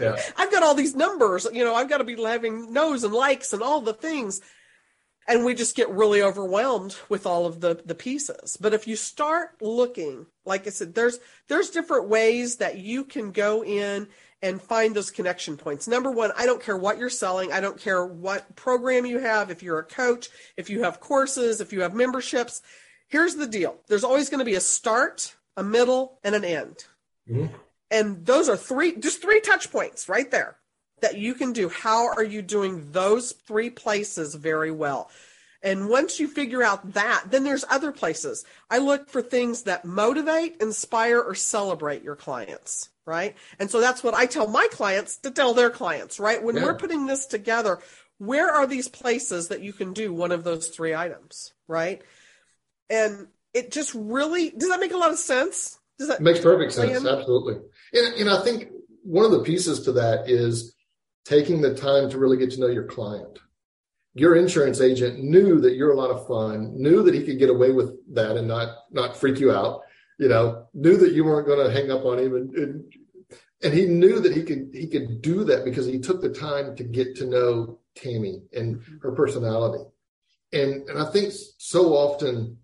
Yeah. 0.00 0.16
I've 0.36 0.52
got 0.52 0.62
all 0.62 0.76
these 0.76 0.94
numbers, 0.94 1.48
you 1.52 1.64
know, 1.64 1.74
I've 1.74 1.88
got 1.88 1.98
to 1.98 2.04
be 2.04 2.14
having 2.22 2.72
no's 2.72 3.02
and 3.02 3.12
likes 3.12 3.52
and 3.52 3.60
all 3.60 3.80
the 3.80 3.92
things. 3.92 4.40
And 5.26 5.44
we 5.44 5.54
just 5.54 5.74
get 5.74 5.90
really 5.90 6.22
overwhelmed 6.22 6.96
with 7.08 7.26
all 7.26 7.46
of 7.46 7.60
the 7.60 7.80
the 7.84 7.94
pieces. 7.94 8.56
But 8.60 8.74
if 8.74 8.86
you 8.86 8.94
start 8.94 9.50
looking, 9.60 10.26
like 10.44 10.68
I 10.68 10.70
said, 10.70 10.94
there's 10.94 11.18
there's 11.48 11.70
different 11.70 12.08
ways 12.08 12.56
that 12.56 12.78
you 12.78 13.04
can 13.04 13.32
go 13.32 13.64
in 13.64 14.08
and 14.42 14.60
find 14.60 14.94
those 14.94 15.10
connection 15.10 15.56
points. 15.56 15.86
Number 15.86 16.10
one, 16.10 16.32
I 16.36 16.46
don't 16.46 16.62
care 16.62 16.76
what 16.76 16.98
you're 16.98 17.08
selling. 17.08 17.52
I 17.52 17.60
don't 17.60 17.78
care 17.78 18.04
what 18.04 18.56
program 18.56 19.06
you 19.06 19.20
have. 19.20 19.50
If 19.50 19.62
you're 19.62 19.78
a 19.78 19.84
coach, 19.84 20.28
if 20.56 20.68
you 20.68 20.82
have 20.82 21.00
courses, 21.00 21.60
if 21.60 21.72
you 21.72 21.82
have 21.82 21.94
memberships, 21.94 22.60
here's 23.08 23.36
the 23.36 23.46
deal. 23.46 23.76
There's 23.86 24.04
always 24.04 24.28
going 24.28 24.40
to 24.40 24.44
be 24.44 24.56
a 24.56 24.60
start, 24.60 25.36
a 25.56 25.62
middle, 25.62 26.18
and 26.24 26.34
an 26.34 26.44
end. 26.44 26.84
Mm-hmm. 27.30 27.54
And 27.90 28.26
those 28.26 28.48
are 28.48 28.56
three, 28.56 28.96
just 28.96 29.22
three 29.22 29.40
touch 29.40 29.70
points 29.70 30.08
right 30.08 30.30
there 30.30 30.56
that 31.00 31.18
you 31.18 31.34
can 31.34 31.52
do. 31.52 31.68
How 31.68 32.08
are 32.08 32.24
you 32.24 32.42
doing 32.42 32.90
those 32.90 33.32
three 33.32 33.70
places 33.70 34.34
very 34.34 34.70
well? 34.70 35.10
And 35.62 35.88
once 35.88 36.18
you 36.18 36.26
figure 36.26 36.64
out 36.64 36.94
that, 36.94 37.24
then 37.28 37.44
there's 37.44 37.64
other 37.70 37.92
places. 37.92 38.44
I 38.68 38.78
look 38.78 39.08
for 39.08 39.22
things 39.22 39.62
that 39.62 39.84
motivate, 39.84 40.56
inspire, 40.60 41.20
or 41.20 41.36
celebrate 41.36 42.02
your 42.02 42.16
clients 42.16 42.88
right? 43.06 43.36
And 43.58 43.70
so 43.70 43.80
that's 43.80 44.02
what 44.02 44.14
I 44.14 44.26
tell 44.26 44.48
my 44.48 44.68
clients 44.70 45.16
to 45.18 45.30
tell 45.30 45.54
their 45.54 45.70
clients, 45.70 46.20
right? 46.20 46.42
When 46.42 46.56
yeah. 46.56 46.64
we're 46.64 46.76
putting 46.76 47.06
this 47.06 47.26
together, 47.26 47.80
where 48.18 48.50
are 48.50 48.66
these 48.66 48.88
places 48.88 49.48
that 49.48 49.62
you 49.62 49.72
can 49.72 49.92
do 49.92 50.12
one 50.12 50.32
of 50.32 50.44
those 50.44 50.68
three 50.68 50.94
items, 50.94 51.52
right? 51.66 52.02
And 52.88 53.28
it 53.54 53.72
just 53.72 53.92
really 53.94 54.50
does 54.50 54.68
that 54.68 54.80
make 54.80 54.92
a 54.92 54.98
lot 54.98 55.10
of 55.10 55.18
sense? 55.18 55.78
Does 55.98 56.08
that 56.08 56.20
it 56.20 56.22
makes 56.22 56.40
perfect 56.40 56.72
sense? 56.72 57.04
Absolutely. 57.04 57.56
And, 57.92 58.14
and 58.14 58.30
I 58.30 58.42
think 58.42 58.68
one 59.02 59.24
of 59.24 59.32
the 59.32 59.42
pieces 59.42 59.80
to 59.84 59.92
that 59.92 60.28
is 60.28 60.74
taking 61.24 61.60
the 61.60 61.74
time 61.74 62.10
to 62.10 62.18
really 62.18 62.36
get 62.36 62.52
to 62.52 62.60
know 62.60 62.68
your 62.68 62.86
client. 62.86 63.38
Your 64.14 64.36
insurance 64.36 64.80
agent 64.80 65.24
knew 65.24 65.60
that 65.60 65.74
you're 65.74 65.92
a 65.92 65.96
lot 65.96 66.10
of 66.10 66.26
fun, 66.26 66.74
knew 66.80 67.02
that 67.02 67.14
he 67.14 67.24
could 67.24 67.38
get 67.38 67.48
away 67.48 67.72
with 67.72 67.94
that 68.14 68.36
and 68.36 68.46
not 68.46 68.76
not 68.90 69.16
freak 69.16 69.40
you 69.40 69.50
out 69.50 69.82
you 70.22 70.28
know, 70.28 70.68
knew 70.72 70.96
that 70.98 71.14
you 71.14 71.24
weren't 71.24 71.48
going 71.48 71.66
to 71.66 71.72
hang 71.72 71.90
up 71.90 72.04
on 72.04 72.20
him, 72.20 72.36
and, 72.36 72.54
and 72.54 72.94
and 73.60 73.74
he 73.74 73.86
knew 73.86 74.20
that 74.20 74.32
he 74.32 74.44
could 74.44 74.70
he 74.72 74.86
could 74.86 75.20
do 75.20 75.42
that 75.42 75.64
because 75.64 75.84
he 75.84 75.98
took 75.98 76.20
the 76.20 76.32
time 76.32 76.76
to 76.76 76.84
get 76.84 77.16
to 77.16 77.26
know 77.26 77.80
Tammy 77.96 78.40
and 78.52 78.80
her 79.02 79.10
personality, 79.10 79.82
and 80.52 80.88
and 80.88 80.96
I 80.96 81.10
think 81.10 81.32
so 81.58 81.94
often 81.94 82.58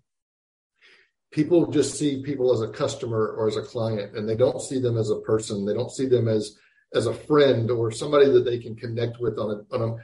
people 1.31 1.69
just 1.69 1.99
see 1.99 2.23
people 2.23 2.53
as 2.53 2.61
a 2.61 2.69
customer 2.69 3.27
or 3.27 3.49
as 3.49 3.57
a 3.57 3.61
client, 3.61 4.15
and 4.15 4.27
they 4.27 4.37
don't 4.37 4.61
see 4.61 4.79
them 4.79 4.97
as 4.97 5.09
a 5.09 5.19
person. 5.19 5.65
They 5.65 5.73
don't 5.73 5.91
see 5.91 6.07
them 6.07 6.29
as 6.29 6.57
as 6.95 7.07
a 7.07 7.13
friend 7.13 7.69
or 7.69 7.91
somebody 7.91 8.31
that 8.31 8.45
they 8.45 8.59
can 8.59 8.77
connect 8.77 9.19
with 9.19 9.37
on 9.37 9.49
a 9.51 9.75
on 9.75 9.89
a 9.89 9.95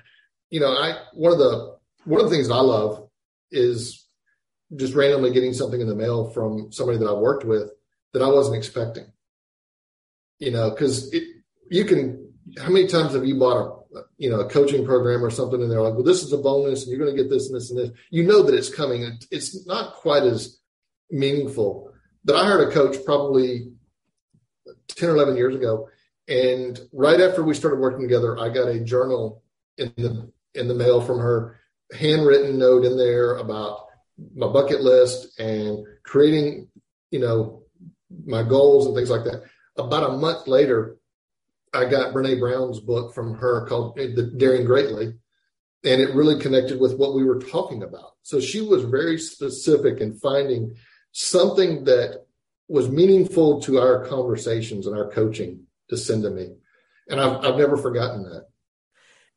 you 0.50 0.60
know 0.60 0.74
I 0.74 1.04
one 1.13 1.32
of 1.32 1.39
the 1.39 1.78
one 2.04 2.20
of 2.20 2.30
the 2.30 2.36
things 2.36 2.52
I 2.52 2.60
love 2.60 3.08
is 3.50 4.05
just 4.75 4.95
randomly 4.95 5.32
getting 5.32 5.54
something 5.54 5.80
in 5.80 5.88
the 5.88 5.95
mail 5.95 6.30
from 6.32 6.71
somebody 6.71 6.97
that 6.99 7.08
I 7.08 7.13
worked 7.13 7.45
with 7.45 7.71
that 8.13 8.21
I 8.21 8.28
wasn't 8.28 8.58
expecting. 8.58 9.06
You 10.39 10.51
know, 10.51 10.69
because 10.69 11.13
you 11.69 11.86
can. 11.86 12.23
How 12.60 12.69
many 12.69 12.88
times 12.88 13.13
have 13.13 13.25
you 13.25 13.39
bought 13.39 13.58
a 13.95 14.01
you 14.17 14.30
know 14.30 14.41
a 14.41 14.49
coaching 14.49 14.86
program 14.86 15.23
or 15.23 15.30
something, 15.30 15.62
and 15.62 15.71
they're 15.71 15.82
like, 15.82 15.93
"Well, 15.93 16.04
this 16.04 16.23
is 16.23 16.34
a 16.34 16.38
bonus, 16.38 16.84
and 16.84 16.91
you're 16.91 17.04
going 17.04 17.15
to 17.15 17.21
get 17.21 17.30
this 17.30 17.47
and 17.47 17.56
this 17.56 17.71
and 17.71 17.80
this." 17.80 17.91
You 18.10 18.23
know 18.23 18.43
that 18.43 18.54
it's 18.54 18.73
coming. 18.73 19.17
It's 19.32 19.65
not 19.65 19.93
quite 19.93 20.23
as 20.23 20.60
meaningful. 21.10 21.91
But 22.23 22.36
I 22.36 22.45
heard 22.45 22.67
a 22.67 22.71
coach 22.71 22.97
probably 23.06 23.71
ten 24.88 25.10
or 25.10 25.15
eleven 25.15 25.38
years 25.38 25.56
ago, 25.56 25.89
and 26.28 26.80
right 26.91 27.21
after 27.21 27.43
we 27.43 27.54
started 27.54 27.80
working 27.80 28.01
together, 28.01 28.38
I 28.38 28.49
got 28.49 28.67
a 28.67 28.80
journal 28.80 29.43
in 29.78 29.93
the 29.97 30.32
in 30.54 30.67
the 30.67 30.75
mail 30.75 31.01
from 31.01 31.19
her, 31.19 31.60
handwritten 31.97 32.58
note 32.58 32.86
in 32.86 32.97
there 32.97 33.36
about 33.38 33.85
my 34.36 34.47
bucket 34.47 34.82
list 34.82 35.39
and 35.39 35.86
creating, 36.04 36.67
you 37.12 37.19
know, 37.19 37.63
my 38.25 38.43
goals 38.43 38.86
and 38.86 38.95
things 38.95 39.10
like 39.10 39.23
that. 39.25 39.43
About 39.78 40.10
a 40.10 40.17
month 40.17 40.47
later, 40.47 40.97
I 41.73 41.86
got 41.86 42.13
Brene 42.13 42.39
Brown's 42.39 42.80
book 42.80 43.13
from 43.13 43.36
her 43.36 43.65
called 43.67 43.99
uh, 43.99 44.04
The 44.15 44.34
Daring 44.38 44.65
Greatly, 44.65 45.13
and 45.84 46.01
it 46.01 46.15
really 46.15 46.39
connected 46.39 46.80
with 46.80 46.97
what 46.97 47.13
we 47.13 47.23
were 47.23 47.39
talking 47.39 47.84
about. 47.84 48.12
So 48.23 48.39
she 48.39 48.62
was 48.62 48.84
very 48.84 49.17
specific 49.17 49.99
in 49.99 50.13
finding 50.15 50.75
something 51.12 51.84
that 51.86 52.25
was 52.67 52.89
meaningful 52.89 53.62
to 53.62 53.80
our 53.80 54.06
conversations 54.06 54.88
and 54.88 54.97
our 54.97 55.10
coaching 55.10 55.63
to 55.89 55.97
send 55.97 56.23
to 56.23 56.30
me. 56.30 56.56
And 57.10 57.19
I've, 57.19 57.43
I've 57.43 57.58
never 57.58 57.78
forgotten 57.78 58.23
that. 58.23 58.47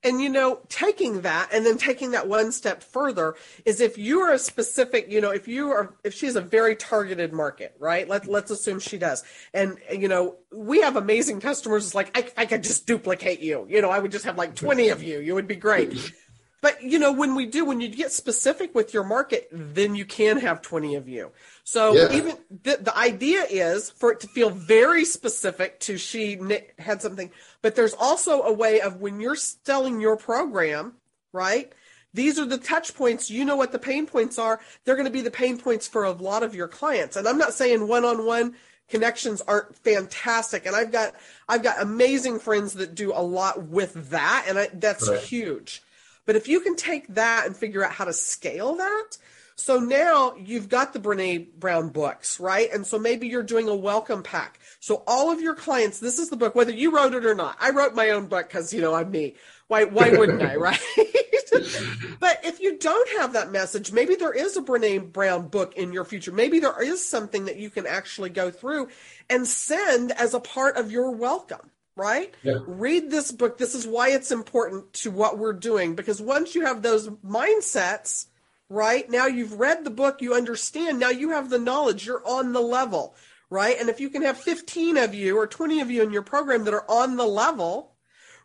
And 0.05 0.21
you 0.21 0.29
know, 0.29 0.61
taking 0.69 1.23
that 1.23 1.49
and 1.53 1.67
then 1.67 1.77
taking 1.77 2.13
that 2.13 2.29
one 2.29 2.53
step 2.53 2.85
further 2.85 3.35
is 3.65 3.81
if 3.81 3.99
you 3.99 4.21
are 4.21 4.33
a 4.33 4.39
specific, 4.39 5.11
you 5.11 5.21
know, 5.21 5.31
if 5.31 5.49
you 5.49 5.71
are 5.71 5.97
if 6.05 6.15
she's 6.15 6.37
a 6.37 6.41
very 6.41 6.77
targeted 6.77 7.33
market, 7.33 7.75
right? 7.81 8.09
Let 8.09 8.29
let's 8.29 8.53
assume 8.53 8.79
she 8.79 8.97
does. 8.97 9.25
And 9.53 9.77
you 9.91 10.07
know, 10.07 10.37
we 10.53 10.83
have 10.83 10.95
amazing 10.97 11.41
customers. 11.41 11.85
It's 11.85 11.95
like 11.97 12.17
I, 12.17 12.43
I 12.43 12.47
could 12.47 12.63
just 12.63 12.87
duplicate 12.87 13.41
you. 13.41 13.67
You 13.69 13.83
know, 13.83 13.91
I 13.91 13.99
would 13.99 14.13
just 14.13 14.25
have 14.25 14.39
like 14.39 14.55
20 14.55 14.91
of 14.91 15.03
you. 15.03 15.19
You 15.19 15.35
would 15.35 15.49
be 15.49 15.57
great. 15.57 16.13
But 16.61 16.83
you 16.83 16.99
know 16.99 17.13
when 17.13 17.35
we 17.35 17.47
do 17.47 17.65
when 17.65 17.81
you 17.81 17.89
get 17.89 18.13
specific 18.13 18.75
with 18.75 18.93
your 18.95 19.05
market 19.05 19.49
then 19.53 19.95
you 19.95 20.05
can 20.05 20.39
have 20.39 20.61
20 20.63 20.97
of 20.97 21.09
you. 21.09 21.31
So 21.65 21.95
Yeah. 21.95 22.13
even 22.13 22.37
the, 22.63 22.79
the 22.81 22.97
idea 22.97 23.45
is 23.49 23.91
for 23.91 24.13
it 24.13 24.21
to 24.21 24.27
feel 24.29 24.51
very 24.51 25.05
specific 25.05 25.81
to 25.81 25.99
she 25.99 26.39
had 26.79 27.03
something. 27.03 27.31
But 27.63 27.75
there's 27.75 27.95
also 27.95 28.43
a 28.43 28.53
way 28.53 28.81
of 28.81 29.01
when 29.01 29.21
you're 29.21 29.37
selling 29.37 30.01
your 30.01 30.17
program 30.17 30.95
right 31.33 31.73
these 32.15 32.39
are 32.39 32.47
the 32.47 32.57
touch 32.59 32.95
points. 32.95 33.31
You 33.31 33.45
know 33.45 33.57
what 33.57 33.71
the 33.71 33.79
pain 33.79 34.07
points 34.07 34.39
are. 34.39 34.61
They're 34.85 34.97
going 34.97 35.07
to 35.07 35.13
be 35.13 35.21
the 35.21 35.31
pain 35.31 35.59
points 35.59 35.87
for 35.87 36.05
a 36.05 36.11
lot 36.11 36.43
of 36.43 36.55
your 36.55 36.67
clients. 36.67 37.17
And 37.17 37.29
i'm 37.29 37.39
not 37.39 37.53
saying 37.53 37.87
one-on-one 37.87 38.55
connections 38.89 39.43
aren't 39.43 39.77
fantastic. 39.77 40.65
And 40.67 40.75
i've 40.75 40.91
got 40.91 41.15
i've 41.49 41.63
got 41.63 41.83
amazing 41.83 42.39
friends 42.39 42.73
that 42.75 42.95
do 42.95 43.13
a 43.13 43.23
lot 43.23 43.65
with 43.65 44.11
that. 44.11 44.47
And 44.49 44.59
I, 44.59 44.69
that's 44.73 45.07
Right. 45.09 45.21
huge 45.21 45.83
but 46.29 46.37
if 46.37 46.47
you 46.47 46.61
can 46.61 46.77
take 46.77 47.07
that 47.15 47.47
and 47.47 47.57
figure 47.57 47.83
out 47.83 47.91
how 47.91 48.05
to 48.05 48.13
scale 48.13 48.77
that, 48.77 49.17
so 49.57 49.81
now 49.81 50.35
you've 50.37 50.69
got 50.69 50.93
the 50.93 50.99
Brene 50.99 51.55
Brown 51.55 51.89
books, 51.89 52.39
right? 52.39 52.71
And 52.71 52.87
so 52.87 52.99
maybe 52.99 53.29
you're 53.29 53.43
doing 53.43 53.67
a 53.67 53.75
welcome 53.75 54.23
pack. 54.23 54.61
So 54.79 55.03
all 55.07 55.33
of 55.33 55.41
your 55.41 55.55
clients, 55.55 56.01
this 56.01 56.19
is 56.19 56.29
the 56.29 56.37
book, 56.37 56.55
whether 56.55 56.71
you 56.71 56.95
wrote 56.95 57.15
it 57.15 57.25
or 57.25 57.35
not. 57.35 57.57
I 57.59 57.71
wrote 57.71 57.95
my 57.95 58.11
own 58.11 58.27
book 58.27 58.47
because, 58.47 58.75
you 58.75 58.83
know, 58.83 58.93
I'm 58.93 59.11
me. 59.11 59.37
Why, 59.69 59.85
why 59.85 60.11
wouldn't 60.11 60.43
I, 60.43 60.57
right? 60.57 60.79
but 62.21 62.41
if 62.45 62.61
you 62.61 62.77
don't 62.77 63.09
have 63.21 63.33
that 63.33 63.51
message, 63.51 63.91
maybe 63.91 64.15
there 64.15 64.35
is 64.35 64.55
a 64.59 64.61
Brene 64.61 65.11
Brown 65.11 65.49
book 65.49 65.79
in 65.79 65.95
your 65.95 66.05
future. 66.05 66.31
Maybe 66.31 66.61
there 66.61 66.83
is 66.83 67.03
something 67.03 67.47
that 67.47 67.57
you 67.57 67.71
can 67.71 67.87
actually 67.87 68.29
go 68.29 68.51
through 68.51 68.89
and 69.31 69.47
send 69.47 70.13
as 70.13 70.35
a 70.35 70.41
part 70.41 70.77
of 70.77 70.93
your 70.93 71.11
welcome 71.11 71.71
right? 71.99 72.35
Read 72.67 73.11
this 73.11 73.33
book. 73.33 73.59
This 73.59 73.75
is 73.75 73.87
why 73.87 74.11
it's 74.11 74.31
important 74.31 74.93
to 74.95 75.11
what 75.11 75.37
we're 75.39 75.53
doing 75.53 75.95
because 75.95 76.23
once 76.23 76.55
you 76.55 76.65
have 76.65 76.81
those 76.81 77.09
mindsets, 77.09 78.27
right? 78.71 79.09
Now 79.11 79.27
you've 79.27 79.59
read 79.59 79.85
the 79.85 79.91
book, 79.91 80.23
you 80.23 80.35
understand, 80.35 80.99
now 80.99 81.11
you 81.11 81.31
have 81.31 81.51
the 81.51 81.59
knowledge, 81.59 82.07
you're 82.07 82.27
on 82.27 82.53
the 82.53 82.61
level, 82.61 83.15
right? 83.51 83.77
And 83.79 83.89
if 83.89 84.01
you 84.01 84.11
can 84.11 84.23
have 84.23 84.39
15 84.39 84.97
of 84.97 85.15
you 85.15 85.37
or 85.37 85.47
20 85.47 85.81
of 85.81 85.91
you 85.91 86.03
in 86.03 86.13
your 86.13 86.23
program 86.23 86.65
that 86.65 86.75
are 86.75 86.91
on 86.91 87.17
the 87.17 87.27
level, 87.27 87.93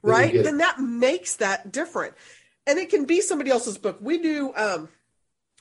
right? 0.02 0.34
Then 0.44 0.58
that 0.58 0.80
makes 0.80 1.38
that 1.38 1.72
different. 1.72 2.16
And 2.66 2.80
it 2.80 2.90
can 2.90 3.06
be 3.06 3.22
somebody 3.22 3.52
else's 3.52 3.78
book. 3.78 4.00
We 4.02 4.18
do 4.18 4.54
um 4.56 4.90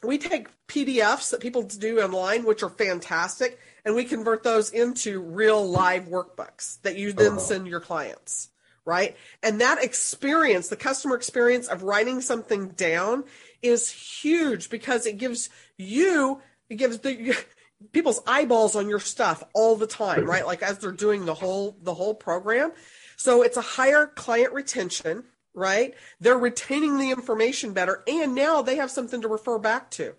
we 0.05 0.19
take 0.19 0.49
PDFs 0.67 1.31
that 1.31 1.41
people 1.41 1.63
do 1.63 2.01
online, 2.01 2.45
which 2.45 2.63
are 2.63 2.69
fantastic, 2.69 3.59
and 3.85 3.95
we 3.95 4.05
convert 4.05 4.43
those 4.43 4.71
into 4.71 5.21
real 5.21 5.69
live 5.69 6.05
workbooks 6.05 6.81
that 6.83 6.97
you 6.97 7.13
then 7.13 7.33
Oh. 7.35 7.39
send 7.39 7.67
your 7.67 7.81
clients, 7.81 8.49
right? 8.85 9.17
And 9.43 9.61
that 9.61 9.83
experience, 9.83 10.69
the 10.69 10.77
customer 10.77 11.17
experience 11.17 11.69
of 11.69 11.83
writing 11.83 12.21
something 12.21 12.69
down 12.69 13.25
is 13.61 13.91
huge 13.91 14.71
because 14.71 15.07
it 15.07 15.19
gives 15.19 15.51
you, 15.77 16.41
it 16.69 16.77
gives 16.77 16.99
the 17.01 17.37
people's 17.93 18.21
eyeballs 18.27 18.77
on 18.77 18.89
your 18.89 19.01
stuff 19.01 19.43
all 19.55 19.75
the 19.77 19.87
time, 19.87 20.25
right? 20.25 20.47
Like 20.47 20.63
as 20.63 20.79
they're 20.79 20.93
doing 20.93 21.25
the 21.25 21.35
whole 21.35 21.77
the 21.83 21.95
whole 21.95 22.15
program. 22.15 22.73
So 23.17 23.43
it's 23.43 23.57
a 23.57 23.63
higher 23.63 24.07
client 24.07 24.53
retention, 24.53 25.25
right? 25.55 25.95
They're 26.21 26.39
retaining 26.39 26.99
the 26.99 27.11
information 27.11 27.73
better 27.73 28.03
and 28.07 28.35
now 28.35 28.63
they 28.63 28.77
have 28.77 28.91
something 28.91 29.21
to 29.23 29.29
refer 29.29 29.59
back 29.59 29.91
to. 29.93 30.15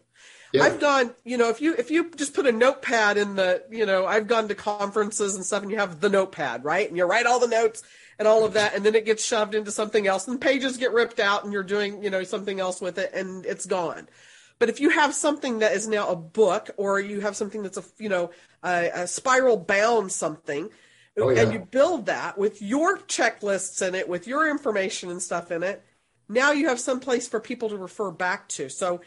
Yeah. 0.54 0.64
I've 0.64 0.80
gone, 0.80 1.16
you 1.26 1.38
know, 1.38 1.50
if 1.50 1.62
you 1.62 1.74
if 1.78 1.90
you 1.90 2.12
just 2.12 2.34
put 2.36 2.46
a 2.46 2.52
notepad 2.52 3.18
in 3.18 3.36
the, 3.36 3.64
you 3.72 3.86
know, 3.88 4.06
I've 4.06 4.28
gone 4.28 4.48
to 4.50 4.56
conferences 4.56 5.36
and 5.36 5.44
stuff 5.44 5.64
and 5.64 5.72
you 5.72 5.78
have 5.78 6.00
the 6.00 6.10
notepad, 6.10 6.64
right? 6.64 6.88
And 6.88 6.96
you 6.96 7.06
write 7.06 7.26
all 7.26 7.40
the 7.40 7.48
notes 7.48 7.82
and 8.20 8.28
all 8.28 8.46
of 8.46 8.54
that 8.54 8.76
and 8.76 8.86
then 8.86 8.94
it 8.94 9.04
gets 9.06 9.26
shoved 9.26 9.56
into 9.56 9.72
something 9.72 10.06
else 10.06 10.28
and 10.28 10.40
pages 10.40 10.78
get 10.78 10.94
ripped 10.94 11.20
out 11.20 11.44
and 11.44 11.52
you're 11.52 11.64
doing, 11.64 12.04
you 12.04 12.12
know, 12.12 12.24
something 12.24 12.60
else 12.60 12.80
with 12.80 13.00
it 13.00 13.12
and 13.14 13.46
it's 13.48 13.66
gone. 13.66 14.08
But 14.60 14.70
if 14.70 14.80
you 14.80 14.92
have 14.92 15.16
something 15.16 15.60
that 15.60 15.74
is 15.74 15.88
now 15.88 16.10
a 16.10 16.16
book 16.16 16.70
or 16.78 17.00
you 17.00 17.22
have 17.22 17.36
something 17.36 17.64
that's 17.64 17.78
a, 17.78 17.84
you 17.98 18.10
know, 18.10 18.30
a, 18.64 18.92
a 18.94 19.08
spiral 19.08 19.58
bound 19.58 20.12
something 20.12 20.70
Oh, 21.18 21.30
yeah. 21.30 21.44
and 21.44 21.54
you 21.54 21.60
build 21.60 22.08
that 22.08 22.38
with 22.40 22.62
your 22.62 22.98
checklists 22.98 23.88
in 23.88 23.94
it, 23.94 24.10
with 24.10 24.26
your 24.28 24.50
information 24.50 25.12
and 25.12 25.22
stuff 25.22 25.52
in 25.52 25.62
it, 25.62 25.84
now 26.28 26.52
you 26.52 26.70
have 26.70 26.80
some 26.80 27.00
place 27.00 27.28
for 27.28 27.40
people 27.40 27.70
to 27.70 27.78
refer 27.78 28.10
back 28.10 28.48
to. 28.50 28.70
So 28.70 29.02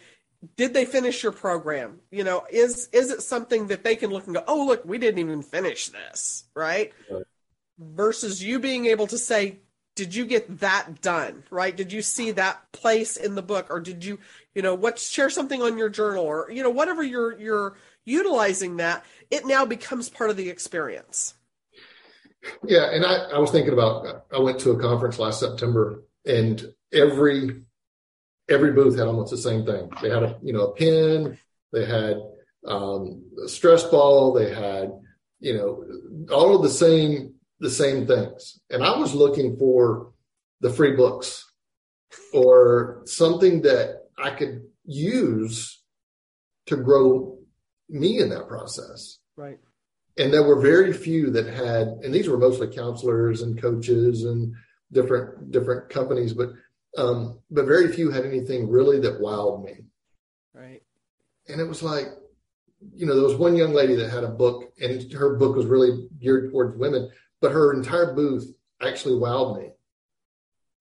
did 0.56 0.74
they 0.74 0.84
finish 0.84 1.22
your 1.22 1.32
program? 1.32 2.00
You 2.10 2.24
know, 2.24 2.44
is 2.50 2.88
is 2.92 3.10
it 3.10 3.22
something 3.22 3.68
that 3.68 3.84
they 3.84 3.96
can 3.96 4.10
look 4.10 4.26
and 4.26 4.34
go, 4.34 4.44
"Oh, 4.46 4.66
look, 4.66 4.84
we 4.84 4.98
didn't 4.98 5.20
even 5.20 5.42
finish 5.42 5.88
this," 5.88 6.44
right? 6.54 6.92
Right. 7.10 7.24
Versus 7.78 8.42
you 8.42 8.58
being 8.58 8.86
able 8.86 9.06
to 9.08 9.18
say, 9.18 9.58
"Did 9.94 10.14
you 10.14 10.26
get 10.26 10.60
that 10.60 11.00
done?" 11.00 11.44
Right? 11.50 11.76
Did 11.76 11.92
you 11.92 12.02
see 12.02 12.32
that 12.32 12.72
place 12.72 13.16
in 13.16 13.34
the 13.34 13.42
book 13.42 13.66
or 13.70 13.80
did 13.80 14.04
you, 14.04 14.18
you 14.54 14.62
know, 14.62 14.74
what 14.74 14.98
share 14.98 15.30
something 15.30 15.62
on 15.62 15.78
your 15.78 15.88
journal 15.88 16.24
or 16.24 16.50
you 16.50 16.62
know, 16.62 16.70
whatever 16.70 17.02
you're 17.02 17.38
you're 17.38 17.76
utilizing 18.04 18.76
that, 18.76 19.04
it 19.30 19.44
now 19.44 19.66
becomes 19.66 20.08
part 20.08 20.30
of 20.30 20.36
the 20.36 20.48
experience. 20.48 21.34
Yeah, 22.64 22.90
and 22.92 23.04
I, 23.04 23.30
I 23.34 23.38
was 23.38 23.50
thinking 23.50 23.72
about 23.72 24.24
I 24.32 24.38
went 24.38 24.60
to 24.60 24.70
a 24.70 24.80
conference 24.80 25.18
last 25.18 25.40
September 25.40 26.04
and 26.24 26.72
every 26.92 27.62
every 28.48 28.72
booth 28.72 28.96
had 28.96 29.06
almost 29.06 29.30
the 29.30 29.38
same 29.38 29.64
thing. 29.64 29.90
They 30.02 30.10
had 30.10 30.22
a 30.22 30.38
you 30.42 30.52
know 30.52 30.66
a 30.68 30.74
pen, 30.74 31.38
they 31.72 31.84
had 31.84 32.16
um, 32.66 33.22
a 33.44 33.48
stress 33.48 33.84
ball, 33.84 34.32
they 34.32 34.52
had 34.54 34.92
you 35.40 35.54
know 35.54 35.84
all 36.34 36.56
of 36.56 36.62
the 36.62 36.70
same 36.70 37.34
the 37.60 37.70
same 37.70 38.06
things. 38.06 38.60
And 38.70 38.82
I 38.84 38.98
was 38.98 39.14
looking 39.14 39.56
for 39.56 40.12
the 40.60 40.70
free 40.70 40.94
books 40.96 41.44
or 42.32 43.02
something 43.06 43.62
that 43.62 44.02
I 44.18 44.30
could 44.30 44.62
use 44.84 45.82
to 46.66 46.76
grow 46.76 47.38
me 47.88 48.18
in 48.20 48.28
that 48.30 48.48
process 48.48 49.18
Right. 49.36 49.58
and 50.18 50.32
there 50.32 50.42
were 50.42 50.60
very 50.60 50.92
few 50.92 51.30
that 51.30 51.46
had 51.46 51.88
and 52.02 52.12
these 52.12 52.28
were 52.28 52.38
mostly 52.38 52.68
counselors 52.68 53.42
and 53.42 53.60
coaches 53.60 54.24
and 54.24 54.54
different 54.92 55.50
different 55.52 55.88
companies 55.88 56.32
but 56.32 56.50
um 56.96 57.40
but 57.50 57.66
very 57.66 57.92
few 57.92 58.10
had 58.10 58.24
anything 58.24 58.68
really 58.68 59.00
that 59.00 59.20
wowed 59.20 59.64
me. 59.64 59.74
Right. 60.54 60.82
and 61.48 61.60
it 61.60 61.68
was 61.68 61.82
like 61.82 62.06
you 62.94 63.06
know 63.06 63.14
there 63.14 63.28
was 63.28 63.36
one 63.36 63.56
young 63.56 63.74
lady 63.74 63.94
that 63.96 64.10
had 64.10 64.24
a 64.24 64.28
book 64.28 64.72
and 64.80 65.12
her 65.12 65.36
book 65.36 65.56
was 65.56 65.66
really 65.66 66.08
geared 66.20 66.50
towards 66.50 66.76
women 66.78 67.10
but 67.40 67.52
her 67.52 67.72
entire 67.72 68.14
booth 68.14 68.50
actually 68.80 69.14
wowed 69.14 69.58
me. 69.58 69.70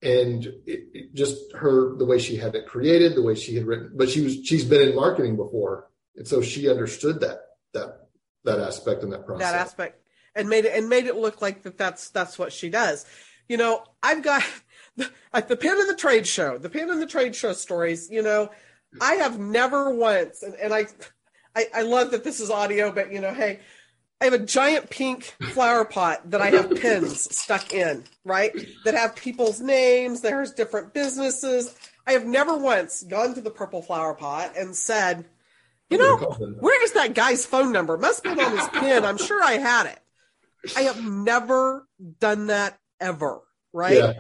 And 0.02 0.46
it, 0.66 0.90
it 0.94 1.14
just 1.14 1.38
her 1.54 1.96
the 1.96 2.06
way 2.06 2.20
she 2.20 2.36
had 2.36 2.56
it 2.56 2.68
created 2.68 3.16
the 3.16 3.24
way 3.24 3.36
she 3.36 3.56
had 3.56 3.66
written 3.66 3.92
but 3.96 4.10
she 4.10 4.22
was 4.22 4.46
she's 4.46 4.66
been 4.66 4.90
in 4.90 4.96
marketing 4.96 5.36
before. 5.36 5.90
And 6.16 6.28
so 6.28 6.42
she 6.42 6.70
understood 6.70 7.22
that 7.22 7.40
that 7.74 8.08
that 8.44 8.60
aspect 8.60 9.04
and 9.04 9.12
that 9.14 9.26
process. 9.26 9.52
that 9.52 9.60
aspect. 9.60 10.02
And 10.36 10.50
made 10.50 10.66
it 10.66 10.76
and 10.76 10.90
made 10.90 11.06
it 11.06 11.16
look 11.16 11.42
like 11.42 11.64
that 11.64 11.78
that's 11.78 12.10
that's 12.10 12.38
what 12.38 12.52
she 12.52 12.70
does. 12.70 13.06
You 13.48 13.58
know 13.58 13.84
i've 14.02 14.24
got 14.24 14.44
at 15.34 15.48
the 15.48 15.56
pin 15.58 15.80
of 15.80 15.88
the 15.88 15.96
trade 15.96 16.28
show 16.28 16.58
the 16.58 16.70
pin 16.70 16.90
of 16.90 17.00
the 17.00 17.08
trade 17.08 17.36
show 17.36 17.54
stories 17.54 18.10
you 18.10 18.22
know 18.22 18.50
i 19.02 19.16
have 19.16 19.40
never 19.40 19.94
once 19.94 20.44
and, 20.44 20.56
and 20.56 20.74
I, 20.74 20.86
I 21.56 21.66
i 21.76 21.82
love 21.82 22.12
that 22.12 22.24
this 22.24 22.40
is 22.40 22.50
audio 22.50 22.92
but 22.92 23.12
you 23.12 23.20
know 23.20 23.34
hey 23.34 23.60
i 24.22 24.26
have 24.26 24.34
a 24.34 24.40
giant 24.40 24.90
pink 24.90 25.24
flower 25.52 25.86
pot 25.86 26.30
that 26.32 26.42
i 26.42 26.50
have 26.50 26.76
pins 26.76 27.36
stuck 27.36 27.74
in 27.74 28.04
right 28.24 28.54
that 28.86 28.94
have 28.94 29.16
people's 29.16 29.60
names 29.60 30.22
there's 30.22 30.52
different 30.52 30.94
businesses 30.94 31.76
i 32.08 32.14
have 32.14 32.26
never 32.26 32.58
once 32.58 33.04
gone 33.04 33.34
to 33.34 33.42
the 33.42 33.52
purple 33.52 33.82
flower 33.82 34.14
pot 34.14 34.54
and 34.58 34.76
said 34.76 35.26
you 35.90 35.98
know 35.98 36.18
where 36.60 36.84
is 36.84 36.94
that 36.94 37.14
guy's 37.14 37.46
phone 37.46 37.72
number? 37.72 37.98
Must 37.98 38.24
be 38.24 38.30
on 38.30 38.58
his 38.58 38.68
pin. 38.70 39.06
I'm 39.06 39.18
sure 39.18 39.42
I 39.44 39.54
had 39.54 39.86
it. 39.86 40.00
I 40.76 40.82
have 40.82 41.04
never 41.04 41.88
done 42.20 42.48
that 42.48 42.78
ever, 43.00 43.42
right? 43.72 43.98
Yeah. 43.98 44.14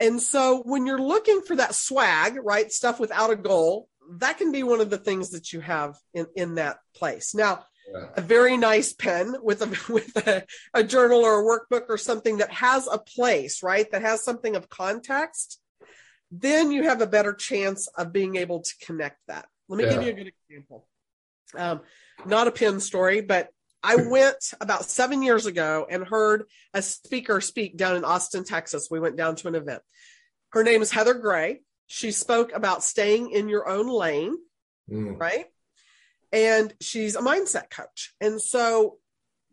And 0.00 0.20
so 0.22 0.62
when 0.64 0.86
you're 0.86 1.00
looking 1.02 1.42
for 1.42 1.56
that 1.56 1.74
swag, 1.74 2.38
right, 2.42 2.70
stuff 2.70 3.00
without 3.00 3.30
a 3.30 3.36
goal, 3.36 3.88
that 4.18 4.38
can 4.38 4.52
be 4.52 4.62
one 4.62 4.80
of 4.80 4.90
the 4.90 4.98
things 4.98 5.30
that 5.30 5.52
you 5.52 5.60
have 5.60 5.96
in 6.14 6.26
in 6.34 6.54
that 6.54 6.78
place. 6.94 7.34
Now, 7.34 7.64
Yeah. 7.92 8.06
a 8.16 8.20
very 8.20 8.56
nice 8.56 8.92
pen 8.92 9.34
with 9.42 9.60
a 9.62 9.66
with 9.92 10.16
a, 10.26 10.44
a 10.74 10.84
journal 10.84 11.20
or 11.24 11.40
a 11.40 11.44
workbook 11.44 11.86
or 11.88 11.98
something 11.98 12.38
that 12.38 12.52
has 12.52 12.86
a 12.86 12.98
place, 12.98 13.62
right? 13.62 13.90
That 13.90 14.02
has 14.02 14.22
something 14.24 14.56
of 14.56 14.68
context, 14.68 15.60
then 16.30 16.70
you 16.70 16.84
have 16.84 17.00
a 17.00 17.06
better 17.06 17.32
chance 17.34 17.88
of 17.96 18.12
being 18.12 18.36
able 18.36 18.60
to 18.60 18.74
connect 18.86 19.18
that. 19.28 19.46
Let 19.68 19.78
me 19.78 19.84
give 19.90 20.02
you 20.02 20.10
a 20.10 20.14
good 20.14 20.32
example. 20.48 20.86
Um, 21.54 21.80
not 22.26 22.48
a 22.48 22.50
pin 22.50 22.80
story, 22.80 23.20
but 23.20 23.48
I 23.82 23.96
went 23.96 24.52
about 24.60 24.84
seven 24.84 25.22
years 25.22 25.46
ago 25.46 25.86
and 25.88 26.04
heard 26.04 26.44
a 26.74 26.82
speaker 26.82 27.40
speak 27.40 27.76
down 27.76 27.96
in 27.96 28.04
Austin, 28.04 28.44
Texas. 28.44 28.88
We 28.90 29.00
went 29.00 29.16
down 29.16 29.36
to 29.36 29.48
an 29.48 29.54
event. 29.54 29.82
Her 30.50 30.64
name 30.64 30.82
is 30.82 30.90
Heather 30.90 31.14
Gray. 31.14 31.60
She 31.86 32.10
spoke 32.10 32.52
about 32.52 32.82
staying 32.82 33.30
in 33.30 33.48
your 33.48 33.68
own 33.68 33.88
lane 33.88 34.36
Mm. 34.90 35.20
right? 35.20 35.44
And 36.32 36.72
she's 36.80 37.14
a 37.14 37.20
mindset 37.20 37.70
coach. 37.70 38.14
And 38.20 38.40
so 38.40 38.98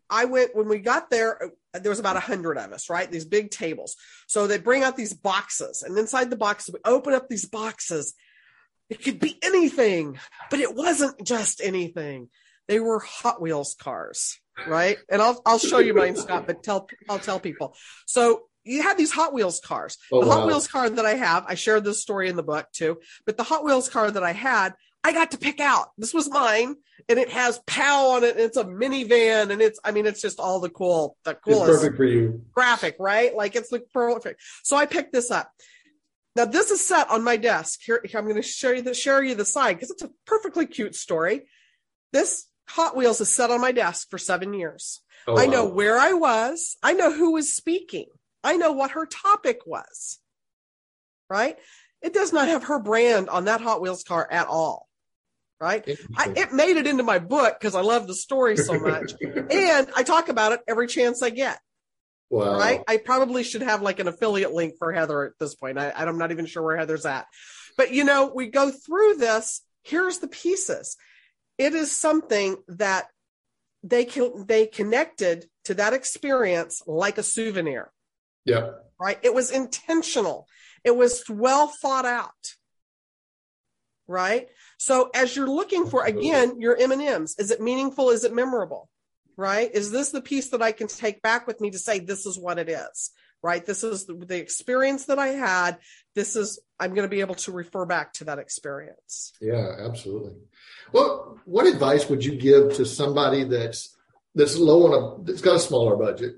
I 0.10 0.26
went 0.26 0.56
when 0.56 0.68
we 0.68 0.80
got 0.80 1.10
there, 1.10 1.52
there 1.74 1.90
was 1.90 2.00
about 2.00 2.16
a 2.16 2.22
hundred 2.22 2.58
of 2.58 2.72
us, 2.72 2.90
right? 2.90 3.12
These 3.12 3.26
big 3.26 3.52
tables. 3.52 3.96
So 4.28 4.48
they 4.48 4.60
bring 4.60 4.84
out 4.84 4.96
these 4.96 5.14
boxes, 5.14 5.84
and 5.84 5.98
inside 5.98 6.30
the 6.30 6.36
boxes, 6.38 6.74
we 6.74 6.80
open 6.86 7.14
up 7.14 7.28
these 7.28 7.46
boxes. 7.46 8.14
It 8.90 9.04
could 9.04 9.20
be 9.20 9.38
anything, 9.42 10.20
but 10.50 10.60
it 10.60 10.76
wasn't 10.76 11.26
just 11.26 11.60
anything. 11.62 12.30
They 12.68 12.80
were 12.80 13.00
Hot 13.00 13.42
Wheels 13.42 13.76
cars, 13.80 14.40
right? 14.68 14.98
And 15.10 15.22
I'll 15.22 15.42
I'll 15.46 15.60
show 15.60 15.80
you 15.80 15.94
mine, 15.94 16.16
Scott, 16.16 16.48
but 16.48 16.64
tell 16.64 16.88
I'll 17.10 17.20
tell 17.20 17.40
people. 17.40 17.76
So 18.06 18.44
you 18.64 18.82
had 18.82 18.98
these 18.98 19.12
Hot 19.12 19.34
Wheels 19.34 19.60
cars. 19.60 19.98
Oh, 20.12 20.24
the 20.24 20.32
Hot 20.32 20.42
wow. 20.42 20.48
Wheels 20.48 20.68
car 20.68 20.90
that 20.90 21.06
I 21.06 21.14
have, 21.14 21.46
I 21.48 21.56
shared 21.56 21.84
this 21.84 22.02
story 22.02 22.30
in 22.30 22.36
the 22.36 22.44
book 22.44 22.68
too. 22.72 22.98
But 23.26 23.38
the 23.38 23.44
Hot 23.44 23.64
Wheels 23.64 23.90
car 23.90 24.10
that 24.10 24.24
I 24.24 24.32
had, 24.34 24.74
I 25.04 25.12
got 25.12 25.32
to 25.32 25.38
pick 25.38 25.60
out. 25.60 25.90
This 26.00 26.16
was 26.16 26.28
mine, 26.32 26.76
and 27.08 27.20
it 27.20 27.30
has 27.30 27.60
POW 27.68 28.16
on 28.16 28.24
it. 28.24 28.32
And 28.32 28.40
it's 28.40 28.58
a 28.58 28.64
minivan, 28.64 29.52
and 29.52 29.62
it's 29.62 29.80
I 29.84 29.92
mean 29.92 30.08
it's 30.08 30.22
just 30.22 30.40
all 30.40 30.60
the 30.60 30.70
cool, 30.70 31.16
the 31.24 31.32
It's 31.32 31.42
coolest 31.44 31.66
perfect 31.72 31.98
for 31.98 32.06
you. 32.06 32.42
graphic, 32.52 32.96
right? 33.00 33.36
Like 33.36 33.56
it's 33.56 33.70
the 33.70 33.82
perfect. 33.94 34.42
So 34.64 34.76
I 34.76 34.88
picked 34.88 35.14
this 35.14 35.30
up. 35.30 35.52
Now 36.36 36.46
this 36.46 36.72
is 36.72 36.86
set 36.86 37.10
on 37.12 37.24
my 37.24 37.38
desk. 37.38 37.82
Here, 37.86 38.02
here 38.04 38.18
I'm 38.20 38.26
going 38.26 38.36
to 38.36 38.42
show 38.42 38.72
you 38.72 38.82
the 38.82 38.94
share 38.96 39.24
you 39.24 39.36
the 39.36 39.46
side 39.46 39.74
because 39.76 39.92
it's 39.92 40.02
a 40.02 40.10
perfectly 40.26 40.66
cute 40.66 40.96
story. 40.96 41.44
This 42.12 42.48
Hot 42.70 42.96
Wheels 42.96 43.22
is 43.22 43.34
set 43.34 43.52
on 43.52 43.62
my 43.62 43.72
desk 43.72 44.10
for 44.10 44.18
seven 44.18 44.54
years. 44.54 45.02
Oh, 45.28 45.38
I 45.38 45.46
know 45.46 45.66
wow. 45.66 45.74
where 45.74 45.98
I 45.98 46.14
was. 46.14 46.78
I 46.84 46.94
know 46.94 47.12
who 47.12 47.34
was 47.34 47.54
speaking. 47.54 48.08
I 48.44 48.58
know 48.58 48.72
what 48.72 48.92
her 48.92 49.06
topic 49.06 49.62
was. 49.66 50.20
Right? 51.30 51.58
It 52.02 52.14
does 52.14 52.32
not 52.32 52.48
have 52.48 52.66
her 52.66 52.80
brand 52.80 53.30
on 53.30 53.46
that 53.46 53.62
Hot 53.62 53.82
Wheels 53.82 54.04
car 54.04 54.28
at 54.30 54.48
all. 54.48 54.88
Right? 55.60 55.88
I, 56.18 56.34
it 56.36 56.54
made 56.54 56.78
it 56.78 56.86
into 56.86 57.04
my 57.04 57.18
book 57.18 57.58
because 57.60 57.76
I 57.76 57.82
love 57.82 58.08
the 58.08 58.14
story 58.14 58.58
so 58.58 58.78
much. 58.78 59.14
and 59.22 59.88
I 59.96 60.04
talk 60.04 60.30
about 60.30 60.52
it 60.52 60.60
every 60.68 60.88
chance 60.88 61.24
I 61.24 61.30
get 61.30 61.60
wow. 62.30 62.58
right? 62.58 62.82
I 62.88 62.98
probably 62.98 63.44
should 63.44 63.62
have 63.62 63.82
like 63.82 64.00
an 64.00 64.08
affiliate 64.08 64.54
link 64.54 64.76
for 64.78 64.92
Heather 64.92 65.26
at 65.26 65.40
this 65.40 65.56
point. 65.56 65.78
I, 65.78 65.92
I'm 65.92 66.18
not 66.18 66.32
even 66.32 66.46
sure 66.46 66.64
where 66.64 66.78
Heather's 66.78 67.06
at. 67.06 67.28
But 67.78 67.92
you 67.92 68.04
know, 68.04 68.32
we 68.34 68.48
go 68.48 68.72
through 68.72 69.16
this. 69.16 69.62
Here's 69.84 70.20
the 70.20 70.28
pieces. 70.28 70.98
It 71.58 71.74
is 71.74 71.96
something 71.96 72.58
that 72.68 73.08
they 73.84 74.06
can 74.06 74.46
they 74.48 74.66
connected 74.68 75.46
to 75.66 75.74
that 75.76 75.94
experience 75.94 76.82
like 76.88 77.18
a 77.18 77.24
souvenir, 77.24 77.92
Yeah. 78.46 78.72
right? 79.00 79.20
It 79.24 79.34
was 79.34 79.52
intentional. 79.52 80.48
It 80.84 80.96
was 80.96 81.24
well 81.30 81.68
thought 81.68 82.06
out. 82.06 82.56
Right? 84.08 84.50
So 84.78 85.10
as 85.16 85.36
you're 85.36 85.50
looking 85.50 85.88
for 85.88 86.04
again 86.06 86.60
your 86.62 86.76
M&Ms, 86.78 87.36
is 87.40 87.50
it 87.52 87.62
meaningful? 87.62 88.10
Is 88.12 88.24
it 88.24 88.34
memorable? 88.34 88.90
right? 89.38 89.70
Is 89.74 89.92
this 89.92 90.12
the 90.12 90.22
piece 90.22 90.50
that 90.52 90.62
I 90.62 90.72
can 90.72 90.88
take 90.88 91.22
back 91.22 91.46
with 91.46 91.60
me 91.60 91.70
to 91.72 91.78
say, 91.78 92.00
this 92.00 92.26
is 92.26 92.40
what 92.40 92.58
it 92.58 92.70
is, 92.70 93.12
right? 93.42 93.66
This 93.66 93.84
is 93.84 94.06
the, 94.06 94.14
the 94.14 94.38
experience 94.38 95.06
that 95.06 95.20
I 95.20 95.28
had. 95.28 95.78
This 96.16 96.36
is, 96.36 96.60
I'm 96.80 96.92
going 96.92 97.08
to 97.08 97.16
be 97.16 97.22
able 97.22 97.36
to 97.36 97.52
refer 97.52 97.86
back 97.86 98.14
to 98.14 98.26
that 98.26 98.40
experience. 98.40 99.34
Yeah, 99.42 99.76
absolutely. 99.80 100.34
Well, 100.92 101.40
what 101.46 101.68
advice 101.68 102.10
would 102.10 102.24
you 102.24 102.36
give 102.36 102.76
to 102.76 102.86
somebody 102.86 103.44
that's 103.44 103.96
that's 104.34 104.58
low 104.58 104.88
on 104.88 104.94
a 104.94 105.24
that's 105.24 105.42
got 105.42 105.56
a 105.56 105.60
smaller 105.60 105.96
budget 105.96 106.36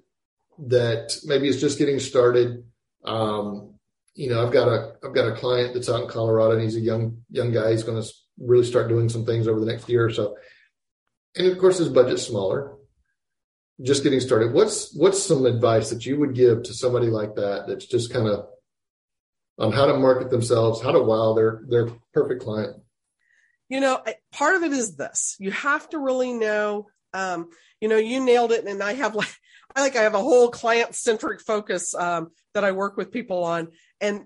that 0.67 1.17
maybe 1.25 1.47
is 1.47 1.62
just 1.62 1.77
getting 1.77 1.99
started? 1.99 2.63
Um, 3.05 3.75
you 4.15 4.29
know, 4.29 4.45
I've 4.45 4.53
got 4.53 4.67
a 4.67 4.93
I've 5.03 5.13
got 5.13 5.27
a 5.27 5.36
client 5.36 5.73
that's 5.73 5.89
out 5.89 6.03
in 6.03 6.10
Colorado 6.10 6.53
and 6.53 6.62
he's 6.62 6.75
a 6.75 6.81
young 6.81 7.23
young 7.29 7.51
guy. 7.51 7.71
He's 7.71 7.83
going 7.83 8.01
to 8.01 8.10
really 8.39 8.65
start 8.65 8.89
doing 8.89 9.10
some 9.10 9.25
things 9.25 9.47
over 9.47 9.60
the 9.60 9.65
next 9.65 9.88
year 9.89 10.05
or 10.05 10.12
so. 10.12 10.36
And 11.36 11.47
of 11.47 11.57
course, 11.60 11.77
his 11.77 11.89
budget's 11.89 12.25
smaller. 12.25 12.77
Just 13.82 14.04
getting 14.04 14.20
started. 14.20 14.54
What's 14.54 14.94
what's 14.96 15.22
some 15.22 15.46
advice 15.46 15.92
that 15.92 16.06
you 16.06 16.20
would 16.20 16.34
give 16.34 16.63
to 16.63 16.74
somebody 16.74 17.08
like 17.08 17.36
that 17.36 17.66
that's 17.68 17.86
just 17.86 18.12
kind 18.12 18.28
of 18.28 18.48
on 19.60 19.72
how 19.72 19.86
to 19.86 19.98
market 19.98 20.30
themselves, 20.30 20.82
how 20.82 20.92
to 20.92 21.02
wow 21.02 21.34
their 21.34 21.63
their 21.68 21.90
perfect 22.13 22.44
client? 22.44 22.78
You 23.70 23.80
know, 23.80 24.02
part 24.32 24.56
of 24.56 24.63
it 24.63 24.72
is 24.72 24.96
this 24.96 25.36
you 25.40 25.52
have 25.52 25.88
to 25.90 26.00
really 26.00 26.34
know, 26.34 26.88
um, 27.13 27.50
you 27.80 27.88
know, 27.88 27.98
you 27.98 28.24
nailed 28.24 28.52
it. 28.52 28.66
And 28.66 28.82
I 28.82 28.94
have 28.94 29.13
like, 29.16 29.36
I 29.76 29.84
think 29.84 29.96
I 29.96 30.04
have 30.04 30.16
a 30.16 30.20
whole 30.20 30.50
client 30.50 30.96
centric 30.96 31.42
focus 31.42 31.94
um, 31.94 32.32
that 32.56 32.63
I 32.63 32.72
work 32.72 32.98
with 32.98 33.12
people 33.12 33.44
on. 33.44 33.68
And 34.02 34.26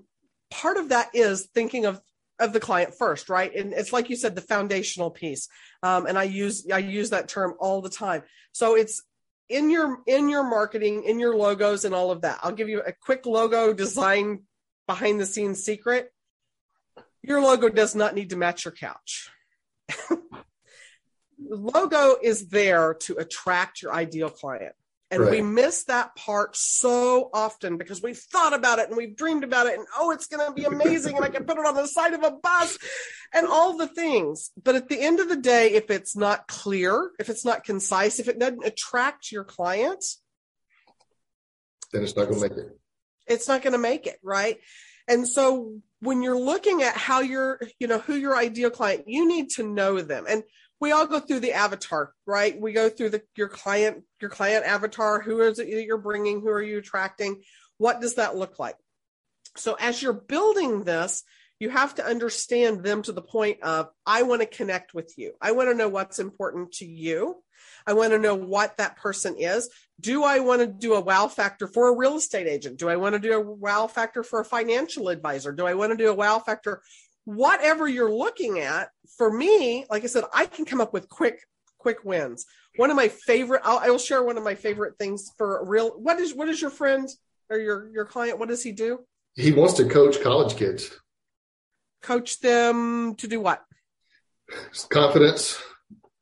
part 0.49 0.77
of 0.77 0.89
that 0.89 1.09
is 1.13 1.49
thinking 1.53 1.85
of 1.85 1.99
of 2.39 2.53
the 2.53 2.59
client 2.59 2.95
first 2.97 3.29
right 3.29 3.53
and 3.55 3.71
it's 3.71 3.93
like 3.93 4.09
you 4.09 4.15
said 4.15 4.33
the 4.33 4.41
foundational 4.41 5.11
piece 5.11 5.47
um, 5.83 6.07
and 6.07 6.17
i 6.17 6.23
use 6.23 6.65
i 6.73 6.79
use 6.79 7.11
that 7.11 7.27
term 7.27 7.53
all 7.59 7.81
the 7.81 7.89
time 7.89 8.23
so 8.51 8.75
it's 8.75 9.03
in 9.49 9.69
your 9.69 9.99
in 10.07 10.29
your 10.29 10.43
marketing 10.43 11.03
in 11.03 11.19
your 11.19 11.35
logos 11.35 11.83
and 11.83 11.93
all 11.93 12.09
of 12.09 12.21
that 12.21 12.39
i'll 12.41 12.53
give 12.53 12.69
you 12.69 12.81
a 12.81 12.93
quick 12.93 13.25
logo 13.25 13.73
design 13.73 14.39
behind 14.91 15.21
the 15.21 15.25
scenes 15.25 15.63
secret. 15.63 16.11
Your 17.23 17.41
logo 17.41 17.69
does 17.69 17.95
not 17.95 18.13
need 18.13 18.31
to 18.31 18.35
match 18.35 18.65
your 18.65 18.73
couch. 18.73 19.29
Logo 21.39 22.17
is 22.21 22.49
there 22.49 22.95
to 23.05 23.15
attract 23.15 23.81
your 23.81 23.93
ideal 23.93 24.29
client 24.29 24.75
and 25.11 25.29
we 25.29 25.41
miss 25.41 25.83
that 25.83 26.15
part 26.15 26.55
so 26.55 27.29
often 27.33 27.77
because 27.77 28.01
we've 28.01 28.17
thought 28.17 28.53
about 28.53 28.79
it 28.79 28.87
and 28.87 28.95
we've 28.95 29.15
dreamed 29.15 29.43
about 29.43 29.67
it 29.67 29.77
and 29.77 29.85
oh 29.97 30.11
it's 30.11 30.27
going 30.27 30.45
to 30.45 30.53
be 30.53 30.63
amazing 30.63 31.17
and 31.17 31.25
i 31.25 31.29
can 31.29 31.43
put 31.43 31.57
it 31.57 31.65
on 31.65 31.75
the 31.75 31.85
side 31.85 32.13
of 32.13 32.23
a 32.23 32.31
bus 32.31 32.77
and 33.33 33.47
all 33.47 33.77
the 33.77 33.87
things. 33.87 34.51
But 34.61 34.75
at 34.75 34.89
the 34.89 34.99
end 34.99 35.19
of 35.19 35.29
the 35.29 35.37
day 35.37 35.73
if 35.73 35.89
it's 35.89 36.15
not 36.15 36.47
clear 36.47 37.11
if 37.19 37.29
it's 37.29 37.45
not 37.45 37.63
concise 37.63 38.19
if 38.19 38.27
it 38.27 38.39
doesn't 38.39 38.65
attract 38.65 39.31
your 39.31 39.43
client 39.43 40.03
Then 41.91 42.03
it's 42.03 42.15
not 42.15 42.29
going 42.29 42.41
to 42.41 42.49
make 42.49 42.57
it. 42.57 42.79
it's 43.27 43.47
not 43.47 43.61
going 43.61 43.73
to 43.73 43.79
make 43.79 44.07
it 44.07 44.17
right? 44.23 44.57
And 45.07 45.27
so 45.27 45.81
when 45.99 46.21
you're 46.23 46.39
looking 46.39 46.83
at 46.83 46.95
how 46.95 47.21
you're 47.21 47.59
you 47.79 47.87
know 47.87 47.99
who 47.99 48.15
your 48.15 48.35
ideal 48.35 48.69
client 48.69 49.03
you 49.07 49.27
need 49.27 49.49
to 49.51 49.63
know 49.63 50.01
them. 50.01 50.25
And 50.27 50.43
we 50.81 50.91
all 50.91 51.05
go 51.05 51.19
through 51.19 51.39
the 51.39 51.53
avatar 51.53 52.13
right? 52.25 52.59
We 52.59 52.73
go 52.73 52.89
through 52.89 53.11
the 53.11 53.21
your 53.35 53.47
client 53.47 54.03
your 54.19 54.29
client 54.29 54.65
avatar. 54.65 55.21
Who 55.21 55.41
is 55.41 55.59
it 55.59 55.67
you're 55.67 55.97
bringing? 55.97 56.41
Who 56.41 56.49
are 56.49 56.61
you 56.61 56.79
attracting? 56.79 57.41
What 57.77 58.01
does 58.01 58.15
that 58.15 58.35
look 58.35 58.59
like? 58.59 58.75
So 59.55 59.75
as 59.79 60.01
you're 60.01 60.13
building 60.13 60.83
this 60.83 61.23
you 61.61 61.69
have 61.69 61.93
to 61.93 62.03
understand 62.03 62.83
them 62.83 63.03
to 63.03 63.11
the 63.11 63.21
point 63.21 63.61
of 63.61 63.87
i 64.03 64.23
want 64.23 64.41
to 64.41 64.47
connect 64.47 64.95
with 64.95 65.13
you. 65.15 65.33
I 65.39 65.51
want 65.51 65.69
to 65.69 65.75
know 65.75 65.89
what's 65.89 66.17
important 66.17 66.71
to 66.73 66.85
you. 66.85 67.35
I 67.85 67.93
want 67.93 68.13
to 68.13 68.17
know 68.17 68.33
what 68.33 68.77
that 68.77 68.97
person 68.97 69.35
is. 69.37 69.69
Do 69.99 70.23
I 70.23 70.39
want 70.39 70.61
to 70.61 70.67
do 70.67 70.95
a 70.95 71.01
wow 71.01 71.27
factor 71.27 71.67
for 71.67 71.89
a 71.89 71.95
real 71.95 72.15
estate 72.15 72.47
agent? 72.47 72.79
Do 72.79 72.89
I 72.89 72.95
want 72.95 73.13
to 73.13 73.19
do 73.19 73.33
a 73.33 73.39
wow 73.39 73.85
factor 73.85 74.23
for 74.23 74.39
a 74.39 74.45
financial 74.45 75.09
advisor? 75.09 75.51
Do 75.51 75.67
I 75.67 75.75
want 75.75 75.91
to 75.91 75.97
do 75.97 76.09
a 76.09 76.15
wow 76.15 76.39
factor? 76.39 76.81
Whatever 77.25 77.87
you're 77.87 78.13
looking 78.13 78.59
at, 78.59 78.89
for 79.17 79.31
me, 79.31 79.85
like 79.89 80.03
I 80.03 80.07
said, 80.07 80.23
I 80.33 80.45
can 80.45 80.65
come 80.65 80.81
up 80.81 80.93
with 80.93 81.07
quick, 81.07 81.39
quick 81.77 82.03
wins. 82.03 82.45
One 82.77 82.89
of 82.89 82.95
my 82.95 83.09
favorite, 83.09 83.61
I'll, 83.63 83.77
I 83.77 83.89
will 83.89 83.97
share 83.97 84.23
one 84.23 84.37
of 84.37 84.43
my 84.43 84.55
favorite 84.55 84.97
things 84.97 85.31
for 85.37 85.63
real. 85.65 85.89
What 85.91 86.19
is 86.19 86.33
what 86.33 86.47
is 86.49 86.61
your 86.61 86.71
friend 86.71 87.07
or 87.49 87.57
your 87.59 87.89
your 87.91 88.05
client? 88.05 88.39
What 88.39 88.49
does 88.49 88.63
he 88.63 88.71
do? 88.71 88.99
He 89.35 89.51
wants 89.51 89.73
to 89.75 89.85
coach 89.85 90.21
college 90.21 90.55
kids. 90.55 90.89
Coach 92.01 92.39
them 92.39 93.15
to 93.15 93.27
do 93.27 93.39
what? 93.39 93.63
Confidence, 94.89 95.61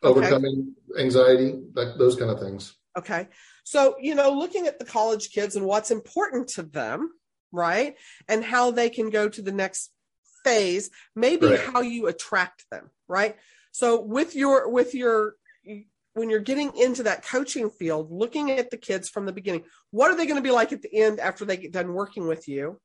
Okay. 0.04 0.10
overcoming 0.10 0.76
anxiety, 0.98 1.60
like 1.74 1.98
those 1.98 2.16
kind 2.16 2.32
of 2.32 2.40
things. 2.40 2.76
Okay. 2.98 3.28
So, 3.64 3.96
you 4.00 4.16
know, 4.16 4.32
looking 4.32 4.68
at 4.68 4.80
the 4.80 4.86
college 4.86 5.32
kids 5.32 5.56
and 5.56 5.66
what's 5.66 5.92
important 5.92 6.50
to 6.50 6.64
them, 6.64 7.12
right? 7.52 7.96
And 8.28 8.44
how 8.44 8.72
they 8.72 8.90
can 8.90 9.10
go 9.10 9.30
to 9.30 9.42
the 9.42 9.52
next 9.52 9.92
phase, 10.44 10.90
maybe 11.16 11.48
Right. 11.48 11.60
how 11.60 11.82
you 11.82 12.08
attract 12.08 12.66
them, 12.72 12.90
right? 13.08 13.36
So 13.72 14.02
with 14.02 14.36
your 14.36 14.70
with 14.70 14.94
your 14.94 15.36
when 16.14 16.30
you're 16.30 16.40
getting 16.40 16.76
into 16.76 17.04
that 17.04 17.26
coaching 17.26 17.70
field, 17.70 18.12
looking 18.12 18.52
at 18.52 18.72
the 18.72 18.78
kids 18.78 19.10
from 19.10 19.26
the 19.26 19.32
beginning, 19.32 19.64
what 19.92 20.12
are 20.12 20.18
they 20.18 20.26
going 20.26 20.38
to 20.38 20.44
be 20.44 20.52
like 20.52 20.74
at 20.74 20.82
the 20.82 20.94
end 20.94 21.20
after 21.20 21.46
they 21.46 21.58
get 21.58 21.72
done 21.72 21.94
working 21.94 22.28
with 22.28 22.48
you? 22.48 22.80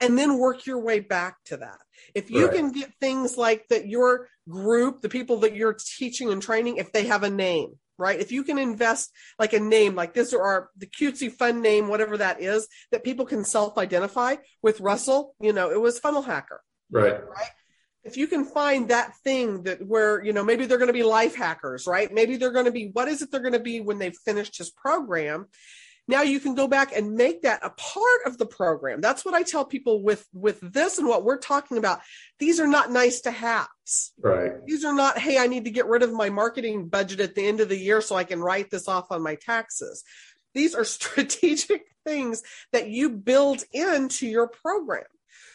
And 0.00 0.16
then 0.16 0.38
work 0.38 0.64
your 0.64 0.78
way 0.78 1.00
back 1.00 1.38
to 1.46 1.56
that. 1.56 1.80
If 2.14 2.30
you 2.30 2.46
Right. 2.46 2.54
can 2.54 2.70
get 2.70 2.94
things 3.00 3.36
like 3.36 3.66
that, 3.68 3.88
your 3.88 4.28
group, 4.48 5.00
the 5.00 5.08
people 5.08 5.38
that 5.38 5.56
you're 5.56 5.76
teaching 5.98 6.30
and 6.30 6.40
training, 6.40 6.76
if 6.76 6.92
they 6.92 7.06
have 7.06 7.24
a 7.24 7.30
name, 7.30 7.80
right? 7.98 8.18
If 8.18 8.32
you 8.32 8.44
can 8.44 8.58
invest 8.58 9.10
like 9.38 9.52
a 9.52 9.60
name 9.60 9.94
like 9.94 10.14
this 10.14 10.32
or 10.32 10.70
the 10.76 10.86
cutesy 10.86 11.30
fun 11.30 11.60
name, 11.60 11.88
whatever 11.88 12.16
that 12.18 12.40
is, 12.40 12.68
that 12.92 13.04
people 13.04 13.26
can 13.26 13.44
self 13.44 13.76
identify 13.76 14.36
with 14.62 14.80
Russell, 14.80 15.34
you 15.40 15.52
know, 15.52 15.70
it 15.70 15.80
was 15.80 15.98
Funnel 15.98 16.22
Hacker 16.22 16.62
Right. 16.90 17.22
Right. 17.28 17.50
if 18.04 18.16
you 18.16 18.26
can 18.26 18.44
find 18.44 18.88
that 18.88 19.14
thing 19.22 19.64
that 19.64 19.86
where 19.86 20.24
you 20.24 20.32
know 20.32 20.42
maybe 20.42 20.64
they're 20.64 20.78
going 20.78 20.88
to 20.88 20.94
be 20.94 21.02
life 21.02 21.36
hackers 21.36 21.86
right 21.86 22.12
maybe 22.12 22.36
they're 22.36 22.52
going 22.52 22.64
to 22.64 22.72
be 22.72 22.88
what 22.94 23.08
is 23.08 23.20
it 23.20 23.30
they're 23.30 23.40
going 23.40 23.52
to 23.52 23.58
be 23.58 23.80
when 23.80 23.98
they've 23.98 24.16
finished 24.24 24.56
his 24.56 24.70
program 24.70 25.46
now 26.08 26.22
you 26.22 26.40
can 26.40 26.54
go 26.54 26.66
back 26.66 26.96
and 26.96 27.14
make 27.14 27.42
that 27.42 27.60
a 27.62 27.70
part 27.70 28.20
of 28.26 28.38
the 28.38 28.46
program 28.46 29.00
that's 29.00 29.24
what 29.24 29.34
i 29.34 29.42
tell 29.42 29.64
people 29.64 30.02
with 30.02 30.26
with 30.32 30.58
this 30.60 30.98
and 30.98 31.06
what 31.06 31.24
we're 31.24 31.38
talking 31.38 31.78
about 31.78 32.00
these 32.38 32.58
are 32.58 32.66
not 32.66 32.90
nice 32.90 33.20
to 33.20 33.30
haves 33.30 34.12
Right. 34.20 34.52
these 34.66 34.84
are 34.84 34.94
not 34.94 35.18
hey 35.18 35.38
i 35.38 35.46
need 35.46 35.64
to 35.66 35.70
get 35.70 35.86
rid 35.86 36.02
of 36.02 36.12
my 36.12 36.30
marketing 36.30 36.88
budget 36.88 37.20
at 37.20 37.34
the 37.34 37.46
end 37.46 37.60
of 37.60 37.68
the 37.68 37.78
year 37.78 38.00
so 38.00 38.16
i 38.16 38.24
can 38.24 38.40
write 38.40 38.70
this 38.70 38.88
off 38.88 39.06
on 39.10 39.22
my 39.22 39.36
taxes 39.36 40.02
These 40.54 40.74
are 40.74 40.84
strategic 40.98 41.82
things 42.04 42.42
that 42.72 42.88
you 42.88 43.10
build 43.10 43.62
into 43.72 44.26
your 44.26 44.48
program. 44.48 45.04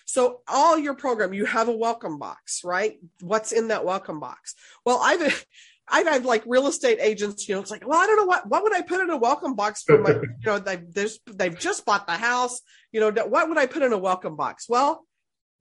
So 0.06 0.42
all 0.48 0.78
your 0.78 0.94
program, 0.94 1.34
you 1.34 1.46
have 1.46 1.68
a 1.68 1.76
welcome 1.76 2.20
box, 2.20 2.62
right? 2.64 3.00
What's 3.22 3.52
in 3.52 3.70
that 3.70 3.86
welcome 3.86 4.20
box? 4.20 4.54
Well, 4.86 5.00
I've 5.02 5.46
I've 5.88 6.08
had 6.08 6.26
like 6.26 6.44
real 6.46 6.68
estate 6.68 7.00
agents, 7.02 7.48
you 7.48 7.56
know, 7.56 7.62
it's 7.62 7.72
like, 7.72 7.86
well, 7.88 8.00
I 8.00 8.06
don't 8.06 8.18
know 8.18 8.26
what 8.26 8.48
what 8.48 8.64
would 8.64 8.76
I 8.76 8.82
put 8.82 9.02
in 9.02 9.10
a 9.10 9.18
welcome 9.18 9.56
box 9.56 9.84
for 9.84 9.98
my, 9.98 10.12
you 10.12 10.28
know, 10.46 10.60
they've 10.60 11.12
they've 11.28 11.60
just 11.60 11.86
bought 11.86 12.08
the 12.08 12.14
house, 12.14 12.62
you 12.92 13.00
know, 13.00 13.12
what 13.26 13.50
would 13.50 13.58
I 13.58 13.66
put 13.66 13.84
in 13.84 13.94
a 13.94 13.98
welcome 13.98 14.36
box? 14.36 14.68
Well, 14.70 15.06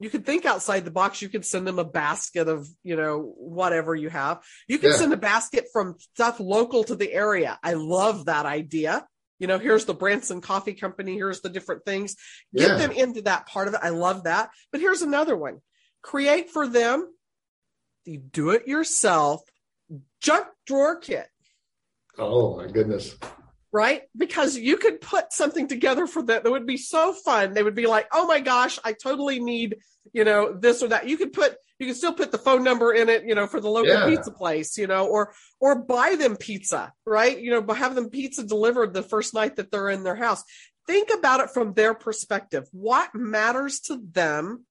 you 0.02 0.11
could 0.11 0.26
think 0.26 0.44
outside 0.44 0.85
the 0.85 0.90
box. 0.90 1.22
You 1.22 1.28
could 1.28 1.44
send 1.44 1.66
them 1.66 1.78
a 1.78 1.85
basket 1.85 2.48
of, 2.48 2.68
you 2.82 2.96
know, 2.96 3.35
whatever 3.37 3.94
you 3.94 4.08
have. 4.11 4.42
You 4.66 4.78
can 4.78 4.90
yeah. 4.90 4.96
send 4.96 5.12
a 5.12 5.16
basket 5.16 5.66
from 5.72 5.96
stuff 6.14 6.40
local 6.40 6.82
to 6.85 6.96
the 6.96 7.12
area. 7.12 7.58
I 7.62 7.74
love 7.74 8.24
that 8.24 8.44
idea. 8.44 9.06
You 9.38 9.46
know, 9.46 9.58
here's 9.58 9.85
the 9.85 9.94
Branson 9.94 10.40
Coffee 10.40 10.74
Company. 10.74 11.14
Here's 11.14 11.40
the 11.40 11.48
different 11.48 11.85
things. 11.85 12.16
Get 12.54 12.68
yeah. 12.68 12.76
them 12.78 12.90
into 12.90 13.22
that 13.22 13.46
part 13.46 13.68
of 13.68 13.74
it. 13.74 13.80
I 13.82 13.90
love 13.90 14.24
that. 14.24 14.50
But 14.72 14.80
here's 14.80 15.02
another 15.02 15.37
one 15.37 15.61
create 16.02 16.50
for 16.50 16.66
them 16.66 17.08
the 18.04 18.16
do 18.16 18.50
it 18.50 18.66
yourself 18.66 19.42
junk 20.22 20.46
drawer 20.66 20.98
kit. 20.98 21.26
Oh, 22.18 22.56
my 22.56 22.66
goodness 22.66 23.16
right? 23.72 24.02
Because 24.16 24.56
you 24.56 24.76
could 24.76 25.00
put 25.00 25.32
something 25.32 25.66
together 25.66 26.06
for 26.06 26.22
that 26.24 26.44
that 26.44 26.50
would 26.50 26.66
be 26.66 26.76
so 26.76 27.12
fun. 27.12 27.54
They 27.54 27.62
would 27.62 27.74
be 27.74 27.87
like, 27.87 28.06
"Oh 28.12 28.26
my 28.26 28.40
gosh, 28.40 28.78
I 28.85 28.92
totally 28.92 29.40
need, 29.40 29.78
you 30.12 30.24
know, 30.24 30.52
this 30.52 30.82
or 30.82 30.88
that." 30.88 31.08
You 31.08 31.16
could 31.16 31.32
put 31.32 31.56
you 31.78 31.87
can 31.87 31.94
still 31.94 32.12
put 32.12 32.30
the 32.30 32.38
phone 32.38 32.62
number 32.62 32.92
in 32.92 33.08
it, 33.08 33.24
you 33.24 33.35
know, 33.35 33.46
for 33.46 33.61
the 33.61 33.70
local 33.70 33.92
yeah. 33.92 34.06
pizza 34.06 34.30
place, 34.30 34.76
you 34.76 34.87
know, 34.87 35.06
or 35.06 35.32
or 35.58 35.74
buy 35.74 36.16
them 36.16 36.37
pizza, 36.37 36.92
right? 37.06 37.38
You 37.38 37.50
know, 37.50 37.74
have 37.74 37.94
them 37.94 38.11
pizza 38.11 38.44
delivered 38.44 38.92
the 38.92 39.02
first 39.02 39.35
night 39.35 39.56
that 39.56 39.70
they're 39.70 39.90
in 39.90 40.04
their 40.04 40.16
house. 40.16 40.44
Think 40.87 41.08
about 41.12 41.40
it 41.40 41.50
from 41.50 41.72
their 41.72 41.94
perspective. 41.94 42.68
What 42.72 43.14
matters 43.14 43.80
to 43.80 44.00
them, 44.12 44.66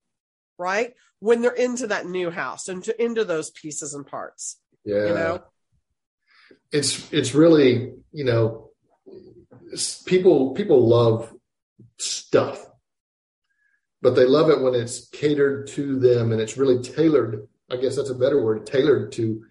right? 0.58 0.94
When 1.18 1.42
they're 1.42 1.50
into 1.50 1.88
that 1.88 2.06
new 2.06 2.30
house 2.30 2.68
and 2.68 2.78
into, 2.78 3.02
into 3.02 3.24
those 3.24 3.50
pieces 3.50 3.94
and 3.94 4.06
parts. 4.06 4.58
Yeah. 4.84 5.06
You 5.06 5.14
know? 5.14 5.44
It's 6.70 7.12
it's 7.12 7.34
really, 7.34 7.92
you 8.12 8.24
know, 8.24 8.70
people 10.06 10.54
people 10.54 10.86
love 10.86 11.32
stuff 11.98 12.66
but 14.00 14.16
they 14.16 14.26
love 14.26 14.50
it 14.50 14.60
when 14.60 14.74
it's 14.74 15.08
catered 15.08 15.68
to 15.68 15.98
them 15.98 16.32
and 16.32 16.40
it's 16.40 16.58
really 16.58 16.82
tailored 16.82 17.46
i 17.70 17.76
guess 17.76 17.96
that's 17.96 18.10
a 18.10 18.14
better 18.14 18.42
word 18.42 18.66
tailored 18.66 19.12
to 19.12 19.44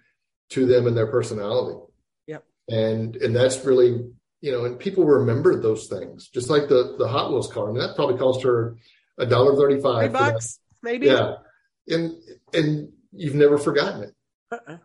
to 0.50 0.66
them 0.66 0.88
and 0.88 0.96
their 0.96 1.08
personality 1.08 1.80
yep 2.28 2.44
and 2.70 3.16
and 3.16 3.36
that's 3.36 3.64
really 3.66 4.12
you 4.42 4.52
know 4.52 4.66
and 4.66 4.80
people 4.80 5.06
remember 5.06 5.60
those 5.60 5.88
things 5.88 6.28
just 6.28 6.50
like 6.50 6.68
the 6.68 6.96
the 6.98 7.08
hot 7.08 7.32
wheels 7.32 7.52
car 7.52 7.70
I 7.70 7.72
mean, 7.72 7.82
that 7.82 7.96
probably 7.96 8.18
cost 8.18 8.44
her 8.44 8.78
a 9.18 9.26
dollar 9.26 9.56
35 9.56 10.14
bucks 10.14 10.60
maybe 10.84 11.08
yeah 11.08 11.36
and 11.88 12.16
and 12.54 12.92
you've 13.12 13.36
never 13.36 13.58
forgotten 13.58 14.04
it 14.04 14.16
uh-uh. 14.52 14.78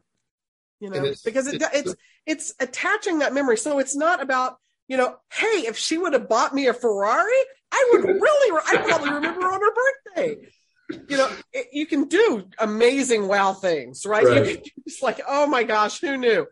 You 0.80 0.90
know 0.90 1.12
because 1.24 1.46
it, 1.46 1.62
it's, 1.62 1.74
it's 1.74 1.94
it's 2.26 2.54
attaching 2.60 3.20
that 3.20 3.32
memory 3.32 3.56
so 3.56 3.78
it's 3.78 3.96
not 3.96 4.22
about 4.22 4.56
you 4.88 4.96
know, 4.96 5.16
hey, 5.32 5.64
if 5.66 5.76
she 5.76 5.98
would 5.98 6.12
have 6.12 6.28
bought 6.28 6.54
me 6.54 6.66
a 6.68 6.74
Ferrari, 6.74 7.32
I 7.72 7.90
would 7.92 8.04
really, 8.04 8.60
I 8.66 8.76
probably 8.76 9.10
remember 9.10 9.46
on 9.46 9.60
her 9.60 9.74
birthday. 9.74 10.36
You 11.08 11.16
know, 11.16 11.28
it, 11.52 11.66
you 11.72 11.86
can 11.86 12.04
do 12.04 12.44
amazing 12.58 13.26
wow 13.26 13.52
things, 13.52 14.06
right? 14.06 14.24
right. 14.24 14.68
It's 14.86 15.02
like, 15.02 15.20
oh 15.26 15.46
my 15.46 15.64
gosh, 15.64 16.00
who 16.00 16.16
knew? 16.16 16.46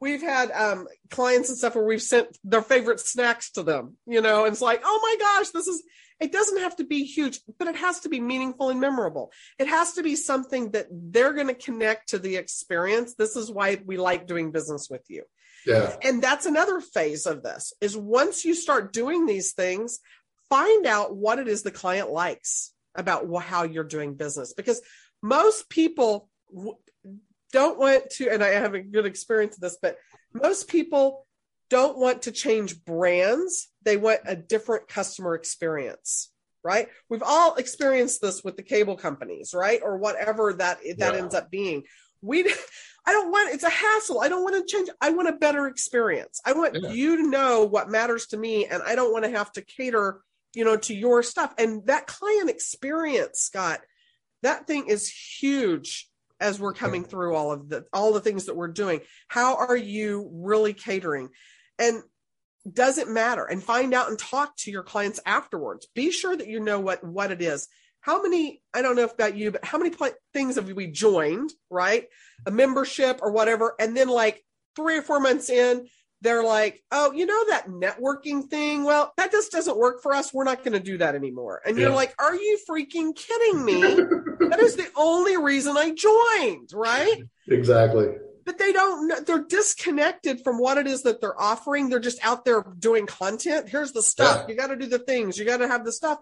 We've 0.00 0.22
had 0.22 0.50
um, 0.52 0.86
clients 1.10 1.50
and 1.50 1.58
stuff 1.58 1.74
where 1.74 1.84
we've 1.84 2.02
sent 2.02 2.28
their 2.44 2.62
favorite 2.62 3.00
snacks 3.00 3.50
to 3.52 3.62
them, 3.62 3.96
you 4.06 4.22
know, 4.22 4.44
and 4.44 4.52
it's 4.52 4.62
like, 4.62 4.80
oh 4.84 5.00
my 5.02 5.16
gosh, 5.24 5.50
this 5.50 5.66
is, 5.66 5.82
it 6.20 6.32
doesn't 6.32 6.60
have 6.60 6.76
to 6.76 6.84
be 6.84 7.04
huge, 7.04 7.40
but 7.58 7.68
it 7.68 7.76
has 7.76 8.00
to 8.00 8.08
be 8.08 8.20
meaningful 8.20 8.70
and 8.70 8.80
memorable. 8.80 9.32
It 9.58 9.66
has 9.66 9.94
to 9.94 10.02
be 10.02 10.16
something 10.16 10.70
that 10.70 10.86
they're 10.90 11.32
going 11.32 11.48
to 11.48 11.54
connect 11.54 12.10
to 12.10 12.18
the 12.18 12.36
experience. 12.36 13.14
This 13.14 13.36
is 13.36 13.50
why 13.50 13.80
we 13.84 13.96
like 13.96 14.26
doing 14.26 14.52
business 14.52 14.88
with 14.88 15.04
you. 15.08 15.24
Yeah. 15.66 15.96
And 16.02 16.22
that's 16.22 16.46
another 16.46 16.80
phase 16.80 17.26
of 17.26 17.42
this 17.42 17.72
is 17.80 17.96
once 17.96 18.44
you 18.44 18.54
start 18.54 18.92
doing 18.92 19.26
these 19.26 19.52
things, 19.52 20.00
find 20.48 20.86
out 20.86 21.16
what 21.16 21.38
it 21.38 21.48
is 21.48 21.62
the 21.62 21.70
client 21.70 22.10
likes 22.10 22.72
about 22.94 23.26
how 23.42 23.64
you're 23.64 23.84
doing 23.84 24.14
business 24.14 24.52
because 24.52 24.80
most 25.22 25.68
people 25.68 26.28
don't 27.52 27.78
want 27.78 28.10
to 28.10 28.28
and 28.28 28.42
I 28.42 28.50
have 28.50 28.74
a 28.74 28.80
good 28.80 29.06
experience 29.06 29.56
of 29.56 29.62
this 29.62 29.78
but 29.80 29.96
most 30.32 30.68
people 30.68 31.26
don't 31.70 31.98
want 31.98 32.22
to 32.22 32.32
change 32.32 32.84
brands 32.84 33.68
they 33.82 33.96
want 33.96 34.20
a 34.26 34.36
different 34.36 34.88
customer 34.88 35.34
experience 35.34 36.30
right 36.62 36.88
we've 37.08 37.22
all 37.22 37.54
experienced 37.56 38.20
this 38.20 38.42
with 38.42 38.56
the 38.56 38.62
cable 38.62 38.96
companies 38.96 39.52
right 39.54 39.80
or 39.82 39.98
whatever 39.98 40.52
that 40.52 40.78
that 40.98 41.14
yeah. 41.14 41.18
ends 41.18 41.34
up 41.34 41.50
being 41.50 41.82
we 42.22 42.44
I 43.06 43.12
don't 43.12 43.30
want 43.30 43.54
it's 43.54 43.64
a 43.64 43.70
hassle. 43.70 44.20
I 44.20 44.28
don't 44.28 44.42
want 44.42 44.56
to 44.56 44.76
change. 44.76 44.88
I 45.00 45.10
want 45.10 45.28
a 45.28 45.32
better 45.32 45.66
experience. 45.66 46.40
I 46.44 46.54
want 46.54 46.76
yeah. 46.80 46.90
you 46.90 47.18
to 47.18 47.28
know 47.28 47.64
what 47.64 47.90
matters 47.90 48.26
to 48.28 48.36
me 48.36 48.66
and 48.66 48.82
I 48.82 48.94
don't 48.94 49.12
want 49.12 49.24
to 49.24 49.30
have 49.30 49.52
to 49.52 49.62
cater, 49.62 50.20
you 50.54 50.64
know, 50.64 50.76
to 50.78 50.94
your 50.94 51.22
stuff. 51.22 51.52
And 51.58 51.86
that 51.86 52.06
client 52.06 52.48
experience, 52.48 53.40
Scott, 53.40 53.80
that 54.42 54.66
thing 54.66 54.86
is 54.88 55.08
huge 55.08 56.08
as 56.40 56.58
we're 56.58 56.72
coming 56.72 57.04
through 57.04 57.34
all 57.34 57.52
of 57.52 57.68
the 57.68 57.84
all 57.92 58.12
the 58.12 58.20
things 58.20 58.46
that 58.46 58.56
we're 58.56 58.68
doing. 58.68 59.00
How 59.28 59.56
are 59.56 59.76
you 59.76 60.30
really 60.32 60.72
catering? 60.72 61.28
And 61.78 62.02
does 62.70 62.98
it 62.98 63.08
matter? 63.08 63.44
And 63.44 63.62
find 63.62 63.92
out 63.92 64.08
and 64.08 64.18
talk 64.18 64.56
to 64.58 64.70
your 64.70 64.82
clients 64.82 65.20
afterwards. 65.26 65.86
Be 65.94 66.10
sure 66.10 66.36
that 66.36 66.48
you 66.48 66.60
know 66.60 66.80
what 66.80 67.04
what 67.04 67.30
it 67.30 67.42
is. 67.42 67.68
How 68.00 68.22
many 68.22 68.62
i 68.74 68.82
don't 68.82 68.96
know 68.96 69.04
about 69.04 69.36
you 69.36 69.50
but 69.50 69.64
how 69.64 69.78
many 69.78 69.90
pl- 69.90 70.10
things 70.32 70.56
have 70.56 70.70
we 70.70 70.86
joined 70.86 71.52
right? 71.70 72.06
A 72.46 72.50
membership 72.50 73.20
or 73.22 73.32
whatever. 73.32 73.74
And 73.78 73.96
then 73.96 74.08
like 74.08 74.44
three 74.76 74.98
or 74.98 75.02
four 75.02 75.20
months 75.20 75.50
in 75.50 75.86
they're 76.20 76.44
like 76.44 76.82
oh 76.90 77.12
you 77.12 77.26
know 77.26 77.44
that 77.48 77.68
networking 77.68 78.48
thing? 78.48 78.84
Well 78.84 79.12
that 79.16 79.30
just 79.30 79.52
doesn't 79.52 79.76
work 79.76 80.02
for 80.02 80.14
us. 80.14 80.32
We're 80.32 80.44
not 80.44 80.64
going 80.64 80.72
to 80.72 80.80
do 80.80 80.98
that 80.98 81.14
anymore. 81.14 81.60
And 81.66 81.76
yeah. 81.76 81.84
you're 81.84 81.94
like 81.94 82.14
are 82.18 82.34
you 82.34 82.58
freaking 82.68 83.14
kidding 83.14 83.64
me? 83.64 83.80
That 84.48 84.60
is 84.60 84.76
the 84.76 84.88
only 84.96 85.36
reason 85.36 85.76
i 85.76 85.90
joined 85.90 86.70
right? 86.72 87.24
Exactly 87.46 88.08
but 88.44 88.58
they 88.58 88.72
don't 88.72 89.08
know 89.08 89.20
they're 89.20 89.44
disconnected 89.44 90.42
from 90.42 90.58
what 90.58 90.78
it 90.78 90.86
is 90.86 91.02
that 91.02 91.20
they're 91.20 91.40
offering. 91.40 91.88
They're 91.88 92.00
just 92.00 92.24
out 92.24 92.44
there 92.44 92.64
doing 92.78 93.06
content. 93.06 93.68
Here's 93.68 93.92
the 93.92 94.02
stuff. 94.02 94.44
Yeah. 94.46 94.52
you 94.52 94.58
got 94.58 94.68
to 94.68 94.76
do 94.76 94.86
the 94.86 94.98
things. 94.98 95.38
You 95.38 95.44
got 95.44 95.58
to 95.58 95.68
have 95.68 95.84
the 95.84 95.92
stuff. 95.92 96.18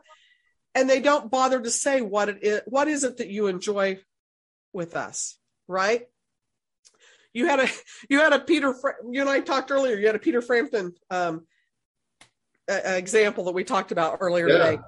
And 0.74 0.88
they 0.88 1.00
don't 1.00 1.30
bother 1.30 1.60
to 1.60 1.70
say 1.70 2.00
what 2.00 2.28
it 2.28 2.38
is 2.42 2.60
what 2.66 2.88
is 2.88 3.04
it 3.04 3.18
that 3.18 3.28
you 3.28 3.46
enjoy 3.46 3.98
with 4.72 4.96
us 4.96 5.38
right? 5.68 6.02
You 7.32 7.46
had 7.46 7.60
a 7.60 7.68
you 8.08 8.20
had 8.20 8.32
a 8.32 8.38
peter 8.38 8.74
you 9.10 9.20
and 9.20 9.30
i 9.30 9.40
talked 9.40 9.70
earlier. 9.70 9.96
You 9.96 10.06
had 10.06 10.16
a 10.16 10.20
peter 10.20 10.42
frampton 10.42 10.92
um 11.10 11.46
a, 12.68 12.92
a 12.92 12.98
example 12.98 13.44
that 13.44 13.52
we 13.52 13.64
talked 13.64 13.92
about 13.92 14.18
earlier 14.20 14.48
yeah. 14.48 14.58
today. 14.58 14.78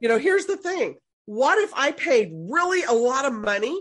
You 0.00 0.08
know 0.08 0.18
here's 0.18 0.46
the 0.46 0.56
thing. 0.56 0.96
What 1.26 1.58
if 1.58 1.72
i 1.74 1.92
paid 1.92 2.30
really 2.32 2.84
a 2.84 2.92
lot 2.92 3.24
of 3.24 3.34
money 3.34 3.78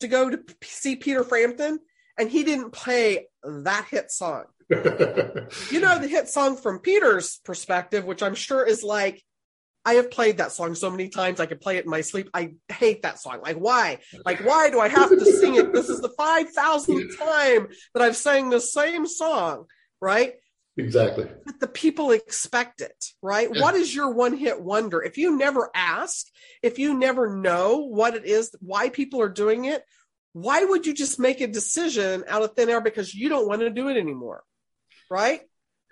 to 0.00 0.08
go 0.08 0.30
to 0.30 0.42
see 0.64 0.96
peter 0.96 1.22
frampton 1.22 1.78
and 2.18 2.30
he 2.30 2.44
didn't 2.44 2.70
play 2.70 3.26
that 3.42 3.86
hit 3.90 4.10
song 4.10 4.44
you 4.70 5.80
know 5.80 5.98
the 5.98 6.08
hit 6.08 6.28
song 6.28 6.56
from 6.56 6.78
peter's 6.78 7.40
perspective 7.44 8.04
which 8.04 8.22
i'm 8.22 8.34
sure 8.34 8.66
is 8.66 8.82
like 8.82 9.22
I 9.84 9.94
have 9.94 10.10
played 10.10 10.38
that 10.38 10.52
song 10.52 10.74
so 10.74 10.90
many 10.90 11.08
times 11.08 11.40
I 11.40 11.46
could 11.46 11.60
play 11.60 11.76
it 11.76 11.84
in 11.84 11.90
my 11.90 12.02
sleep. 12.02 12.30
I 12.32 12.54
hate 12.68 13.02
that 13.02 13.18
song. 13.18 13.40
Like, 13.42 13.56
why? 13.56 13.98
Like, 14.24 14.44
why 14.44 14.70
do 14.70 14.78
I 14.78 14.88
have 14.88 15.10
to 15.10 15.24
sing 15.24 15.56
it? 15.56 15.72
This 15.72 15.88
is 15.88 16.00
the 16.00 16.08
5,000th 16.10 17.18
time 17.18 17.68
that 17.92 18.02
I've 18.02 18.16
sang 18.16 18.50
the 18.50 18.60
same 18.60 19.06
song, 19.06 19.66
right? 20.00 20.34
Exactly. 20.76 21.26
But 21.44 21.60
the 21.60 21.66
people 21.66 22.12
expect 22.12 22.80
it, 22.80 23.04
right? 23.22 23.48
Yeah. 23.52 23.60
What 23.60 23.74
is 23.74 23.94
your 23.94 24.10
one 24.10 24.36
hit 24.36 24.62
wonder? 24.62 25.02
If 25.02 25.18
you 25.18 25.36
never 25.36 25.70
ask, 25.74 26.26
if 26.62 26.78
you 26.78 26.96
never 26.96 27.36
know 27.36 27.78
what 27.78 28.14
it 28.14 28.24
is, 28.24 28.54
why 28.60 28.88
people 28.88 29.20
are 29.20 29.28
doing 29.28 29.64
it, 29.64 29.82
why 30.32 30.64
would 30.64 30.86
you 30.86 30.94
just 30.94 31.18
make 31.18 31.40
a 31.40 31.46
decision 31.46 32.24
out 32.28 32.42
of 32.42 32.54
thin 32.54 32.70
air 32.70 32.80
because 32.80 33.14
you 33.14 33.28
don't 33.28 33.46
want 33.46 33.60
to 33.60 33.70
do 33.70 33.88
it 33.88 33.96
anymore? 33.96 34.42
Right? 35.10 35.40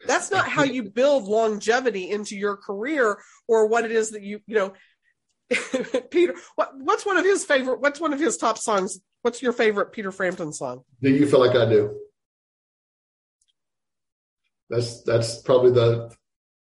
That's 0.07 0.31
not 0.31 0.48
how 0.48 0.62
you 0.64 0.83
build 0.90 1.24
longevity 1.24 2.11
into 2.11 2.36
your 2.36 2.57
career 2.57 3.18
or 3.47 3.66
what 3.66 3.84
it 3.84 3.93
is 3.93 4.11
that 4.11 4.22
you, 4.22 4.41
you 4.47 4.55
know, 4.57 4.72
Peter, 6.11 6.34
what, 6.55 6.72
what's 6.76 7.05
one 7.05 7.16
of 7.16 7.24
his 7.24 7.45
favorite, 7.45 7.80
what's 7.80 8.01
one 8.01 8.12
of 8.12 8.20
his 8.20 8.36
top 8.36 8.57
songs? 8.57 9.01
What's 9.22 9.43
your 9.43 9.53
favorite 9.53 9.93
Peter 9.93 10.12
Frampton 10.12 10.53
song? 10.53 10.84
Do 11.03 11.11
you 11.11 11.26
feel 11.26 11.41
like 11.41 11.57
I 11.57 11.68
do? 11.68 11.99
That's, 14.70 15.03
that's 15.03 15.43
probably 15.43 15.72
the, 15.72 16.14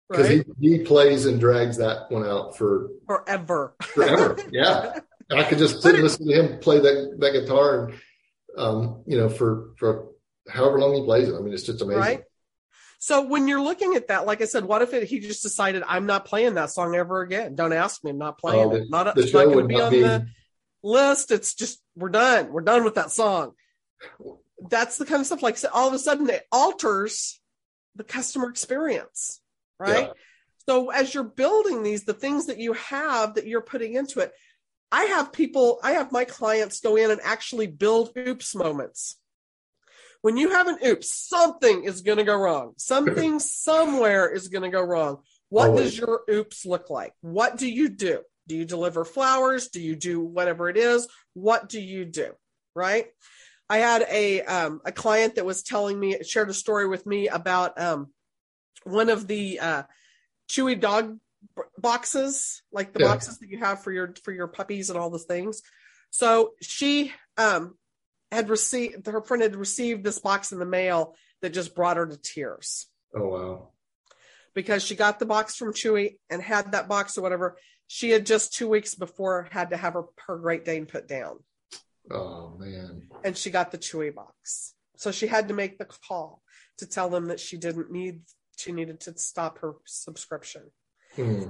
because 0.09 0.29
right? 0.29 0.45
he, 0.59 0.77
he 0.77 0.83
plays 0.83 1.25
and 1.25 1.39
drags 1.39 1.77
that 1.77 2.09
one 2.09 2.25
out 2.25 2.57
for 2.57 2.89
forever. 3.05 3.75
Forever. 3.81 4.39
Yeah. 4.51 4.99
I 5.31 5.43
could 5.43 5.57
just 5.57 5.81
sit 5.81 5.95
and 5.95 6.03
listen 6.03 6.27
to 6.27 6.33
him 6.33 6.59
play 6.59 6.79
that, 6.79 7.15
that 7.19 7.31
guitar 7.33 7.85
and, 7.85 7.99
um, 8.57 9.03
you 9.05 9.17
know, 9.17 9.29
for, 9.29 9.73
for 9.77 10.07
however 10.49 10.79
long 10.79 10.95
he 10.95 11.03
plays 11.03 11.29
it. 11.29 11.35
I 11.35 11.39
mean, 11.39 11.53
it's 11.53 11.63
just 11.63 11.81
amazing. 11.81 12.01
Right. 12.01 12.23
So 12.97 13.25
when 13.25 13.47
you're 13.47 13.61
looking 13.61 13.95
at 13.95 14.07
that, 14.09 14.25
like 14.25 14.41
I 14.41 14.45
said, 14.45 14.65
what 14.65 14.81
if 14.81 14.93
it, 14.93 15.03
he 15.03 15.19
just 15.19 15.43
decided 15.43 15.83
I'm 15.87 16.05
not 16.05 16.25
playing 16.25 16.55
that 16.55 16.71
song 16.71 16.95
ever 16.95 17.21
again? 17.21 17.55
Don't 17.55 17.71
ask 17.73 18.03
me. 18.03 18.11
I'm 18.11 18.17
not 18.17 18.37
playing 18.39 18.65
Oh, 18.65 18.69
the- 18.71 18.81
it. 18.81 18.89
Not, 18.89 19.17
it's 19.17 19.33
not 19.33 19.45
going 19.45 19.51
to 19.51 19.55
would 19.57 19.67
be 19.67 19.79
on 19.79 19.91
be- 19.91 20.01
the 20.01 20.27
list. 20.83 21.31
It's 21.31 21.53
just 21.53 21.81
we're 21.95 22.09
done. 22.09 22.51
We're 22.51 22.61
done 22.61 22.83
with 22.83 22.95
that 22.95 23.11
song. 23.11 23.53
That's 24.69 24.97
the 24.97 25.05
kind 25.05 25.21
of 25.21 25.27
stuff 25.27 25.41
like 25.41 25.57
so 25.57 25.69
all 25.73 25.87
of 25.87 25.93
a 25.93 25.99
sudden 25.99 26.29
it 26.29 26.45
alters 26.51 27.39
the 27.95 28.03
customer 28.03 28.49
experience, 28.49 29.41
right? 29.79 30.07
Yeah. 30.07 30.13
So 30.67 30.89
as 30.89 31.13
you're 31.13 31.23
building 31.23 31.83
these, 31.83 32.03
the 32.03 32.13
things 32.13 32.47
that 32.47 32.59
you 32.59 32.73
have 32.73 33.35
that 33.35 33.47
you're 33.47 33.61
putting 33.61 33.95
into 33.95 34.19
it, 34.19 34.33
I 34.91 35.05
have 35.05 35.31
people, 35.31 35.79
I 35.83 35.93
have 35.93 36.11
my 36.11 36.25
clients 36.25 36.79
go 36.79 36.95
in 36.95 37.11
and 37.11 37.21
actually 37.23 37.67
build 37.67 38.11
oops 38.17 38.55
moments. 38.55 39.17
When 40.21 40.35
you 40.35 40.49
have 40.49 40.67
an 40.67 40.79
oops, 40.85 41.13
something 41.13 41.83
is 41.85 42.01
going 42.01 42.17
to 42.17 42.23
go 42.23 42.35
wrong. 42.35 42.73
Something 42.77 43.39
somewhere 43.39 44.33
is 44.33 44.47
going 44.47 44.63
to 44.63 44.75
go 44.75 44.83
wrong. 44.83 45.19
What 45.49 45.69
Always. 45.69 45.91
does 45.91 45.97
your 45.99 46.21
oops 46.29 46.65
look 46.65 46.89
like? 46.89 47.13
What 47.21 47.57
do 47.57 47.69
you 47.69 47.89
do? 47.89 48.21
Do 48.47 48.55
you 48.55 48.65
deliver 48.65 49.05
flowers? 49.05 49.69
Do 49.69 49.79
you 49.79 49.95
do 49.95 50.19
whatever 50.19 50.69
it 50.69 50.77
is? 50.77 51.07
What 51.33 51.69
do 51.69 51.79
you 51.79 52.03
do? 52.05 52.33
Right? 52.75 53.07
I 53.69 53.77
had 53.77 54.05
a 54.09 54.41
um, 54.41 54.81
a 54.83 54.91
client 54.91 55.35
that 55.35 55.45
was 55.45 55.61
telling 55.61 55.99
me 55.99 56.17
shared 56.23 56.49
a 56.49 56.53
story 56.53 56.87
with 56.87 57.05
me 57.05 57.27
about 57.27 57.79
um, 57.79 58.07
one 58.83 59.09
of 59.09 59.27
the 59.27 59.59
uh, 59.59 59.83
chewy 60.49 60.79
dog 60.79 61.19
boxes, 61.79 62.61
like 62.71 62.93
the 62.93 62.99
Yeah. 63.01 63.07
boxes 63.07 63.39
that 63.39 63.49
you 63.49 63.59
have 63.59 63.83
for 63.83 63.91
your 63.91 64.13
for 64.23 64.31
your 64.31 64.47
puppies 64.47 64.89
and 64.89 64.97
all 64.99 65.09
the 65.09 65.19
things. 65.19 65.61
So 66.11 66.53
she 66.61 67.13
um, 67.37 67.77
had 68.31 68.49
received 68.49 69.05
her 69.07 69.21
friend 69.21 69.43
had 69.43 69.55
received 69.55 70.03
this 70.03 70.19
box 70.19 70.51
in 70.51 70.59
the 70.59 70.65
mail 70.65 71.15
that 71.41 71.53
just 71.53 71.75
brought 71.75 71.97
her 71.97 72.05
to 72.07 72.17
tears 72.17 72.87
Oh 73.15 73.27
wow. 73.27 73.69
because 74.53 74.83
she 74.83 74.95
got 74.95 75.19
the 75.19 75.25
box 75.25 75.55
from 75.55 75.73
Chewy 75.73 76.17
and 76.29 76.41
had 76.41 76.71
that 76.73 76.87
box 76.89 77.17
or 77.17 77.21
whatever. 77.21 77.57
She 77.87 78.09
had 78.11 78.25
just 78.25 78.53
two 78.53 78.67
weeks 78.69 78.93
before 78.93 79.47
had 79.51 79.71
to 79.71 79.77
have 79.77 79.93
her, 79.93 80.03
her 80.27 80.37
Great 80.37 80.63
Dane 80.65 80.85
put 80.85 81.07
down 81.07 81.39
Oh 82.11 82.55
man. 82.57 83.07
and 83.23 83.37
she 83.37 83.49
got 83.51 83.71
the 83.71 83.77
Chewy 83.77 84.13
box. 84.13 84.73
So 84.97 85.11
she 85.11 85.27
had 85.27 85.47
to 85.47 85.53
make 85.53 85.77
the 85.77 85.85
call 85.85 86.41
to 86.79 86.85
tell 86.85 87.09
them 87.09 87.27
that 87.27 87.39
she 87.39 87.57
didn't 87.57 87.91
need, 87.91 88.21
she 88.57 88.71
needed 88.71 88.99
to 89.01 89.17
stop 89.17 89.59
her 89.59 89.73
subscription. 89.85 90.63
Hmm. 91.15 91.43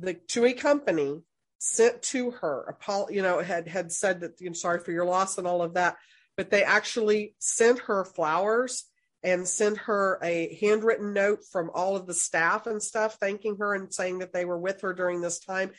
The 0.00 0.14
Chewy 0.14 0.58
company 0.58 1.22
sent 1.58 2.02
to 2.02 2.30
her, 2.32 2.76
you 3.10 3.22
know, 3.22 3.40
had, 3.40 3.68
had 3.68 3.92
said 3.92 4.20
that, 4.20 4.40
you 4.40 4.48
know, 4.48 4.54
sorry 4.54 4.80
for 4.80 4.92
your 4.92 5.04
loss 5.04 5.38
and 5.38 5.46
all 5.46 5.62
of 5.62 5.74
that, 5.74 5.96
but 6.36 6.50
they 6.50 6.62
actually 6.62 7.34
sent 7.38 7.80
her 7.80 8.04
flowers 8.04 8.84
and 9.22 9.46
sent 9.46 9.76
her 9.76 10.18
a 10.22 10.56
handwritten 10.62 11.12
note 11.12 11.40
from 11.52 11.70
all 11.74 11.94
of 11.96 12.06
the 12.06 12.14
staff 12.14 12.66
and 12.66 12.82
stuff, 12.82 13.18
thanking 13.20 13.58
her 13.58 13.74
and 13.74 13.92
saying 13.92 14.20
that 14.20 14.32
they 14.32 14.46
were 14.46 14.58
with 14.58 14.80
her 14.80 14.94
during 14.94 15.20
this 15.20 15.38
time. 15.38 15.70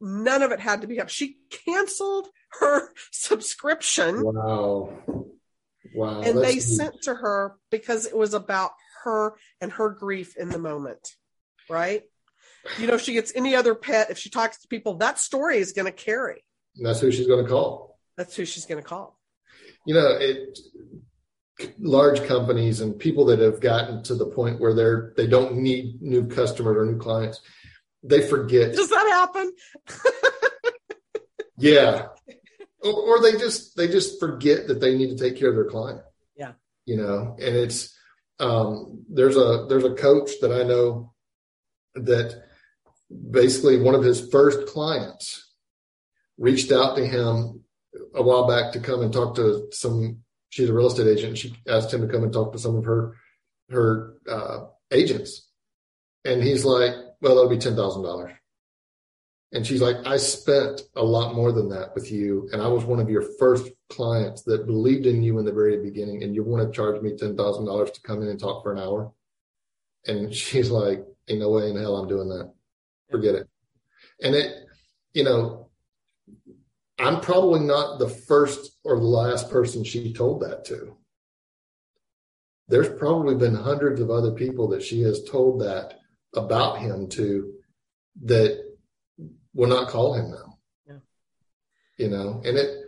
None 0.00 0.42
of 0.42 0.52
it 0.52 0.60
had 0.60 0.82
to 0.82 0.86
be 0.86 1.00
up. 1.00 1.08
She 1.08 1.38
canceled 1.50 2.28
her 2.60 2.88
subscription 3.10 4.22
Wow. 4.22 4.90
Wow. 5.92 6.20
and 6.22 6.38
that's 6.38 6.46
they 6.46 6.54
neat. 6.54 6.60
sent 6.62 7.02
to 7.02 7.14
her 7.14 7.56
because 7.70 8.06
it 8.06 8.16
was 8.16 8.34
about 8.34 8.70
her 9.02 9.34
and 9.60 9.72
her 9.72 9.90
grief 9.90 10.36
in 10.36 10.48
the 10.48 10.58
moment 10.58 11.14
right 11.68 12.02
you 12.78 12.86
know 12.86 12.94
if 12.94 13.00
she 13.02 13.12
gets 13.12 13.32
any 13.34 13.54
other 13.54 13.74
pet 13.74 14.10
if 14.10 14.18
she 14.18 14.30
talks 14.30 14.58
to 14.60 14.68
people 14.68 14.94
that 14.94 15.18
story 15.18 15.58
is 15.58 15.72
going 15.72 15.86
to 15.86 15.92
carry 15.92 16.44
And 16.76 16.86
that's 16.86 17.00
who 17.00 17.10
she's 17.12 17.26
going 17.26 17.44
to 17.44 17.50
call. 17.50 17.98
that's 18.16 18.34
who 18.36 18.44
she's 18.44 18.66
going 18.66 18.82
to 18.82 18.88
call 18.88 19.18
You 19.86 19.94
know, 19.94 20.16
it 20.18 20.58
large 21.78 22.24
companies 22.26 22.80
and 22.80 22.98
people 22.98 23.26
that 23.26 23.38
have 23.38 23.60
gotten 23.60 24.02
to 24.04 24.14
the 24.16 24.26
point 24.26 24.60
where 24.60 24.74
they're 24.74 25.12
they 25.16 25.26
don't 25.26 25.56
need 25.58 26.02
new 26.02 26.26
customers 26.26 26.76
or 26.76 26.84
new 26.84 26.98
clients. 26.98 27.40
They 28.02 28.26
forget. 28.28 28.74
does 28.74 28.90
that 28.90 29.06
happen 29.08 29.52
Yeah. 31.56 32.06
Or, 32.82 32.92
or 32.92 33.22
they 33.22 33.32
just 33.38 33.76
they 33.76 33.88
just 33.88 34.18
forget 34.20 34.66
that 34.68 34.80
they 34.80 34.96
need 34.96 35.16
to 35.16 35.22
take 35.22 35.38
care 35.38 35.48
of 35.48 35.54
their 35.54 35.70
client. 35.70 36.00
Yeah. 36.36 36.52
You 36.86 36.96
know, 36.96 37.36
and 37.40 37.56
it's 37.56 37.96
um 38.40 39.04
there's 39.08 39.36
a 39.36 39.66
there's 39.68 39.84
a 39.84 39.94
coach 39.94 40.32
that 40.40 40.50
I 40.52 40.64
know 40.64 41.12
that 41.94 42.42
basically 43.30 43.80
one 43.80 43.94
of 43.94 44.02
his 44.02 44.28
first 44.30 44.66
clients 44.66 45.52
reached 46.38 46.72
out 46.72 46.96
to 46.96 47.06
him 47.06 47.62
a 48.14 48.22
while 48.22 48.46
back 48.46 48.72
to 48.72 48.80
come 48.80 49.02
and 49.02 49.12
talk 49.12 49.36
to 49.36 49.68
some 49.70 50.18
she's 50.48 50.68
a 50.68 50.72
real 50.72 50.86
estate 50.86 51.06
agent 51.06 51.38
she 51.38 51.54
asked 51.68 51.92
him 51.92 52.00
to 52.00 52.12
come 52.12 52.24
and 52.24 52.32
talk 52.32 52.52
to 52.52 52.58
some 52.58 52.76
of 52.76 52.84
her 52.84 53.16
her 53.70 54.14
uh 54.28 54.64
agents 54.90 55.48
and 56.24 56.42
he's 56.42 56.64
like 56.64 56.92
well 57.20 57.34
that'll 57.36 57.48
be 57.48 57.58
ten 57.58 57.76
thousand 57.76 58.02
dollars 58.02 58.32
and 59.54 59.64
she's 59.64 59.80
like, 59.80 60.04
I 60.04 60.16
spent 60.16 60.82
a 60.96 61.04
lot 61.04 61.36
more 61.36 61.52
than 61.52 61.68
that 61.68 61.94
with 61.94 62.10
you. 62.10 62.48
And 62.52 62.60
I 62.60 62.66
was 62.66 62.84
one 62.84 62.98
of 62.98 63.08
your 63.08 63.22
first 63.38 63.70
clients 63.88 64.42
that 64.42 64.66
believed 64.66 65.06
in 65.06 65.22
you 65.22 65.38
in 65.38 65.44
the 65.44 65.52
very 65.52 65.80
beginning. 65.80 66.24
And 66.24 66.34
you 66.34 66.42
want 66.42 66.66
to 66.66 66.76
charge 66.76 67.00
me 67.00 67.12
$10,000 67.12 67.94
to 67.94 68.00
come 68.02 68.20
in 68.22 68.28
and 68.28 68.38
talk 68.38 68.64
for 68.64 68.72
an 68.72 68.80
hour. 68.80 69.12
And 70.08 70.34
she's 70.34 70.70
like, 70.70 71.06
ain't 71.28 71.38
no 71.38 71.50
way 71.50 71.70
in 71.70 71.76
hell 71.76 71.96
I'm 71.96 72.08
doing 72.08 72.28
that. 72.30 72.52
Forget 73.10 73.34
it. 73.34 73.48
And 74.22 74.34
it, 74.34 74.52
you 75.12 75.24
know, 75.24 75.70
I'm 76.98 77.20
probably 77.20 77.60
not 77.60 77.98
the 77.98 78.08
first 78.08 78.78
or 78.84 78.96
the 78.96 79.04
last 79.04 79.50
person 79.50 79.84
she 79.84 80.12
told 80.12 80.42
that 80.42 80.64
to. 80.66 80.96
There's 82.68 82.88
probably 82.88 83.34
been 83.34 83.54
hundreds 83.54 84.00
of 84.00 84.10
other 84.10 84.32
people 84.32 84.68
that 84.68 84.82
she 84.82 85.02
has 85.02 85.24
told 85.24 85.60
that 85.60 85.98
about 86.34 86.78
him 86.78 87.08
to 87.10 87.52
that 88.24 88.62
will 89.52 89.68
not 89.68 89.88
call 89.88 90.14
him 90.14 90.30
now. 90.30 90.58
Yeah. 90.86 90.96
You 91.98 92.08
know, 92.10 92.42
and 92.44 92.56
it 92.56 92.84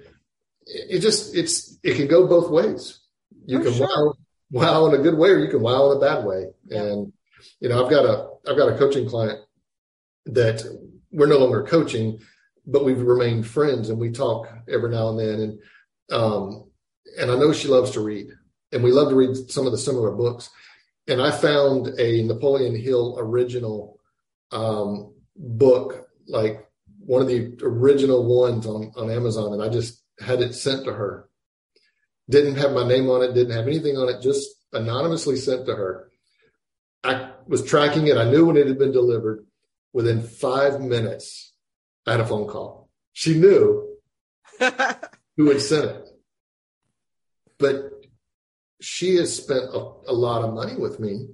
it 0.67 0.99
just 1.01 1.35
it's 1.35 1.79
it 1.83 1.97
can 1.97 2.09
go 2.09 2.27
both 2.27 2.51
ways. 2.51 3.01
You 3.45 3.59
For 3.59 3.65
can 3.65 3.75
sure. 3.75 3.87
wow, 3.87 4.15
wow 4.51 4.87
in 4.87 4.99
a 4.99 5.03
good 5.03 5.17
way 5.17 5.31
or 5.31 5.39
you 5.39 5.51
can 5.51 5.61
wow 5.61 5.91
in 5.91 5.99
a 5.99 6.01
bad 6.01 6.25
way. 6.25 6.47
Yeah. 6.67 6.83
And 6.83 7.13
you 7.61 7.69
know, 7.69 7.85
I've 7.85 7.91
got 7.91 8.05
a 8.05 8.29
I've 8.49 8.57
got 8.57 8.73
a 8.73 8.79
coaching 8.79 9.09
client 9.09 9.41
that 10.27 10.63
we're 11.13 11.27
no 11.27 11.39
longer 11.39 11.63
coaching, 11.63 12.19
but 12.67 12.85
we've 12.85 13.01
remained 13.01 13.47
friends 13.47 13.89
and 13.89 13.99
we 13.99 14.11
talk 14.11 14.49
every 14.69 14.91
now 14.91 15.09
and 15.09 15.19
then. 15.19 15.41
And 15.41 15.61
um 16.11 16.71
and 17.19 17.31
I 17.31 17.37
know 17.37 17.53
she 17.53 17.69
loves 17.69 17.93
to 17.93 18.01
read. 18.01 18.27
And 18.73 18.83
we 18.83 18.91
love 18.91 19.09
to 19.11 19.15
read 19.15 19.37
some 19.49 19.65
of 19.65 19.73
the 19.73 19.79
similar 19.79 20.11
books. 20.11 20.51
And 21.09 21.23
I 21.23 21.31
found 21.31 21.99
a 21.99 22.23
Napoleon 22.25 22.75
Hill 22.75 23.17
original 23.19 24.01
um 24.53 25.15
book, 25.37 26.09
like 26.27 26.67
one 26.99 27.23
of 27.23 27.29
the 27.29 27.57
original 27.63 28.25
ones 28.25 28.67
on, 28.67 28.93
on 28.97 29.11
Amazon, 29.11 29.53
and 29.53 29.63
I 29.63 29.69
just 29.69 30.03
had 30.19 30.41
it 30.41 30.55
sent 30.55 30.85
to 30.85 30.93
her. 30.93 31.29
Didn't 32.29 32.57
have 32.57 32.73
my 32.73 32.87
name 32.87 33.09
on 33.09 33.23
it, 33.23 33.35
didn't 33.35 33.57
have 33.57 33.69
anything 33.69 33.97
on 33.97 34.09
it, 34.09 34.21
just 34.21 34.49
anonymously 34.73 35.37
sent 35.37 35.67
to 35.67 35.77
her. 35.77 36.11
I 37.05 37.31
was 37.47 37.65
tracking 37.65 38.09
it. 38.09 38.17
I 38.17 38.29
knew 38.29 38.47
when 38.47 38.57
it 38.57 38.67
had 38.67 38.79
been 38.79 38.91
delivered. 38.91 39.47
Within 39.97 40.21
five 40.23 40.81
minutes, 40.81 41.55
I 42.07 42.13
had 42.13 42.21
a 42.21 42.27
phone 42.27 42.47
call. 42.47 42.91
She 43.13 43.39
knew 43.39 43.97
who 45.37 45.49
had 45.49 45.61
sent 45.61 45.85
it. 45.87 46.09
But 47.59 47.77
she 48.81 49.17
has 49.17 49.35
spent 49.35 49.65
a, 49.73 49.79
a 50.07 50.13
lot 50.13 50.45
of 50.45 50.53
money 50.53 50.77
with 50.77 51.01
me. 51.01 51.29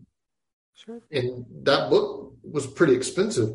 Sure. 0.75 1.01
And 1.11 1.45
that 1.65 1.91
book 1.91 2.35
was 2.43 2.67
pretty 2.67 2.95
expensive 2.95 3.51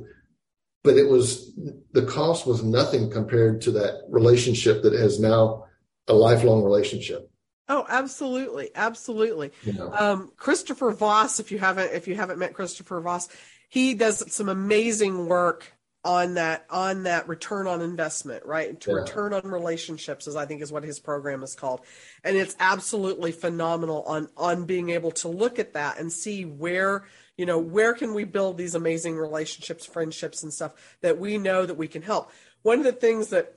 but 0.88 0.96
it 0.96 1.10
was 1.10 1.52
the 1.92 2.06
cost 2.06 2.48
was 2.48 2.64
nothing 2.64 3.12
compared 3.12 3.60
to 3.60 3.72
that 3.72 4.04
relationship 4.08 4.84
that 4.84 4.94
is 4.94 5.20
now 5.20 5.66
a 6.08 6.14
lifelong 6.14 6.64
relationship. 6.64 7.30
Oh 7.68 7.86
absolutely. 7.90 8.70
Absolutely. 8.74 9.52
You 9.64 9.74
know 9.74 9.92
um, 9.94 10.32
Christopher 10.38 10.92
Voss, 10.92 11.42
if 11.42 11.52
you 11.52 11.60
haven't 11.60 11.92
if 11.92 12.08
you 12.08 12.16
haven't 12.16 12.40
met 12.40 12.54
Christopher 12.54 13.02
Voss, 13.02 13.28
he 13.68 13.94
does 13.94 14.34
some 14.34 14.50
amazing 14.50 15.28
work 15.28 15.74
on 16.04 16.36
that 16.36 16.66
on 16.70 17.04
that 17.04 17.28
return 17.28 17.68
on 17.68 17.82
investment, 17.82 18.46
right? 18.46 18.80
To 18.82 18.92
Yeah. 18.92 18.98
return 18.98 19.34
on 19.34 19.42
relationships, 19.44 20.28
as 20.28 20.36
I 20.38 20.46
think 20.46 20.62
is 20.62 20.72
what 20.72 20.84
his 20.84 21.00
program 21.00 21.44
is 21.44 21.54
called, 21.54 21.82
and 22.24 22.38
it's 22.38 22.56
absolutely 22.60 23.32
phenomenal 23.34 24.04
on 24.04 24.30
on 24.38 24.66
being 24.66 24.90
able 24.92 25.12
to 25.12 25.28
look 25.28 25.60
at 25.60 25.74
that 25.74 26.00
and 26.00 26.12
see 26.12 26.46
where 26.46 27.06
you 27.36 27.46
know 27.46 27.60
where 27.60 27.94
can 27.94 28.14
we 28.14 28.24
build 28.24 28.58
these 28.58 28.74
amazing 28.76 29.18
relationships, 29.18 29.86
friendships, 29.86 30.44
and 30.44 30.54
stuff 30.54 30.72
that 31.02 31.18
we 31.20 31.38
know 31.38 31.66
that 31.66 31.76
we 31.76 31.88
can 31.90 32.04
help. 32.04 32.32
One 32.62 32.78
of 32.80 32.86
the 32.86 32.94
things 32.94 33.28
that 33.30 33.57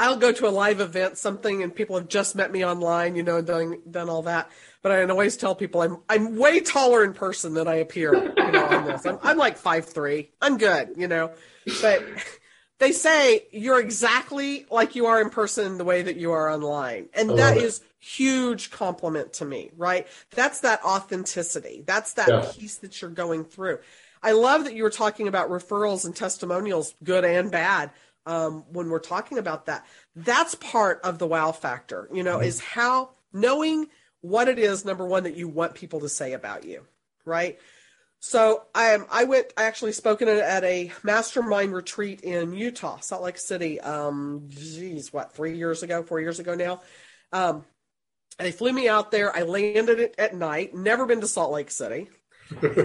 I'll 0.00 0.16
go 0.16 0.32
to 0.32 0.48
a 0.48 0.50
live 0.50 0.80
event, 0.80 1.18
something, 1.18 1.62
and 1.62 1.74
people 1.76 1.94
have 1.98 2.08
just 2.08 2.34
met 2.34 2.50
me 2.50 2.64
online, 2.64 3.16
you 3.16 3.22
know, 3.22 3.42
done 3.42 3.82
done 3.90 4.08
all 4.08 4.22
that. 4.22 4.50
But 4.82 4.92
I 4.92 5.04
always 5.04 5.36
tell 5.36 5.54
people 5.54 5.82
I'm 5.82 5.98
I'm 6.08 6.36
way 6.38 6.60
taller 6.60 7.04
in 7.04 7.12
person 7.12 7.52
than 7.52 7.68
I 7.68 7.76
appear, 7.76 8.30
you 8.42 8.50
know, 8.50 8.64
on 8.68 8.82
this. 8.82 9.04
I'm 9.04 9.18
I'm 9.22 9.36
like 9.36 9.58
five 9.58 9.84
three. 9.84 10.30
I'm 10.40 10.56
good, 10.56 10.94
you 10.96 11.06
know. 11.06 11.32
But 11.82 12.02
they 12.78 12.92
say 12.92 13.46
you're 13.52 13.78
exactly 13.78 14.64
like 14.70 14.94
you 14.96 15.04
are 15.04 15.20
in 15.20 15.28
person 15.28 15.76
the 15.76 15.84
way 15.84 16.00
that 16.00 16.16
you 16.16 16.32
are 16.32 16.50
online. 16.50 17.10
And 17.12 17.36
that 17.36 17.58
it. 17.58 17.62
is 17.62 17.82
huge 17.98 18.70
compliment 18.70 19.34
to 19.34 19.44
me, 19.44 19.70
right? 19.76 20.06
That's 20.34 20.60
that 20.60 20.82
authenticity. 20.82 21.84
That's 21.86 22.14
that 22.14 22.28
Yeah. 22.30 22.40
piece 22.40 22.76
that 22.78 23.02
you're 23.02 23.10
going 23.10 23.44
through. 23.44 23.80
I 24.22 24.32
love 24.32 24.64
that 24.64 24.74
you 24.74 24.82
were 24.82 24.90
talking 24.90 25.28
about 25.28 25.50
referrals 25.50 26.04
and 26.04 26.14
testimonials, 26.16 26.94
good 27.02 27.24
and 27.24 27.50
bad. 27.50 27.90
Um, 28.30 28.64
when 28.70 28.90
we're 28.90 29.00
talking 29.00 29.38
about 29.38 29.66
that, 29.66 29.84
that's 30.14 30.54
part 30.54 31.00
of 31.02 31.18
the 31.18 31.26
wow 31.26 31.50
factor, 31.50 32.08
you 32.12 32.22
know, 32.22 32.38
is 32.38 32.60
how 32.60 33.10
knowing 33.32 33.88
what 34.20 34.46
it 34.46 34.58
is, 34.58 34.84
number 34.84 35.04
one, 35.04 35.24
that 35.24 35.36
you 35.36 35.48
want 35.48 35.74
people 35.74 36.00
to 36.00 36.08
say 36.08 36.32
about 36.32 36.64
you, 36.64 36.86
right? 37.24 37.58
So 38.20 38.62
I 38.72 38.90
am 38.90 39.06
I 39.10 39.24
went 39.24 39.52
I 39.56 39.64
actually 39.64 39.92
spoken 39.92 40.28
at, 40.28 40.38
at 40.38 40.62
a 40.62 40.92
mastermind 41.02 41.74
retreat 41.74 42.20
in 42.20 42.52
Utah, 42.52 43.00
Salt 43.00 43.22
Lake 43.22 43.38
City. 43.38 43.80
Um, 43.80 44.44
geez, 44.48 45.12
what 45.12 45.34
three 45.34 45.56
years 45.56 45.82
ago, 45.82 46.04
four 46.04 46.20
years 46.20 46.38
ago 46.38 46.54
now. 46.54 46.82
Um, 47.32 47.64
they 48.38 48.52
flew 48.52 48.72
me 48.72 48.88
out 48.88 49.10
there. 49.10 49.34
I 49.34 49.42
landed 49.42 49.98
it 49.98 50.14
at 50.18 50.36
night. 50.36 50.72
Never 50.74 51.04
been 51.04 51.20
to 51.20 51.26
Salt 51.26 51.52
Lake 51.52 51.70
City. 51.70 52.08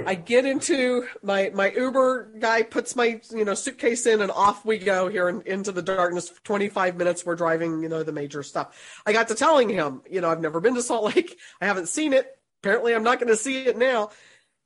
I 0.05 0.15
get 0.15 0.45
into 0.45 1.07
my 1.23 1.51
my 1.53 1.71
Uber 1.71 2.31
guy 2.39 2.63
puts 2.63 2.95
my 2.95 3.19
you 3.31 3.45
know 3.45 3.53
suitcase 3.53 4.05
in 4.05 4.21
and 4.21 4.31
off 4.31 4.65
we 4.65 4.77
go 4.77 5.07
here 5.07 5.29
in, 5.29 5.41
into 5.45 5.71
the 5.71 5.81
darkness. 5.81 6.31
Twenty 6.43 6.69
five 6.69 6.97
minutes 6.97 7.25
we're 7.25 7.35
driving 7.35 7.81
you 7.81 7.89
know 7.89 8.03
the 8.03 8.11
major 8.11 8.43
stuff. 8.43 9.01
I 9.05 9.13
got 9.13 9.27
to 9.29 9.35
telling 9.35 9.69
him 9.69 10.01
you 10.09 10.21
know 10.21 10.29
I've 10.29 10.41
never 10.41 10.59
been 10.59 10.75
to 10.75 10.81
Salt 10.81 11.15
Lake. 11.15 11.37
I 11.59 11.65
haven't 11.65 11.87
seen 11.87 12.13
it. 12.13 12.37
Apparently 12.61 12.93
I'm 12.93 13.03
not 13.03 13.19
going 13.19 13.29
to 13.29 13.35
see 13.35 13.65
it 13.65 13.77
now. 13.77 14.09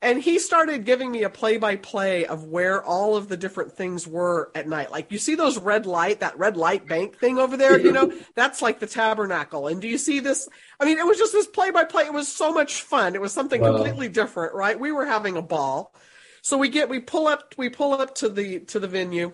And 0.01 0.21
he 0.21 0.39
started 0.39 0.85
giving 0.85 1.11
me 1.11 1.23
a 1.23 1.29
play 1.29 1.57
by 1.57 1.75
play 1.75 2.25
of 2.25 2.45
where 2.45 2.81
all 2.81 3.17
of 3.17 3.27
the 3.27 3.35
different 3.35 3.73
things 3.73 4.07
were 4.07 4.49
at 4.55 4.65
night. 4.67 4.91
Like 4.91 5.11
you 5.11 5.17
see 5.17 5.35
those 5.35 5.57
red 5.57 5.85
light, 5.85 6.21
that 6.21 6.39
red 6.39 6.55
light 6.55 6.87
bank 6.87 7.17
thing 7.19 7.37
over 7.37 7.57
there, 7.57 7.77
you 7.77 7.91
know, 7.91 8.09
that's 8.35 8.61
like 8.61 8.79
the 8.79 8.87
tabernacle. 8.87 9.67
And 9.67 9.81
do 9.81 9.89
you 9.89 9.97
see 9.97 10.21
this? 10.21 10.47
I 10.79 10.85
mean, 10.85 10.99
it 10.99 11.05
was 11.05 11.17
just 11.17 11.33
this 11.33 11.47
play 11.47 11.71
by 11.71 11.83
play. 11.83 12.05
It 12.05 12.13
was 12.13 12.29
so 12.29 12.53
much 12.53 12.81
fun. 12.83 13.13
It 13.13 13.19
was 13.19 13.33
something 13.33 13.61
Wow. 13.61 13.67
completely 13.75 14.07
different, 14.07 14.53
right? 14.55 14.79
We 14.79 14.93
were 14.93 15.05
having 15.05 15.35
a 15.35 15.41
ball. 15.41 15.93
So 16.41 16.57
we 16.57 16.69
get, 16.69 16.87
we 16.87 17.01
pull 17.01 17.27
up, 17.27 17.53
we 17.57 17.69
pull 17.69 17.93
up 17.93 18.15
to 18.15 18.29
the, 18.29 18.61
to 18.61 18.79
the 18.79 18.87
venue. 18.87 19.33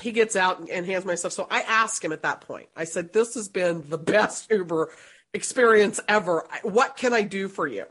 He 0.00 0.12
gets 0.12 0.36
out 0.36 0.60
and 0.70 0.86
hands 0.86 1.04
my 1.04 1.16
stuff. 1.16 1.32
So 1.32 1.48
I 1.50 1.62
ask 1.62 2.04
him 2.04 2.12
at 2.12 2.22
that 2.22 2.42
point, 2.42 2.68
I 2.76 2.84
said, 2.84 3.12
this 3.12 3.34
has 3.34 3.48
been 3.48 3.88
the 3.88 3.98
best 3.98 4.48
Uber 4.52 4.92
experience 5.34 5.98
ever. 6.06 6.46
What 6.62 6.96
can 6.96 7.12
I 7.12 7.22
do 7.22 7.48
for 7.48 7.66
you? 7.66 7.86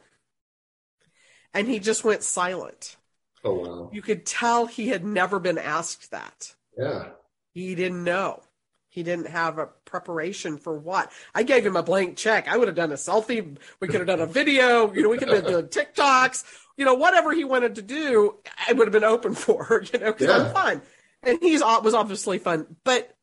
And 1.53 1.67
he 1.67 1.79
just 1.79 2.03
went 2.03 2.23
silent. 2.23 2.95
Oh 3.43 3.53
wow. 3.53 3.89
You 3.93 4.01
could 4.01 4.25
tell 4.25 4.65
he 4.65 4.89
had 4.89 5.05
never 5.05 5.39
been 5.39 5.57
asked 5.57 6.11
that. 6.11 6.53
Yeah. 6.77 7.09
He 7.53 7.75
didn't 7.75 8.03
know. 8.03 8.41
He 8.91 9.03
didn't 9.03 9.27
have 9.27 9.59
a 9.59 9.67
preparation 9.85 10.57
for 10.57 10.73
what. 10.77 11.11
I 11.33 11.43
gave 11.43 11.65
him 11.65 11.75
a 11.75 11.83
blank 11.83 12.17
check. 12.17 12.47
I 12.47 12.57
would 12.57 12.67
have 12.67 12.75
done 12.75 12.91
a 12.91 12.95
selfie. 12.95 13.57
We 13.79 13.87
could 13.87 13.99
have 13.99 14.07
done 14.07 14.19
a 14.19 14.25
video. 14.25 14.91
You 14.93 15.03
know, 15.03 15.09
we 15.09 15.17
could 15.17 15.29
have 15.29 15.43
done 15.45 15.67
TikToks. 15.67 16.43
You 16.75 16.85
know, 16.85 16.95
whatever 16.95 17.31
he 17.33 17.43
wanted 17.43 17.75
to 17.75 17.81
do, 17.81 18.35
I 18.67 18.73
would 18.73 18.87
have 18.87 18.91
been 18.93 19.03
open 19.03 19.35
for. 19.35 19.83
You 19.93 19.99
know, 19.99 20.11
because 20.11 20.27
Yeah. 20.27 20.47
I'm 20.47 20.53
fun, 20.53 20.81
and 21.23 21.37
he's 21.41 21.61
uh, 21.61 21.79
was 21.83 21.93
obviously 21.93 22.39
fun, 22.39 22.77
but 22.83 23.15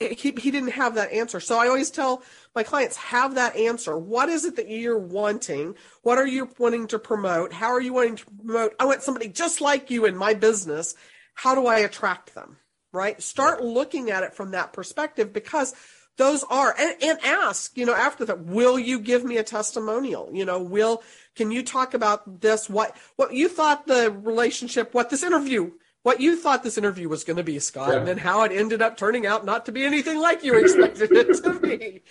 he 0.00 0.34
he 0.36 0.50
didn't 0.50 0.70
have 0.70 0.96
that 0.96 1.12
answer. 1.12 1.40
So 1.40 1.58
I 1.58 1.68
always 1.68 1.90
tell 1.90 2.22
my 2.54 2.62
clients 2.62 2.96
have 2.96 3.36
that 3.36 3.56
answer. 3.56 3.96
What 3.96 4.28
is 4.28 4.44
it 4.44 4.56
that 4.56 4.68
you're 4.68 4.98
wanting? 4.98 5.74
What 6.02 6.18
are 6.18 6.26
you 6.26 6.50
wanting 6.58 6.88
to 6.88 6.98
promote? 6.98 7.52
How 7.52 7.68
are 7.68 7.80
you 7.80 7.92
wanting 7.92 8.16
to 8.16 8.26
promote? 8.44 8.74
I 8.78 8.86
want 8.86 9.02
somebody 9.02 9.28
just 9.28 9.60
like 9.60 9.90
you 9.90 10.04
in 10.04 10.16
my 10.16 10.34
business. 10.34 10.94
How 11.34 11.54
do 11.54 11.66
I 11.66 11.78
attract 11.78 12.34
them? 12.34 12.58
Right? 12.92 13.20
Start 13.22 13.62
looking 13.62 14.10
at 14.10 14.22
it 14.22 14.34
from 14.34 14.52
that 14.52 14.72
perspective 14.72 15.32
because 15.32 15.74
those 16.16 16.44
are 16.44 16.74
and, 16.78 16.96
and 17.02 17.18
ask, 17.24 17.76
you 17.76 17.86
know, 17.86 17.94
after 17.94 18.24
that, 18.24 18.44
will 18.44 18.78
you 18.78 19.00
give 19.00 19.24
me 19.24 19.36
a 19.36 19.42
testimonial? 19.42 20.30
You 20.32 20.44
know, 20.44 20.60
will 20.60 21.02
can 21.36 21.50
you 21.50 21.62
talk 21.62 21.94
about 21.94 22.40
this? 22.40 22.68
What 22.68 22.96
what 23.16 23.32
you 23.32 23.48
thought 23.48 23.86
the 23.86 24.10
relationship, 24.10 24.92
what 24.92 25.10
this 25.10 25.22
interview 25.22 25.72
what 26.04 26.20
you 26.20 26.36
thought 26.36 26.62
this 26.62 26.78
interview 26.78 27.08
was 27.08 27.24
going 27.24 27.38
to 27.38 27.42
be, 27.42 27.58
Scott, 27.58 27.88
Yeah. 27.88 27.96
and 27.96 28.06
then 28.06 28.18
how 28.18 28.42
it 28.44 28.52
ended 28.52 28.82
up 28.82 28.96
turning 28.96 29.26
out 29.26 29.44
not 29.44 29.64
to 29.66 29.72
be 29.72 29.84
anything 29.84 30.20
like 30.20 30.44
you 30.44 30.54
expected 30.54 31.10
it 31.10 31.42
to 31.42 31.58
be. 31.58 32.02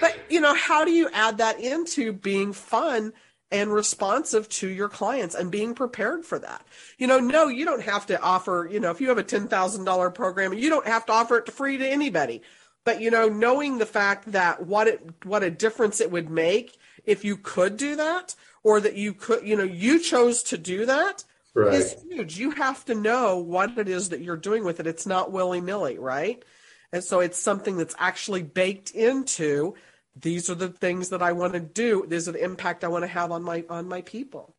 But, 0.00 0.16
you 0.28 0.40
know, 0.40 0.52
how 0.52 0.84
do 0.84 0.90
you 0.90 1.08
add 1.12 1.38
that 1.38 1.60
into 1.60 2.12
being 2.12 2.52
fun 2.52 3.12
and 3.52 3.72
responsive 3.72 4.48
to 4.48 4.66
your 4.66 4.88
clients 4.88 5.36
and 5.36 5.52
being 5.52 5.74
prepared 5.76 6.24
for 6.24 6.40
that? 6.40 6.66
You 6.98 7.06
know, 7.06 7.20
no, 7.20 7.46
you 7.46 7.64
don't 7.64 7.82
have 7.82 8.06
to 8.06 8.20
offer, 8.20 8.68
you 8.70 8.80
know, 8.80 8.90
if 8.90 9.00
you 9.00 9.08
have 9.10 9.18
a 9.18 9.24
$10,000 9.24 10.14
program, 10.14 10.52
you 10.52 10.68
don't 10.68 10.86
have 10.88 11.06
to 11.06 11.12
offer 11.12 11.38
it 11.38 11.46
to 11.46 11.52
free 11.52 11.78
to 11.78 11.88
anybody. 11.88 12.42
But, 12.84 13.00
you 13.00 13.12
know, 13.12 13.28
knowing 13.28 13.78
the 13.78 13.86
fact 13.86 14.32
that 14.32 14.66
what 14.66 14.88
it, 14.88 15.08
what 15.24 15.44
a 15.44 15.50
difference 15.52 16.00
it 16.00 16.10
would 16.10 16.30
make 16.30 16.76
if 17.04 17.24
you 17.24 17.36
could 17.36 17.76
do 17.76 17.94
that 17.94 18.34
or 18.64 18.80
that 18.80 18.96
you 18.96 19.12
could, 19.14 19.46
you 19.46 19.54
know, 19.54 19.62
you 19.62 20.00
chose 20.00 20.42
to 20.44 20.58
do 20.58 20.84
that 20.86 21.22
Right. 21.56 21.74
is 21.74 21.96
huge. 22.08 22.38
You 22.38 22.50
have 22.52 22.84
to 22.84 22.94
know 22.94 23.38
what 23.38 23.78
it 23.78 23.88
is 23.88 24.10
that 24.10 24.20
you're 24.20 24.36
doing 24.36 24.64
with 24.64 24.78
it. 24.78 24.86
It's 24.86 25.06
not 25.06 25.32
willy 25.32 25.60
nilly, 25.60 25.98
right? 25.98 26.44
And 26.92 27.02
so 27.02 27.20
it's 27.20 27.40
something 27.40 27.76
that's 27.76 27.94
actually 27.98 28.42
baked 28.42 28.90
into 28.90 29.74
these 30.14 30.48
are 30.48 30.54
the 30.54 30.68
things 30.68 31.10
that 31.10 31.22
I 31.22 31.32
want 31.32 31.54
to 31.54 31.60
do. 31.60 32.04
These 32.06 32.28
are 32.28 32.32
the 32.32 32.44
impact 32.44 32.84
I 32.84 32.88
want 32.88 33.04
to 33.04 33.08
have 33.08 33.32
on 33.32 33.42
my 33.42 33.64
on 33.68 33.88
my 33.88 34.02
people. 34.02 34.54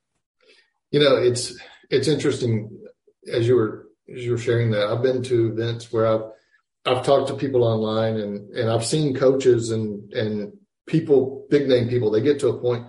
You 0.92 1.00
know, 1.00 1.18
it's 1.18 1.58
it's 1.90 2.08
interesting 2.08 2.70
as 3.32 3.48
you 3.48 3.56
were 3.56 3.88
as 4.14 4.24
you 4.24 4.32
were 4.32 4.38
sharing 4.38 4.72
that. 4.72 4.88
I've 4.88 5.02
been 5.02 5.24
to 5.24 5.52
events 5.52 5.92
where 5.92 6.08
I've 6.08 6.26
I've 6.86 7.06
talked 7.06 7.30
to 7.30 7.36
people 7.36 7.64
online 7.64 8.18
and 8.18 8.52
and 8.52 8.70
I've 8.70 8.86
seen 8.86 9.16
coaches 9.16 9.72
and 9.72 10.12
and 10.14 10.54
people 10.86 11.48
big 11.50 11.68
name 11.68 11.90
people. 11.90 12.12
They 12.12 12.22
get 12.22 12.40
to 12.42 12.50
a 12.50 12.60
point 12.60 12.88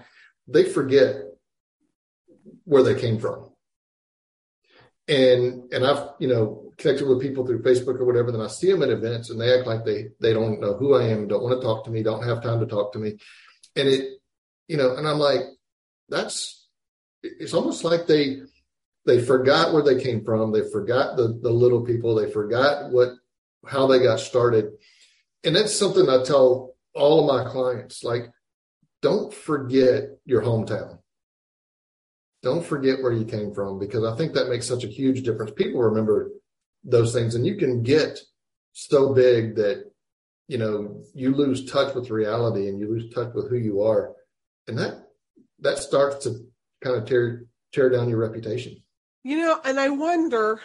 they 0.49 0.65
forget 0.65 1.17
where 2.65 2.83
they 2.83 2.99
came 2.99 3.19
from. 3.19 3.48
And 5.09 5.73
and 5.73 5.87
I've 5.87 6.11
you 6.19 6.29
know 6.29 6.73
connected 6.77 7.09
with 7.09 7.21
people 7.21 7.47
through 7.47 7.63
Facebook 7.63 7.99
or 7.99 8.05
whatever. 8.05 8.31
Then 8.31 8.41
I 8.41 8.49
see 8.49 8.71
them 8.71 8.83
at 8.83 8.91
events 8.91 9.31
and 9.31 9.41
they 9.41 9.57
act 9.57 9.67
like 9.67 9.85
they 9.85 10.09
they 10.21 10.33
don't 10.33 10.61
know 10.61 10.75
who 10.75 10.95
I 10.95 11.05
am, 11.09 11.29
don't 11.29 11.43
want 11.43 11.61
to 11.61 11.67
talk 11.67 11.85
to 11.85 11.91
me, 11.91 12.03
don't 12.03 12.27
have 12.27 12.43
time 12.43 12.61
to 12.61 12.67
talk 12.67 12.93
to 12.93 12.99
me, 12.99 13.19
and 13.75 13.89
it 13.89 14.19
you 14.69 14.77
know, 14.77 14.97
and 14.97 15.09
I'm 15.09 15.19
like, 15.19 15.41
that's 16.09 16.67
it's 17.23 17.55
almost 17.55 17.85
like 17.85 18.07
they 18.07 18.41
they 19.07 19.21
forgot 19.21 19.73
where 19.73 19.83
they 19.83 20.01
came 20.01 20.25
from 20.25 20.53
they 20.53 20.69
forgot 20.71 21.17
the 21.17 21.39
the 21.43 21.51
little 21.51 21.85
people 21.85 22.15
they 22.15 22.31
forgot 22.31 22.91
what 22.93 23.11
how 23.67 23.87
they 23.87 23.99
got 23.99 24.21
started 24.21 24.71
and 25.45 25.57
that's 25.57 25.75
something 25.75 26.09
i 26.09 26.23
tell 26.23 26.75
all 26.95 27.21
of 27.21 27.45
my 27.45 27.51
clients 27.51 28.05
like 28.05 28.31
don't 29.03 29.33
forget 29.33 30.11
your 30.25 30.43
hometown 30.43 30.99
don't 32.43 32.65
forget 32.65 33.03
where 33.03 33.13
you 33.13 33.25
came 33.25 33.53
from 33.53 33.79
because 33.79 34.05
i 34.05 34.17
think 34.17 34.33
that 34.33 34.49
makes 34.49 34.67
such 34.67 34.85
a 34.85 34.89
huge 34.89 35.23
difference 35.23 35.51
people 35.53 35.81
remember 35.81 36.31
those 36.85 37.13
things 37.13 37.35
and 37.35 37.47
you 37.47 37.57
can 37.57 37.83
get 37.83 38.19
so 38.73 39.13
big 39.13 39.57
that 39.57 39.85
you 40.47 40.59
know 40.59 41.03
you 41.15 41.35
lose 41.35 41.71
touch 41.71 41.95
with 41.95 42.11
reality 42.11 42.69
and 42.69 42.79
you 42.79 42.89
lose 42.89 43.13
touch 43.13 43.33
with 43.35 43.51
who 43.51 43.57
you 43.57 43.83
are 43.83 44.15
and 44.67 44.79
that 44.79 45.09
that 45.61 45.79
starts 45.79 46.25
to 46.25 46.47
kind 46.83 46.97
of 46.97 47.07
tear 47.07 47.45
tear 47.73 47.91
down 47.91 48.09
your 48.09 48.19
reputation 48.19 48.77
You 49.25 49.37
know, 49.37 49.61
and 49.65 49.79
I 49.81 49.89
wonder 49.91 50.61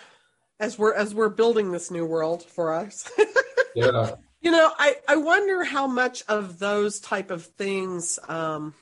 as 0.60 0.78
we're 0.78 0.94
as 0.94 1.14
we're 1.14 1.30
building 1.30 1.72
this 1.72 1.90
new 1.90 2.06
world 2.06 2.44
for 2.44 2.72
us. 2.74 3.12
yeah 3.76 4.12
you 4.44 4.52
know, 4.52 4.72
I 4.78 4.98
I 5.08 5.16
wonder 5.16 5.64
how 5.64 5.88
much 5.88 6.24
of 6.28 6.60
those 6.60 7.00
type 7.00 7.32
of 7.32 7.46
things 7.46 8.20
um 8.28 8.74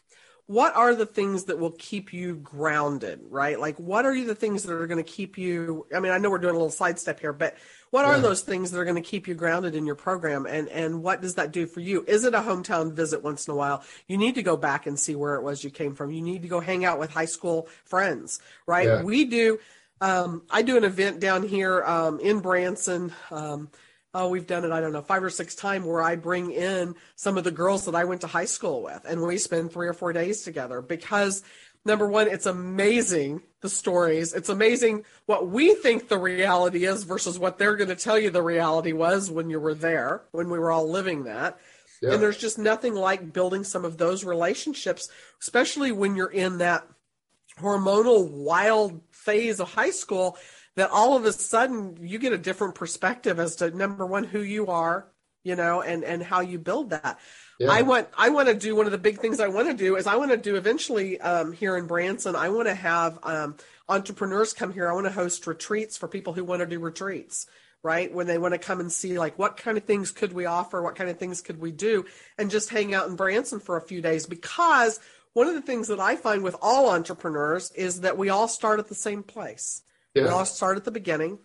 what 0.51 0.75
are 0.75 0.93
the 0.93 1.05
things 1.05 1.45
that 1.45 1.57
will 1.59 1.75
keep 1.77 2.11
you 2.11 2.35
grounded, 2.35 3.21
right? 3.29 3.57
Like 3.57 3.77
what 3.77 4.05
are 4.05 4.13
the 4.25 4.35
things 4.35 4.63
that 4.63 4.73
are 4.73 4.87
going 4.87 5.03
to 5.03 5.09
keep 5.09 5.37
you 5.37 5.85
I 5.95 5.99
mean, 6.01 6.11
I 6.11 6.17
know 6.17 6.29
we're 6.29 6.39
doing 6.39 6.55
a 6.55 6.57
little 6.57 6.69
sidestep 6.69 7.19
here, 7.21 7.31
but 7.31 7.55
what 7.89 8.03
are 8.03 8.15
Yeah. 8.15 8.21
those 8.21 8.41
things 8.41 8.71
that 8.71 8.79
are 8.79 8.83
going 8.83 9.01
to 9.01 9.09
keep 9.09 9.27
you 9.27 9.33
grounded 9.33 9.75
in 9.75 9.85
your 9.85 9.95
program 9.95 10.45
and 10.45 10.67
and 10.69 11.01
what 11.01 11.21
does 11.21 11.35
that 11.35 11.51
do 11.53 11.65
for 11.67 11.79
you? 11.79 12.03
Is 12.05 12.25
it 12.25 12.33
a 12.33 12.39
hometown 12.39 12.91
visit 12.93 13.23
once 13.23 13.47
in 13.47 13.53
a 13.53 13.55
while? 13.55 13.83
You 14.07 14.17
need 14.17 14.35
to 14.35 14.43
go 14.43 14.57
back 14.57 14.87
and 14.87 14.99
see 14.99 15.15
where 15.15 15.35
it 15.35 15.43
was 15.43 15.63
you 15.63 15.69
came 15.69 15.95
from. 15.95 16.11
You 16.11 16.21
need 16.21 16.41
to 16.41 16.49
go 16.49 16.59
hang 16.59 16.83
out 16.83 16.99
with 16.99 17.11
high 17.11 17.25
school 17.25 17.69
friends, 17.85 18.39
right? 18.67 18.87
Yeah. 18.87 19.03
We 19.03 19.25
do 19.25 19.59
um, 20.01 20.41
I 20.49 20.63
do 20.63 20.75
an 20.77 20.83
event 20.83 21.19
down 21.21 21.47
here 21.47 21.83
um, 21.83 22.19
in 22.19 22.39
Branson. 22.39 23.13
Um, 23.29 23.69
oh, 24.13 24.29
we've 24.29 24.47
done 24.47 24.65
it, 24.65 24.71
I 24.71 24.81
don't 24.81 24.91
know, 24.91 25.01
five 25.01 25.23
or 25.23 25.29
six 25.29 25.55
times 25.55 25.85
where 25.85 26.01
I 26.01 26.15
bring 26.15 26.51
in 26.51 26.95
some 27.15 27.37
of 27.37 27.43
the 27.43 27.51
girls 27.51 27.85
that 27.85 27.95
I 27.95 28.03
went 28.03 28.21
to 28.21 28.27
high 28.27 28.45
school 28.45 28.83
with 28.83 29.05
and 29.07 29.21
we 29.21 29.37
spend 29.37 29.71
three 29.71 29.87
or 29.87 29.93
four 29.93 30.13
days 30.13 30.41
together 30.43 30.81
because 30.81 31.43
number 31.85 32.07
one, 32.07 32.27
it's 32.27 32.45
amazing 32.45 33.41
the 33.61 33.69
stories. 33.69 34.33
It's 34.33 34.49
amazing 34.49 35.05
what 35.25 35.47
we 35.47 35.75
think 35.75 36.07
the 36.07 36.17
reality 36.17 36.85
is 36.85 37.03
versus 37.03 37.39
what 37.39 37.57
they're 37.57 37.75
going 37.75 37.89
to 37.89 37.95
tell 37.95 38.19
you 38.19 38.29
the 38.29 38.43
reality 38.43 38.91
was 38.91 39.31
when 39.31 39.49
you 39.49 39.59
were 39.59 39.75
there, 39.75 40.23
when 40.31 40.49
we 40.49 40.59
were 40.59 40.71
all 40.71 40.89
living 40.89 41.23
that. 41.23 41.59
Yeah. 42.01 42.13
And 42.13 42.21
there's 42.21 42.37
just 42.37 42.57
nothing 42.57 42.95
like 42.95 43.31
building 43.31 43.63
some 43.63 43.85
of 43.85 43.97
those 43.97 44.23
relationships, 44.23 45.09
especially 45.39 45.91
when 45.91 46.15
you're 46.15 46.31
in 46.31 46.57
that 46.57 46.87
hormonal 47.59 48.29
wild 48.29 49.01
phase 49.11 49.59
of 49.59 49.71
high 49.71 49.91
school 49.91 50.37
that 50.75 50.89
all 50.89 51.15
of 51.15 51.25
a 51.25 51.33
sudden 51.33 51.97
you 52.01 52.19
get 52.19 52.33
a 52.33 52.37
different 52.37 52.75
perspective 52.75 53.39
as 53.39 53.57
to 53.57 53.71
number 53.71 54.05
one 54.05 54.23
who 54.23 54.41
you 54.41 54.67
are 54.67 55.07
you 55.43 55.55
know 55.55 55.81
and 55.81 56.03
and 56.03 56.21
how 56.21 56.39
you 56.39 56.59
build 56.59 56.91
that. 56.91 57.19
Yeah. 57.59 57.71
i 57.71 57.81
want 57.81 58.07
i 58.17 58.29
want 58.29 58.47
to 58.47 58.53
do 58.53 58.75
one 58.75 58.85
of 58.85 58.91
the 58.91 58.97
big 58.97 59.19
things 59.19 59.39
i 59.39 59.47
want 59.47 59.67
to 59.67 59.73
do 59.73 59.95
is 59.95 60.07
i 60.07 60.15
want 60.15 60.31
to 60.31 60.37
do 60.37 60.55
eventually 60.55 61.19
um, 61.21 61.51
here 61.51 61.77
in 61.77 61.87
branson 61.87 62.35
i 62.35 62.49
want 62.49 62.67
to 62.67 62.75
have 62.75 63.19
um, 63.23 63.55
entrepreneurs 63.91 64.53
come 64.53 64.71
here. 64.71 64.89
I 64.89 64.93
want 64.93 65.05
to 65.05 65.11
host 65.11 65.45
retreats 65.45 65.97
for 65.97 66.07
people 66.07 66.33
who 66.33 66.43
want 66.43 66.61
to 66.61 66.65
do 66.65 66.79
retreats 66.79 67.45
right? 67.83 68.13
When 68.13 68.27
they 68.27 68.37
want 68.37 68.53
to 68.53 68.59
come 68.59 68.79
and 68.79 68.91
see 68.91 69.17
like 69.17 69.39
what 69.39 69.57
kind 69.57 69.75
of 69.75 69.85
things 69.85 70.11
could 70.11 70.33
we 70.33 70.45
offer? 70.45 70.83
What 70.83 70.95
kind 70.95 71.09
of 71.09 71.17
things 71.17 71.41
could 71.41 71.59
we 71.59 71.71
do? 71.71 72.05
And 72.37 72.51
just 72.51 72.69
hang 72.69 72.93
out 72.93 73.07
in 73.07 73.15
branson 73.15 73.59
for 73.59 73.75
a 73.75 73.81
few 73.81 74.03
days 74.03 74.27
because 74.27 74.99
one 75.33 75.47
of 75.47 75.55
the 75.55 75.63
things 75.63 75.87
that 75.87 75.99
i 75.99 76.15
find 76.15 76.43
with 76.43 76.55
all 76.61 76.91
entrepreneurs 76.91 77.71
is 77.71 78.01
that 78.01 78.19
we 78.19 78.29
all 78.29 78.47
start 78.47 78.79
at 78.79 78.87
the 78.87 78.93
same 78.93 79.23
place 79.23 79.81
yeah. 80.13 80.23
we 80.23 80.29
all 80.29 80.45
start 80.45 80.77
at 80.77 80.83
the 80.83 80.91
beginning 80.91 81.39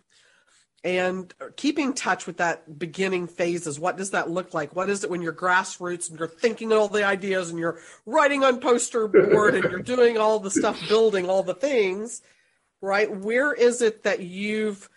and 0.84 1.34
keeping 1.56 1.94
touch 1.94 2.26
with 2.26 2.36
that 2.36 2.78
beginning 2.78 3.26
phases 3.26 3.80
what 3.80 3.96
does 3.96 4.10
that 4.10 4.30
look 4.30 4.54
like 4.54 4.74
what 4.76 4.88
is 4.88 5.02
it 5.02 5.10
when 5.10 5.20
you're 5.20 5.32
grassroots 5.32 6.08
and 6.08 6.18
you're 6.18 6.28
thinking 6.28 6.72
all 6.72 6.88
the 6.88 7.04
ideas 7.04 7.50
and 7.50 7.58
you're 7.58 7.78
writing 8.04 8.44
on 8.44 8.60
poster 8.60 9.08
board 9.08 9.54
and 9.54 9.64
you're 9.64 9.80
doing 9.80 10.16
all 10.16 10.38
the 10.38 10.50
stuff 10.50 10.80
building 10.88 11.28
all 11.28 11.42
the 11.42 11.54
things 11.54 12.22
right 12.80 13.10
where 13.10 13.52
is 13.52 13.82
it 13.82 14.04
that 14.04 14.20
you've 14.20 14.88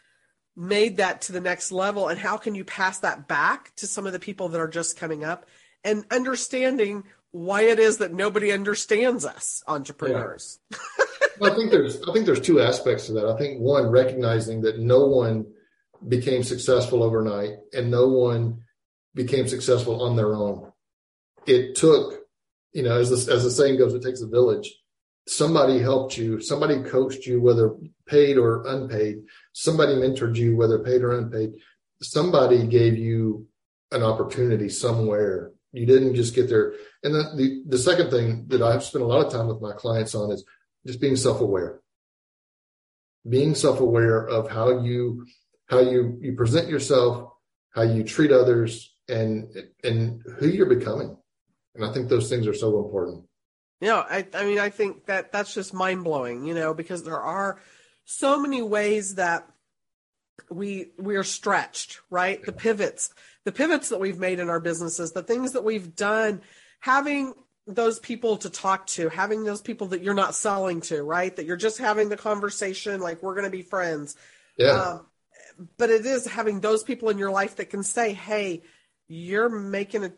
made 0.56 0.98
that 0.98 1.22
to 1.22 1.32
the 1.32 1.42
next 1.42 1.72
level 1.72 2.08
and 2.08 2.20
how 2.20 2.38
can 2.38 2.54
you 2.54 2.64
pass 2.64 3.00
that 3.00 3.28
back 3.28 3.74
to 3.76 3.88
some 3.88 4.06
of 4.06 4.14
the 4.14 4.20
people 4.20 4.50
that 4.50 4.62
are 4.62 4.68
just 4.68 4.98
coming 4.98 5.24
up 5.24 5.46
and 5.84 6.06
understanding 6.12 7.04
why 7.32 7.62
it 7.62 7.80
is 7.80 7.98
that 7.98 8.14
nobody 8.14 8.52
understands 8.52 9.26
us 9.26 9.64
entrepreneurs 9.68 10.60
yeah. 10.72 10.78
i 11.42 11.50
think 11.50 11.72
there's 11.72 12.02
i 12.04 12.14
think 12.14 12.26
there's 12.26 12.40
two 12.40 12.60
aspects 12.60 13.08
to 13.08 13.14
that 13.14 13.26
i 13.26 13.38
think 13.38 13.60
one 13.60 13.88
recognizing 13.90 14.62
that 14.62 14.80
no 14.80 15.08
one 15.08 15.46
became 16.08 16.44
successful 16.44 17.04
overnight 17.04 17.56
and 17.74 17.92
no 17.92 18.08
one 18.08 18.62
became 19.16 19.48
successful 19.48 20.02
on 20.02 20.16
their 20.16 20.36
own. 20.36 20.72
It 21.46 21.76
took, 21.76 22.22
you 22.74 22.84
know, 22.84 23.00
as 23.00 23.10
the, 23.10 23.34
as 23.34 23.44
the 23.44 23.52
saying 23.52 23.78
goes, 23.78 23.94
it 23.94 24.04
takes 24.04 24.22
a 24.22 24.28
village. 24.28 24.74
Somebody 25.28 25.80
helped 25.80 26.18
you, 26.18 26.42
somebody 26.42 26.82
coached 26.84 27.26
you, 27.26 27.42
whether 27.42 27.76
paid 28.08 28.38
or 28.38 28.66
unpaid. 28.68 29.18
Somebody 29.54 29.94
mentored 29.94 30.36
you, 30.36 30.56
whether 30.56 30.80
paid 30.80 31.02
or 31.02 31.18
unpaid. 31.18 31.54
Somebody 32.02 32.66
gave 32.66 32.98
you 32.98 33.48
an 33.92 34.02
opportunity 34.04 34.70
somewhere. 34.70 35.52
You 35.72 35.86
didn't 35.86 36.16
just 36.16 36.34
get 36.34 36.50
there. 36.50 36.74
And 37.04 37.14
the, 37.14 37.24
the, 37.36 37.64
the 37.68 37.78
second 37.78 38.10
thing 38.10 38.46
that 38.48 38.62
I've 38.62 38.84
spent 38.84 39.04
a 39.04 39.08
lot 39.08 39.24
of 39.24 39.32
time 39.32 39.48
with 39.48 39.62
my 39.62 39.74
clients 39.74 40.16
on 40.16 40.32
is 40.32 40.44
just 40.86 41.02
being 41.02 41.16
self 41.16 41.42
aware. 41.42 41.82
Being 43.28 43.56
self 43.56 43.80
aware 43.80 44.26
of 44.28 44.50
how 44.50 44.82
you 44.82 45.26
how 45.68 45.80
you 45.80 46.18
you 46.22 46.36
present 46.36 46.70
yourself, 46.70 47.32
how 47.72 47.84
you 47.84 48.04
treat 48.04 48.32
others, 48.32 48.94
and 49.08 49.48
and 49.84 50.22
who 50.38 50.48
you're 50.48 50.66
becoming. 50.66 51.18
And 51.76 51.86
I 51.86 51.94
think 51.94 52.10
those 52.10 52.30
things 52.30 52.48
are 52.48 52.54
so 52.54 52.84
important. 52.84 53.26
Yeah, 53.82 54.04
I 54.10 54.26
I 54.34 54.46
mean 54.46 54.60
I 54.60 54.70
think 54.70 55.06
that 55.06 55.32
that's 55.32 55.54
just 55.54 55.74
mind 55.74 56.04
blowing, 56.04 56.46
you 56.46 56.54
know, 56.54 56.74
because 56.74 57.04
there 57.04 57.20
are 57.20 57.62
so 58.06 58.40
many 58.40 58.62
ways 58.62 59.16
that 59.16 59.48
we 60.50 60.92
we 60.98 61.16
are 61.16 61.24
stretched, 61.24 62.00
right? 62.10 62.44
The 62.44 62.52
pivots, 62.52 63.14
the 63.46 63.52
pivots 63.52 63.90
that 63.90 64.00
we've 64.00 64.20
made 64.20 64.40
in 64.40 64.50
our 64.50 64.60
businesses, 64.60 65.12
the 65.12 65.24
things 65.24 65.54
that 65.54 65.64
we've 65.64 65.96
done, 65.96 66.42
having 66.80 67.34
those 67.68 67.99
people 67.99 68.38
to 68.38 68.49
talk 68.49 68.88
to, 68.88 69.10
having 69.10 69.43
those 69.43 69.62
people 69.62 69.88
that 69.88 70.01
you're 70.01 70.14
not 70.14 70.36
selling 70.36 70.82
to, 70.82 71.03
right? 71.03 71.36
That 71.36 71.45
you're 71.45 71.57
just 71.57 71.78
having 71.78 72.10
the 72.10 72.18
conversation 72.18 72.99
like 72.99 73.22
we're 73.22 73.36
going 73.36 73.45
to 73.45 73.51
be 73.51 73.62
friends. 73.62 74.16
Yeah. 74.57 74.72
Um, 74.72 75.05
but 75.78 75.89
it 75.89 76.05
is 76.05 76.26
having 76.26 76.62
those 76.62 76.84
people 76.84 77.10
in 77.10 77.18
your 77.18 77.32
life 77.32 77.57
that 77.57 77.70
can 77.70 77.84
say, 77.84 78.14
"Hey, 78.14 78.64
you're 79.07 79.49
making 79.49 80.05
a, 80.05 80.12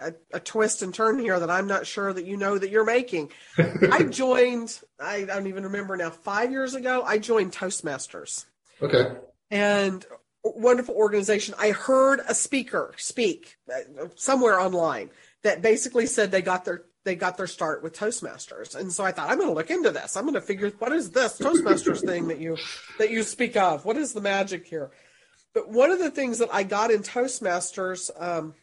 a, 0.00 0.12
a 0.34 0.40
twist 0.40 0.82
and 0.82 0.92
turn 0.92 1.18
here 1.18 1.38
that 1.38 1.50
I'm 1.50 1.66
not 1.66 1.86
sure 1.86 2.12
that 2.12 2.26
you 2.26 2.36
know 2.36 2.58
that 2.58 2.70
you're 2.70 2.84
making." 2.84 3.30
I 3.58 4.02
joined. 4.04 4.78
I 4.98 5.22
don't 5.24 5.46
even 5.46 5.64
remember 5.64 5.96
now. 5.96 6.10
Five 6.10 6.50
years 6.50 6.74
ago, 6.74 7.02
I 7.06 7.18
joined 7.18 7.52
Toastmasters. 7.52 8.44
Okay. 8.82 9.16
And 9.50 10.04
wonderful 10.44 10.94
organization. 10.94 11.54
I 11.58 11.70
heard 11.70 12.20
a 12.26 12.34
speaker 12.34 12.92
speak 12.96 13.56
uh, 13.72 14.06
somewhere 14.16 14.58
online 14.58 15.10
that 15.42 15.62
basically 15.62 16.06
said 16.06 16.30
they 16.30 16.42
got 16.42 16.64
their 16.64 16.84
they 17.04 17.14
got 17.14 17.36
their 17.36 17.46
start 17.46 17.82
with 17.82 17.98
Toastmasters. 17.98 18.74
And 18.74 18.92
so 18.92 19.04
I 19.04 19.12
thought, 19.12 19.30
I'm 19.30 19.38
going 19.38 19.48
to 19.48 19.54
look 19.54 19.70
into 19.70 19.90
this. 19.90 20.16
I'm 20.16 20.24
going 20.24 20.34
to 20.34 20.40
figure 20.40 20.70
what 20.78 20.92
is 20.92 21.10
this 21.10 21.38
Toastmasters 21.38 22.04
thing 22.04 22.28
that 22.28 22.38
you 22.38 22.56
that 22.98 23.10
you 23.10 23.22
speak 23.22 23.56
of? 23.56 23.84
What 23.84 23.96
is 23.96 24.12
the 24.12 24.20
magic 24.20 24.66
here? 24.66 24.90
But 25.54 25.68
one 25.68 25.90
of 25.90 25.98
the 25.98 26.10
things 26.10 26.38
that 26.38 26.50
I 26.52 26.62
got 26.62 26.90
in 26.90 27.02
Toastmasters 27.02 28.10
um, 28.20 28.54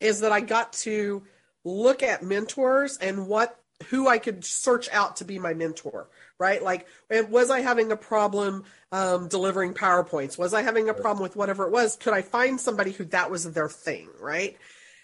is 0.00 0.20
that 0.20 0.32
I 0.32 0.40
got 0.40 0.72
to 0.74 1.22
look 1.64 2.02
at 2.02 2.22
mentors 2.22 2.98
and 2.98 3.26
what 3.26 3.56
who 3.88 4.08
I 4.08 4.18
could 4.18 4.44
search 4.44 4.90
out 4.90 5.16
to 5.16 5.24
be 5.24 5.38
my 5.38 5.54
mentor, 5.54 6.08
right? 6.38 6.62
Like, 6.62 6.86
was 7.30 7.50
I 7.50 7.60
having 7.60 7.92
a 7.92 7.96
problem 7.96 8.64
um, 8.92 9.28
delivering 9.28 9.72
PowerPoints? 9.72 10.36
Was 10.36 10.52
I 10.52 10.60
having 10.60 10.90
a 10.90 10.94
problem 10.94 11.22
with 11.22 11.34
whatever 11.34 11.64
it 11.64 11.72
was? 11.72 11.96
Could 11.96 12.12
I 12.12 12.20
find 12.20 12.60
somebody 12.60 12.92
who 12.92 13.04
that 13.06 13.30
was 13.30 13.50
their 13.50 13.70
thing, 13.70 14.10
right? 14.20 14.58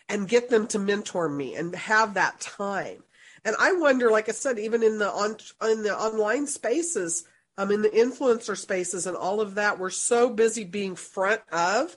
And 0.08 0.28
get 0.28 0.50
them 0.50 0.66
to 0.68 0.78
mentor 0.78 1.28
me 1.28 1.54
and 1.54 1.74
have 1.74 2.14
that 2.14 2.40
time. 2.40 3.02
And 3.44 3.54
I 3.60 3.72
wonder, 3.72 4.10
like 4.10 4.28
I 4.28 4.32
said, 4.32 4.58
even 4.58 4.82
in 4.82 4.98
the 4.98 5.10
on 5.10 5.36
in 5.70 5.82
the 5.82 5.96
online 5.96 6.46
spaces, 6.46 7.24
um, 7.58 7.70
in 7.70 7.82
the 7.82 7.88
influencer 7.88 8.56
spaces 8.56 9.06
and 9.06 9.16
all 9.16 9.40
of 9.40 9.54
that, 9.54 9.78
we're 9.78 9.90
so 9.90 10.28
busy 10.28 10.64
being 10.64 10.96
front 10.96 11.42
of. 11.52 11.96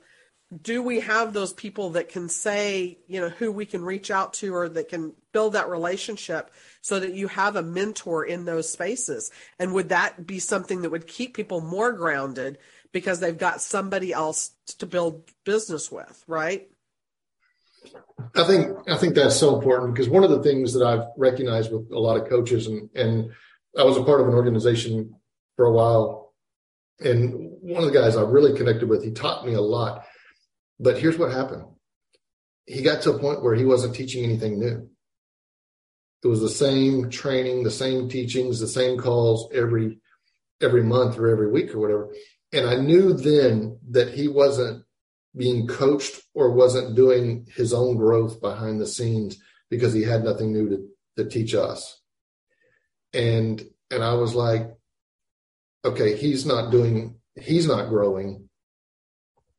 Do 0.61 0.81
we 0.81 1.01
have 1.01 1.31
those 1.31 1.53
people 1.53 1.91
that 1.91 2.09
can 2.09 2.27
say, 2.27 2.97
you 3.07 3.21
know, 3.21 3.29
who 3.29 3.51
we 3.51 3.67
can 3.67 3.83
reach 3.83 4.09
out 4.09 4.33
to 4.35 4.55
or 4.55 4.69
that 4.69 4.89
can 4.89 5.13
build 5.31 5.53
that 5.53 5.69
relationship 5.69 6.51
so 6.81 6.99
that 6.99 7.13
you 7.13 7.27
have 7.27 7.55
a 7.55 7.61
mentor 7.61 8.25
in 8.25 8.45
those 8.45 8.71
spaces? 8.71 9.31
And 9.59 9.73
would 9.73 9.89
that 9.89 10.25
be 10.25 10.39
something 10.39 10.81
that 10.81 10.89
would 10.89 11.05
keep 11.05 11.35
people 11.35 11.61
more 11.61 11.91
grounded 11.93 12.57
because 12.91 13.19
they've 13.19 13.37
got 13.37 13.61
somebody 13.61 14.11
else 14.11 14.51
to 14.79 14.87
build 14.87 15.29
business 15.45 15.91
with, 15.91 16.23
right? 16.27 16.67
I 18.35 18.43
think 18.43 18.77
I 18.87 18.97
think 18.97 19.15
that's 19.15 19.35
so 19.35 19.55
important 19.55 19.93
because 19.93 20.09
one 20.09 20.23
of 20.23 20.29
the 20.29 20.43
things 20.43 20.73
that 20.73 20.85
I've 20.85 21.07
recognized 21.17 21.71
with 21.71 21.91
a 21.91 21.99
lot 21.99 22.21
of 22.21 22.29
coaches 22.29 22.67
and 22.67 22.89
and 22.95 23.31
I 23.77 23.83
was 23.83 23.97
a 23.97 24.03
part 24.03 24.21
of 24.21 24.27
an 24.27 24.33
organization 24.33 25.15
for 25.55 25.65
a 25.65 25.71
while 25.71 26.33
and 26.99 27.33
one 27.61 27.83
of 27.83 27.91
the 27.91 27.97
guys 27.97 28.15
I 28.15 28.21
really 28.21 28.57
connected 28.57 28.89
with 28.89 29.03
he 29.03 29.11
taught 29.11 29.45
me 29.45 29.53
a 29.53 29.61
lot 29.61 30.05
but 30.79 30.97
here's 30.97 31.17
what 31.17 31.31
happened. 31.31 31.65
He 32.65 32.81
got 32.81 33.01
to 33.03 33.11
a 33.11 33.19
point 33.19 33.43
where 33.43 33.55
he 33.55 33.65
wasn't 33.65 33.95
teaching 33.95 34.23
anything 34.23 34.59
new. 34.59 34.89
It 36.23 36.27
was 36.27 36.41
the 36.41 36.49
same 36.49 37.09
training 37.09 37.63
the 37.63 37.71
same 37.71 38.09
teachings 38.09 38.59
the 38.59 38.67
same 38.67 38.97
calls 38.97 39.49
every 39.53 39.99
every 40.61 40.83
month 40.83 41.17
or 41.17 41.29
every 41.29 41.49
week 41.49 41.73
or 41.73 41.79
whatever. 41.79 42.13
And 42.51 42.67
I 42.67 42.75
knew 42.75 43.13
then 43.13 43.79
that 43.91 44.13
he 44.13 44.27
wasn't 44.27 44.83
being 45.39 45.67
coached 45.67 46.21
or 46.33 46.51
wasn't 46.51 46.97
doing 46.97 47.47
his 47.55 47.73
own 47.73 47.95
growth 47.95 48.41
behind 48.41 48.79
the 48.79 48.85
scenes 48.85 49.37
because 49.69 49.93
he 49.93 50.03
had 50.03 50.21
nothing 50.21 50.51
new 50.51 50.67
to, 50.69 50.87
to 51.15 51.29
teach 51.29 51.55
us. 51.55 52.01
And, 53.13 53.63
and 53.89 54.03
I 54.03 54.15
was 54.15 54.35
like, 54.35 54.69
okay, 55.85 56.17
he's 56.17 56.45
not 56.45 56.71
doing, 56.71 57.15
he's 57.39 57.67
not 57.67 57.87
growing. 57.87 58.49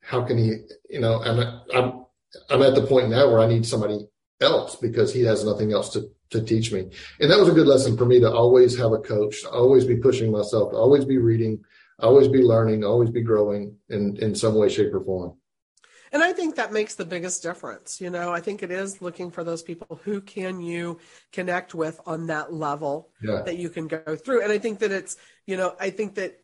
How 0.03 0.22
can 0.22 0.37
he, 0.37 0.57
you 0.91 1.01
know, 1.01 1.22
and 1.22 1.41
I'm, 1.74 2.05
I'm 2.51 2.62
at 2.62 2.74
the 2.74 2.87
point 2.87 3.09
now 3.09 3.31
where 3.31 3.41
I 3.41 3.47
need 3.47 3.64
somebody 3.64 4.07
else 4.43 4.76
because 4.76 5.14
he 5.14 5.22
has 5.22 5.47
nothing 5.47 5.72
else 5.72 5.89
to, 5.95 6.11
to 6.28 6.43
teach 6.43 6.72
me. 6.72 6.91
And 7.20 7.31
that 7.31 7.41
was 7.41 7.49
a 7.49 7.55
good 7.55 7.66
lesson 7.66 7.97
for 7.97 8.05
me 8.05 8.20
to 8.20 8.31
always 8.31 8.76
have 8.76 8.93
a 8.93 8.99
coach, 8.99 9.41
to 9.43 9.51
always 9.51 9.87
be 9.87 9.97
pushing 9.97 10.31
myself, 10.31 10.72
to 10.72 10.76
always 10.76 11.07
be 11.07 11.16
reading, 11.16 11.64
always 11.99 12.28
be 12.28 12.43
learning, 12.43 12.85
always 12.85 13.09
be 13.09 13.22
growing 13.22 13.76
in, 13.89 14.18
in 14.18 14.35
some 14.35 14.57
way, 14.57 14.68
shape, 14.68 14.93
or 14.93 15.03
form. 15.03 15.39
And 16.12 16.22
I 16.22 16.32
think 16.32 16.56
that 16.56 16.72
makes 16.72 16.96
the 16.96 17.04
biggest 17.04 17.42
difference. 17.42 18.00
You 18.00 18.11
know, 18.11 18.32
I 18.32 18.40
think 18.40 18.62
it 18.62 18.70
is 18.70 19.00
looking 19.00 19.30
for 19.30 19.44
those 19.44 19.62
people 19.62 20.00
who 20.04 20.20
can 20.20 20.61
you 20.61 20.98
connect 21.32 21.74
with 21.74 22.00
on 22.04 22.26
that 22.26 22.52
level 22.52 23.11
yeah. 23.22 23.42
that 23.42 23.58
you 23.58 23.68
can 23.68 23.86
go 23.86 24.16
through. 24.16 24.42
And 24.42 24.52
I 24.52 24.58
think 24.58 24.80
that 24.80 24.90
it's, 24.90 25.16
you 25.46 25.56
know, 25.56 25.74
I 25.78 25.90
think 25.90 26.16
that 26.16 26.40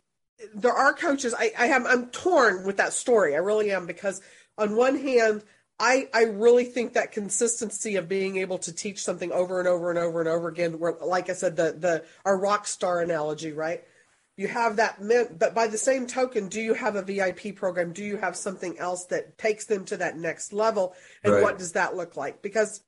there 0.54 0.72
are 0.72 0.92
coaches. 0.92 1.34
I, 1.36 1.52
I 1.58 1.66
have, 1.66 1.84
I'm 1.86 2.06
torn 2.10 2.64
with 2.64 2.76
that 2.76 2.92
story. 2.92 3.34
I 3.34 3.38
really 3.38 3.72
am 3.72 3.86
because 3.86 4.20
on 4.56 4.76
one 4.76 4.98
hand, 4.98 5.42
I, 5.78 6.08
I 6.14 6.22
really 6.24 6.64
think 6.64 6.94
that 6.94 7.12
consistency 7.12 7.96
of 7.96 8.08
being 8.08 8.38
able 8.38 8.58
to 8.58 8.72
teach 8.72 9.02
something 9.02 9.30
over 9.32 9.58
and 9.58 9.68
over 9.68 9.90
and 9.90 9.98
over 9.98 10.20
and 10.20 10.28
over 10.28 10.48
again, 10.48 10.78
where, 10.78 10.94
like 11.04 11.28
I 11.28 11.34
said, 11.34 11.56
the, 11.56 11.76
the, 11.78 12.04
our 12.24 12.38
rock 12.38 12.66
star 12.66 13.02
analogy, 13.02 13.52
right? 13.52 13.84
You 14.36 14.48
have 14.48 14.76
that 14.76 14.98
but 15.38 15.54
by 15.54 15.66
the 15.66 15.78
same 15.78 16.06
token 16.06 16.48
do 16.48 16.60
you 16.60 16.74
have 16.74 16.96
a 16.96 17.02
vip 17.02 17.56
program 17.56 17.92
do 17.92 18.04
you 18.04 18.16
have 18.16 18.36
something 18.36 18.78
else 18.78 19.06
that 19.06 19.38
takes 19.38 19.66
them 19.66 19.84
to 19.84 19.96
that 19.96 20.16
next 20.16 20.52
level 20.52 20.94
and 21.24 21.32
right. 21.32 21.42
what 21.42 21.58
does 21.58 21.72
that 21.72 21.96
look 21.96 22.16
like 22.16 22.42
because 22.42 22.82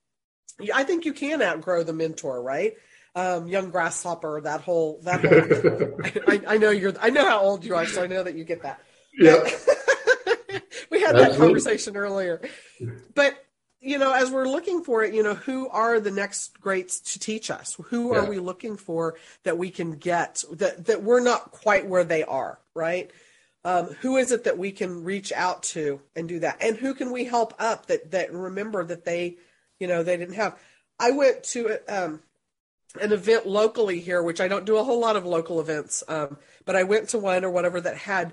i 0.75 0.85
think 0.85 1.05
you 1.05 1.13
can 1.13 1.43
outgrow 1.43 1.83
the 1.83 1.93
mentor 1.93 2.43
right 2.43 2.75
um, 3.15 3.49
young 3.49 3.71
grasshopper, 3.71 4.41
that 4.43 4.61
whole 4.61 5.01
that 5.03 5.25
whole. 5.25 6.23
I, 6.29 6.55
I, 6.55 6.59
know 6.59 6.71
you're. 6.71 6.95
I 7.01 7.11
know 7.11 7.25
how 7.25 7.41
old 7.41 7.65
you 7.65 7.75
are, 7.75 7.85
so 7.85 8.05
I 8.05 8.07
know 8.07 8.23
that 8.23 8.37
you 8.37 8.45
get 8.45 8.63
that. 8.63 8.81
Yeah. 9.19 9.43
we 10.91 11.01
had 11.01 11.17
that 11.17 11.37
conversation 11.37 11.97
earlier, 11.97 12.41
but 13.15 13.35
you 13.81 13.99
know, 13.99 14.13
as 14.13 14.31
we're 14.31 14.49
looking 14.49 14.83
for 14.83 15.05
it, 15.05 15.15
you 15.15 15.23
know, 15.23 15.35
who 15.35 15.69
are 15.69 16.01
the 16.01 16.11
next 16.11 16.61
greats 16.61 17.01
to 17.13 17.19
teach 17.19 17.51
us? 17.51 17.77
Who 17.91 18.13
yeah. 18.13 18.21
are 18.21 18.29
we 18.29 18.39
looking 18.39 18.77
for 18.77 19.15
that 19.45 19.59
we 19.59 19.71
can 19.71 19.93
get 19.93 20.43
that 20.53 20.87
that 20.87 21.03
we're 21.03 21.21
not 21.21 21.53
quite 21.53 21.87
where 21.87 22.05
they 22.05 22.25
are, 22.25 22.59
right? 22.75 23.11
Um, 23.65 23.87
who 24.01 24.17
is 24.17 24.33
it 24.33 24.45
that 24.45 24.59
we 24.59 24.73
can 24.73 25.05
reach 25.05 25.33
out 25.33 25.63
to 25.65 26.01
and 26.17 26.29
do 26.29 26.41
that? 26.41 26.59
And 26.61 26.77
who 26.77 26.95
can 26.95 27.13
we 27.13 27.25
help 27.25 27.55
up 27.59 27.87
that 27.87 28.11
that 28.11 28.33
remember 28.33 28.85
that 28.85 29.05
they, 29.05 29.37
you 29.79 29.87
know, 29.87 30.03
they 30.03 30.17
didn't 30.17 30.35
have. 30.35 30.59
I 30.99 31.13
went 31.13 31.45
to 31.45 31.79
um, 31.89 32.21
an 33.01 33.13
event 33.13 33.47
locally 33.47 34.01
here, 34.01 34.23
which 34.23 34.41
I 34.41 34.49
don't 34.49 34.65
do 34.65 34.79
a 34.79 34.85
whole 34.85 35.01
lot 35.01 35.17
of 35.17 35.25
local 35.25 35.61
events, 35.61 36.03
um, 36.09 36.37
but 36.65 36.75
I 36.75 36.83
went 36.83 37.11
to 37.11 37.19
one 37.19 37.45
or 37.45 37.51
whatever 37.51 37.81
that 37.81 37.97
had 37.97 38.33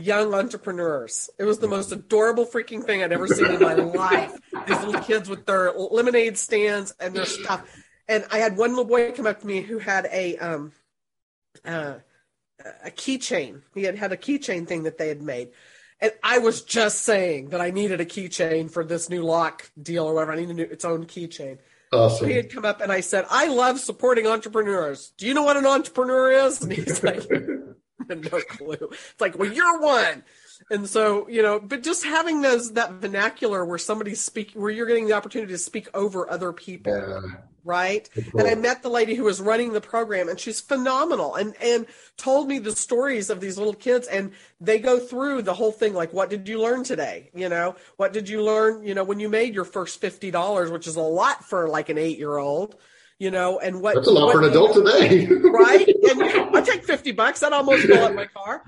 young 0.00 0.34
entrepreneurs. 0.34 1.30
It 1.38 1.44
was 1.44 1.58
the 1.58 1.68
most 1.68 1.92
adorable 1.92 2.46
freaking 2.46 2.84
thing 2.84 3.02
I'd 3.02 3.12
ever 3.12 3.26
seen 3.26 3.50
in 3.50 3.60
my 3.60 3.74
life. 3.74 4.38
These 4.66 4.84
little 4.84 5.02
kids 5.02 5.28
with 5.28 5.46
their 5.46 5.72
lemonade 5.72 6.38
stands 6.38 6.94
and 7.00 7.14
their 7.14 7.26
stuff. 7.26 7.64
And 8.08 8.24
I 8.30 8.38
had 8.38 8.56
one 8.56 8.70
little 8.70 8.84
boy 8.84 9.12
come 9.12 9.26
up 9.26 9.40
to 9.40 9.46
me 9.46 9.60
who 9.60 9.78
had 9.78 10.08
a 10.10 10.36
um, 10.38 10.72
uh, 11.64 11.94
a 12.84 12.90
keychain. 12.90 13.62
He 13.74 13.84
had 13.84 13.96
had 13.96 14.12
a 14.12 14.16
keychain 14.16 14.66
thing 14.66 14.84
that 14.84 14.98
they 14.98 15.08
had 15.08 15.22
made. 15.22 15.50
And 16.00 16.12
I 16.22 16.38
was 16.38 16.62
just 16.62 17.02
saying 17.02 17.50
that 17.50 17.60
I 17.60 17.70
needed 17.70 18.00
a 18.00 18.04
keychain 18.04 18.70
for 18.70 18.84
this 18.84 19.10
new 19.10 19.22
lock 19.22 19.70
deal 19.80 20.06
or 20.06 20.14
whatever. 20.14 20.32
I 20.32 20.36
needed 20.36 20.60
its 20.60 20.84
own 20.84 21.06
keychain. 21.06 21.58
Awesome. 21.92 22.18
So 22.18 22.26
he 22.26 22.36
had 22.36 22.52
come 22.52 22.64
up 22.64 22.80
and 22.80 22.92
I 22.92 23.00
said, 23.00 23.24
I 23.30 23.48
love 23.48 23.80
supporting 23.80 24.26
entrepreneurs. 24.26 25.12
Do 25.16 25.26
you 25.26 25.34
know 25.34 25.42
what 25.42 25.56
an 25.56 25.66
entrepreneur 25.66 26.30
is? 26.30 26.62
And 26.62 26.72
he's 26.72 27.02
like, 27.02 27.26
no 28.32 28.40
clue. 28.40 28.76
It's 28.90 29.20
like, 29.20 29.38
well, 29.38 29.52
you're 29.52 29.80
one. 29.80 30.24
And 30.70 30.88
so, 30.88 31.28
you 31.28 31.42
know, 31.42 31.60
but 31.60 31.82
just 31.82 32.04
having 32.04 32.40
those 32.42 32.72
that 32.72 32.92
vernacular 32.94 33.64
where 33.64 33.78
somebody's 33.78 34.20
speaking, 34.20 34.60
where 34.60 34.70
you're 34.70 34.86
getting 34.86 35.06
the 35.06 35.12
opportunity 35.12 35.52
to 35.52 35.58
speak 35.58 35.88
over 35.94 36.28
other 36.28 36.52
people, 36.52 36.96
yeah. 36.96 37.38
right? 37.64 38.08
Cool. 38.12 38.40
And 38.40 38.48
I 38.48 38.54
met 38.54 38.82
the 38.82 38.88
lady 38.88 39.14
who 39.14 39.24
was 39.24 39.40
running 39.40 39.72
the 39.72 39.80
program, 39.80 40.28
and 40.28 40.38
she's 40.38 40.60
phenomenal, 40.60 41.36
and 41.36 41.54
and 41.62 41.86
told 42.16 42.48
me 42.48 42.58
the 42.58 42.72
stories 42.72 43.30
of 43.30 43.40
these 43.40 43.56
little 43.56 43.74
kids, 43.74 44.08
and 44.08 44.32
they 44.60 44.78
go 44.78 44.98
through 44.98 45.42
the 45.42 45.54
whole 45.54 45.72
thing, 45.72 45.94
like, 45.94 46.12
what 46.12 46.28
did 46.28 46.48
you 46.48 46.60
learn 46.60 46.82
today? 46.82 47.30
You 47.34 47.48
know, 47.48 47.76
what 47.96 48.12
did 48.12 48.28
you 48.28 48.42
learn? 48.42 48.84
You 48.84 48.94
know, 48.94 49.04
when 49.04 49.20
you 49.20 49.28
made 49.28 49.54
your 49.54 49.64
first 49.64 50.00
fifty 50.00 50.30
dollars, 50.30 50.70
which 50.70 50.86
is 50.86 50.96
a 50.96 51.00
lot 51.00 51.44
for 51.44 51.68
like 51.68 51.88
an 51.88 51.98
eight 51.98 52.18
year 52.18 52.36
old 52.36 52.76
you 53.18 53.30
know, 53.30 53.58
and 53.58 53.80
what 53.80 53.96
that's 53.96 54.06
a 54.06 54.10
lot 54.10 54.26
what, 54.26 54.36
for 54.36 54.42
an 54.42 54.50
adult 54.50 54.74
today, 54.74 55.26
right? 55.42 55.88
And 55.88 56.22
I 56.56 56.60
take 56.60 56.84
fifty 56.84 57.12
bucks. 57.12 57.40
That 57.40 57.52
almost 57.52 57.86
fill 57.86 58.04
up 58.04 58.14
my 58.14 58.26
car. 58.26 58.62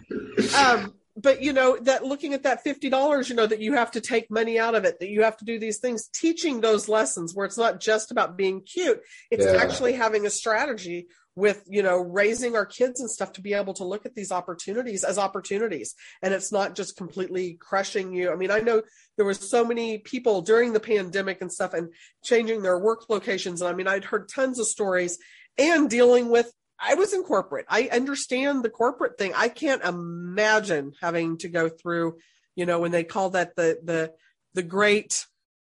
Um, 0.56 0.94
but 1.16 1.42
you 1.42 1.52
know 1.52 1.78
that 1.82 2.04
looking 2.04 2.34
at 2.34 2.42
that 2.42 2.62
fifty 2.62 2.88
dollars, 2.88 3.28
you 3.28 3.36
know 3.36 3.46
that 3.46 3.60
you 3.60 3.74
have 3.74 3.92
to 3.92 4.00
take 4.00 4.30
money 4.30 4.58
out 4.58 4.74
of 4.74 4.84
it, 4.84 4.98
that 5.00 5.08
you 5.08 5.22
have 5.22 5.36
to 5.38 5.44
do 5.44 5.58
these 5.58 5.78
things, 5.78 6.08
teaching 6.08 6.60
those 6.60 6.88
lessons 6.88 7.34
where 7.34 7.46
it's 7.46 7.58
not 7.58 7.80
just 7.80 8.10
about 8.10 8.36
being 8.36 8.62
cute, 8.62 9.00
it's 9.30 9.44
yeah. 9.44 9.60
actually 9.62 9.92
having 9.92 10.26
a 10.26 10.30
strategy 10.30 11.06
with 11.36 11.62
you 11.68 11.82
know 11.82 11.98
raising 11.98 12.56
our 12.56 12.66
kids 12.66 13.00
and 13.00 13.10
stuff 13.10 13.32
to 13.32 13.40
be 13.40 13.54
able 13.54 13.72
to 13.72 13.84
look 13.84 14.04
at 14.04 14.14
these 14.14 14.32
opportunities 14.32 15.04
as 15.04 15.18
opportunities 15.18 15.94
and 16.22 16.34
it's 16.34 16.52
not 16.52 16.74
just 16.74 16.96
completely 16.96 17.56
crushing 17.60 18.12
you 18.12 18.32
i 18.32 18.36
mean 18.36 18.50
i 18.50 18.58
know 18.58 18.82
there 19.16 19.26
was 19.26 19.48
so 19.48 19.64
many 19.64 19.98
people 19.98 20.42
during 20.42 20.72
the 20.72 20.80
pandemic 20.80 21.40
and 21.40 21.52
stuff 21.52 21.72
and 21.72 21.92
changing 22.24 22.62
their 22.62 22.78
work 22.78 23.08
locations 23.08 23.60
and 23.60 23.70
i 23.70 23.72
mean 23.72 23.86
i'd 23.86 24.04
heard 24.04 24.28
tons 24.28 24.58
of 24.58 24.66
stories 24.66 25.18
and 25.56 25.88
dealing 25.88 26.30
with 26.30 26.52
I 26.80 26.94
was 26.94 27.12
in 27.12 27.22
corporate. 27.22 27.66
I 27.68 27.90
understand 27.92 28.62
the 28.62 28.70
corporate 28.70 29.18
thing. 29.18 29.32
I 29.36 29.48
can't 29.48 29.84
imagine 29.84 30.92
having 31.00 31.36
to 31.38 31.48
go 31.48 31.68
through, 31.68 32.16
you 32.56 32.64
know, 32.64 32.78
when 32.78 32.90
they 32.90 33.04
call 33.04 33.30
that 33.30 33.54
the 33.54 33.78
the 33.84 34.12
the 34.54 34.62
great 34.62 35.26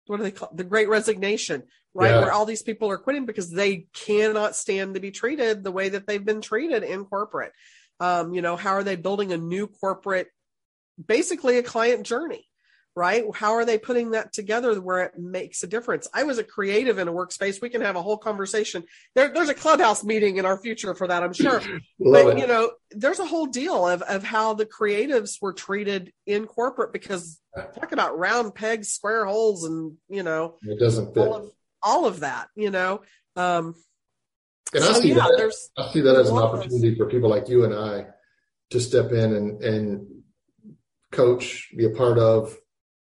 what 0.07 0.19
do 0.19 0.23
they 0.23 0.31
call 0.31 0.51
the 0.55 0.65
great 0.65 0.89
resignation, 0.89 1.65
right? 1.95 2.11
Yeah. 2.11 2.21
Where 2.21 2.33
all 2.33 2.47
these 2.47 2.63
people 2.63 2.91
are 2.91 2.99
quitting 2.99 3.27
because 3.27 3.51
they 3.51 3.87
cannot 3.93 4.57
stand 4.57 4.95
to 4.95 5.01
be 5.01 5.11
treated 5.11 5.63
the 5.63 5.73
way 5.73 5.91
that 5.91 6.07
they've 6.07 6.25
been 6.25 6.41
treated 6.41 6.83
in 6.83 7.05
corporate. 7.05 7.53
Um, 8.01 8.35
you 8.35 8.43
know, 8.43 8.57
how 8.57 8.73
are 8.73 8.83
they 8.83 8.97
building 8.97 9.33
a 9.33 9.37
new 9.37 9.67
corporate, 9.67 10.29
basically 11.05 11.59
a 11.59 11.63
client 11.63 12.07
journey? 12.07 12.47
right? 12.95 13.25
How 13.35 13.53
are 13.53 13.65
they 13.65 13.79
putting 13.79 14.11
that 14.11 14.33
together 14.33 14.79
where 14.81 15.01
it 15.01 15.19
makes 15.19 15.63
a 15.63 15.67
difference? 15.67 16.09
I 16.13 16.25
was 16.25 16.39
a 16.39 16.45
creative 16.45 16.99
in 16.99 17.09
a 17.09 17.13
workspace. 17.13 17.63
We 17.63 17.71
can 17.71 17.81
have 17.81 17.97
a 17.97 18.03
whole 18.03 18.19
conversation. 18.19 18.85
There, 19.15 19.33
there's 19.33 19.49
a 19.49 19.55
clubhouse 19.55 20.05
meeting 20.05 20.37
in 20.37 20.45
our 20.45 20.59
future 20.59 20.95
for 20.95 21.07
that, 21.09 21.23
I'm 21.23 21.33
sure. 21.33 21.61
but 22.01 22.27
it. 22.27 22.39
you 22.39 22.47
know, 22.47 22.73
there's 22.91 23.19
a 23.19 23.27
whole 23.27 23.47
deal 23.47 23.89
of 23.89 24.03
of 24.03 24.23
how 24.23 24.55
the 24.55 24.67
creatives 24.67 25.41
were 25.41 25.53
treated 25.53 26.13
in 26.27 26.47
corporate 26.47 26.93
because 26.93 27.41
talk 27.57 27.93
about 27.93 28.19
round 28.19 28.55
pegs, 28.55 28.89
square 28.89 29.25
holes, 29.25 29.65
and 29.65 29.95
you 30.09 30.23
know, 30.23 30.59
it 30.63 30.79
doesn't 30.79 31.15
fit 31.15 31.31
all 31.83 32.07
of, 32.07 32.21
that. 32.21 32.49
You 32.55 32.71
know. 32.71 33.03
Um, 33.37 33.75
and 34.75 34.85
so, 34.85 34.91
I 34.91 34.93
see 34.95 35.09
yeah, 35.11 35.15
that. 35.15 35.55
I 35.77 35.93
see 35.93 36.01
that 36.01 36.17
as 36.17 36.31
an 36.31 36.39
opportunity 36.39 36.95
for 36.95 37.07
people 37.07 37.29
like 37.29 37.49
you 37.49 37.65
and 37.65 37.75
I 37.75 38.07
to 38.71 38.81
step 38.81 39.13
in 39.13 39.35
and 39.35 39.63
and 39.63 40.07
coach, 41.11 41.71
be 41.77 41.85
a 41.85 41.91
part 41.91 42.19
of, 42.19 42.57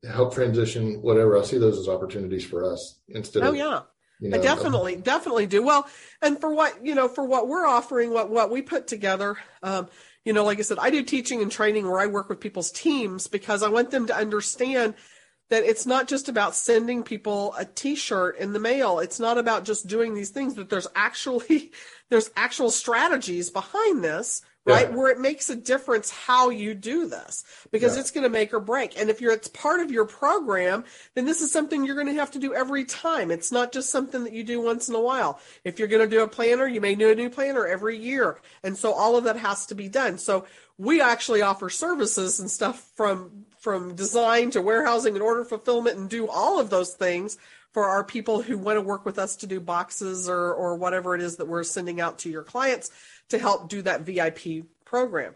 help 0.08 0.34
transition, 0.34 1.02
whatever. 1.02 1.38
I 1.38 1.42
see 1.42 1.58
those 1.58 1.78
as 1.78 1.88
opportunities 1.88 2.44
for 2.44 2.70
us 2.70 3.00
instead 3.08 3.42
oh, 3.42 3.48
of. 3.48 3.56
yeah. 3.56 3.80
You 4.20 4.30
know, 4.30 4.38
I 4.38 4.40
definitely, 4.40 4.94
um, 4.94 5.00
definitely 5.00 5.46
do. 5.46 5.62
Well, 5.62 5.88
and 6.22 6.40
for 6.40 6.54
what, 6.54 6.86
you 6.86 6.94
know, 6.94 7.08
for 7.08 7.24
what 7.24 7.48
we're 7.48 7.66
offering, 7.66 8.12
what, 8.12 8.30
what 8.30 8.50
we 8.50 8.62
put 8.62 8.86
together, 8.86 9.36
um, 9.62 9.88
you 10.24 10.32
know, 10.32 10.44
like 10.44 10.58
I 10.58 10.62
said, 10.62 10.78
I 10.80 10.90
do 10.90 11.02
teaching 11.02 11.42
and 11.42 11.50
training 11.50 11.86
where 11.86 12.00
I 12.00 12.06
work 12.06 12.28
with 12.28 12.40
people's 12.40 12.70
teams 12.70 13.26
because 13.26 13.62
I 13.62 13.68
want 13.68 13.90
them 13.90 14.06
to 14.06 14.16
understand 14.16 14.94
that 15.50 15.64
it's 15.64 15.86
not 15.86 16.08
just 16.08 16.28
about 16.28 16.54
sending 16.54 17.02
people 17.02 17.54
a 17.58 17.64
t-shirt 17.64 18.38
in 18.38 18.52
the 18.52 18.58
mail. 18.58 18.98
It's 18.98 19.20
not 19.20 19.38
about 19.38 19.64
just 19.64 19.86
doing 19.86 20.14
these 20.14 20.30
things, 20.30 20.54
that 20.54 20.70
there's 20.70 20.88
actually, 20.94 21.72
there's 22.10 22.30
actual 22.36 22.70
strategies 22.70 23.50
behind 23.50 24.02
this 24.02 24.42
right? 24.66 24.88
Yeah. 24.88 24.96
Where 24.96 25.10
it 25.10 25.20
makes 25.20 25.50
a 25.50 25.56
difference 25.56 26.10
how 26.10 26.50
you 26.50 26.74
do 26.74 27.06
this 27.06 27.44
because 27.70 27.94
yeah. 27.94 28.00
it's 28.00 28.10
going 28.10 28.24
to 28.24 28.30
make 28.30 28.54
or 28.54 28.60
break. 28.60 28.98
And 28.98 29.10
if 29.10 29.20
you're 29.20 29.32
it's 29.32 29.48
part 29.48 29.80
of 29.80 29.90
your 29.90 30.06
program, 30.06 30.84
then 31.14 31.24
this 31.24 31.40
is 31.40 31.52
something 31.52 31.84
you're 31.84 31.94
going 31.94 32.06
to 32.06 32.14
have 32.14 32.30
to 32.32 32.38
do 32.38 32.54
every 32.54 32.84
time. 32.84 33.30
It's 33.30 33.52
not 33.52 33.72
just 33.72 33.90
something 33.90 34.24
that 34.24 34.32
you 34.32 34.44
do 34.44 34.60
once 34.60 34.88
in 34.88 34.94
a 34.94 35.00
while. 35.00 35.40
If 35.64 35.78
you're 35.78 35.88
going 35.88 36.08
to 36.08 36.16
do 36.16 36.22
a 36.22 36.28
planner, 36.28 36.66
you 36.66 36.80
may 36.80 36.94
do 36.94 37.10
a 37.10 37.14
new 37.14 37.30
planner 37.30 37.66
every 37.66 37.98
year. 37.98 38.38
And 38.62 38.76
so 38.76 38.92
all 38.92 39.16
of 39.16 39.24
that 39.24 39.36
has 39.36 39.66
to 39.66 39.74
be 39.74 39.88
done. 39.88 40.18
So 40.18 40.46
we 40.78 41.00
actually 41.00 41.42
offer 41.42 41.68
services 41.70 42.40
and 42.40 42.50
stuff 42.50 42.90
from 42.96 43.46
from 43.64 43.94
design 43.94 44.50
to 44.50 44.60
warehousing 44.60 45.14
and 45.14 45.22
order 45.22 45.42
fulfillment 45.42 45.96
and 45.96 46.10
do 46.10 46.28
all 46.28 46.60
of 46.60 46.68
those 46.68 46.92
things 46.92 47.38
for 47.72 47.88
our 47.88 48.04
people 48.04 48.42
who 48.42 48.58
want 48.58 48.76
to 48.76 48.82
work 48.82 49.06
with 49.06 49.18
us 49.18 49.36
to 49.36 49.46
do 49.46 49.58
boxes 49.58 50.28
or 50.28 50.52
or 50.52 50.76
whatever 50.76 51.14
it 51.14 51.22
is 51.22 51.36
that 51.36 51.48
we're 51.48 51.64
sending 51.64 51.98
out 51.98 52.18
to 52.18 52.28
your 52.28 52.42
clients 52.42 52.90
to 53.30 53.38
help 53.38 53.70
do 53.70 53.80
that 53.80 54.02
VIP 54.02 54.66
program. 54.84 55.34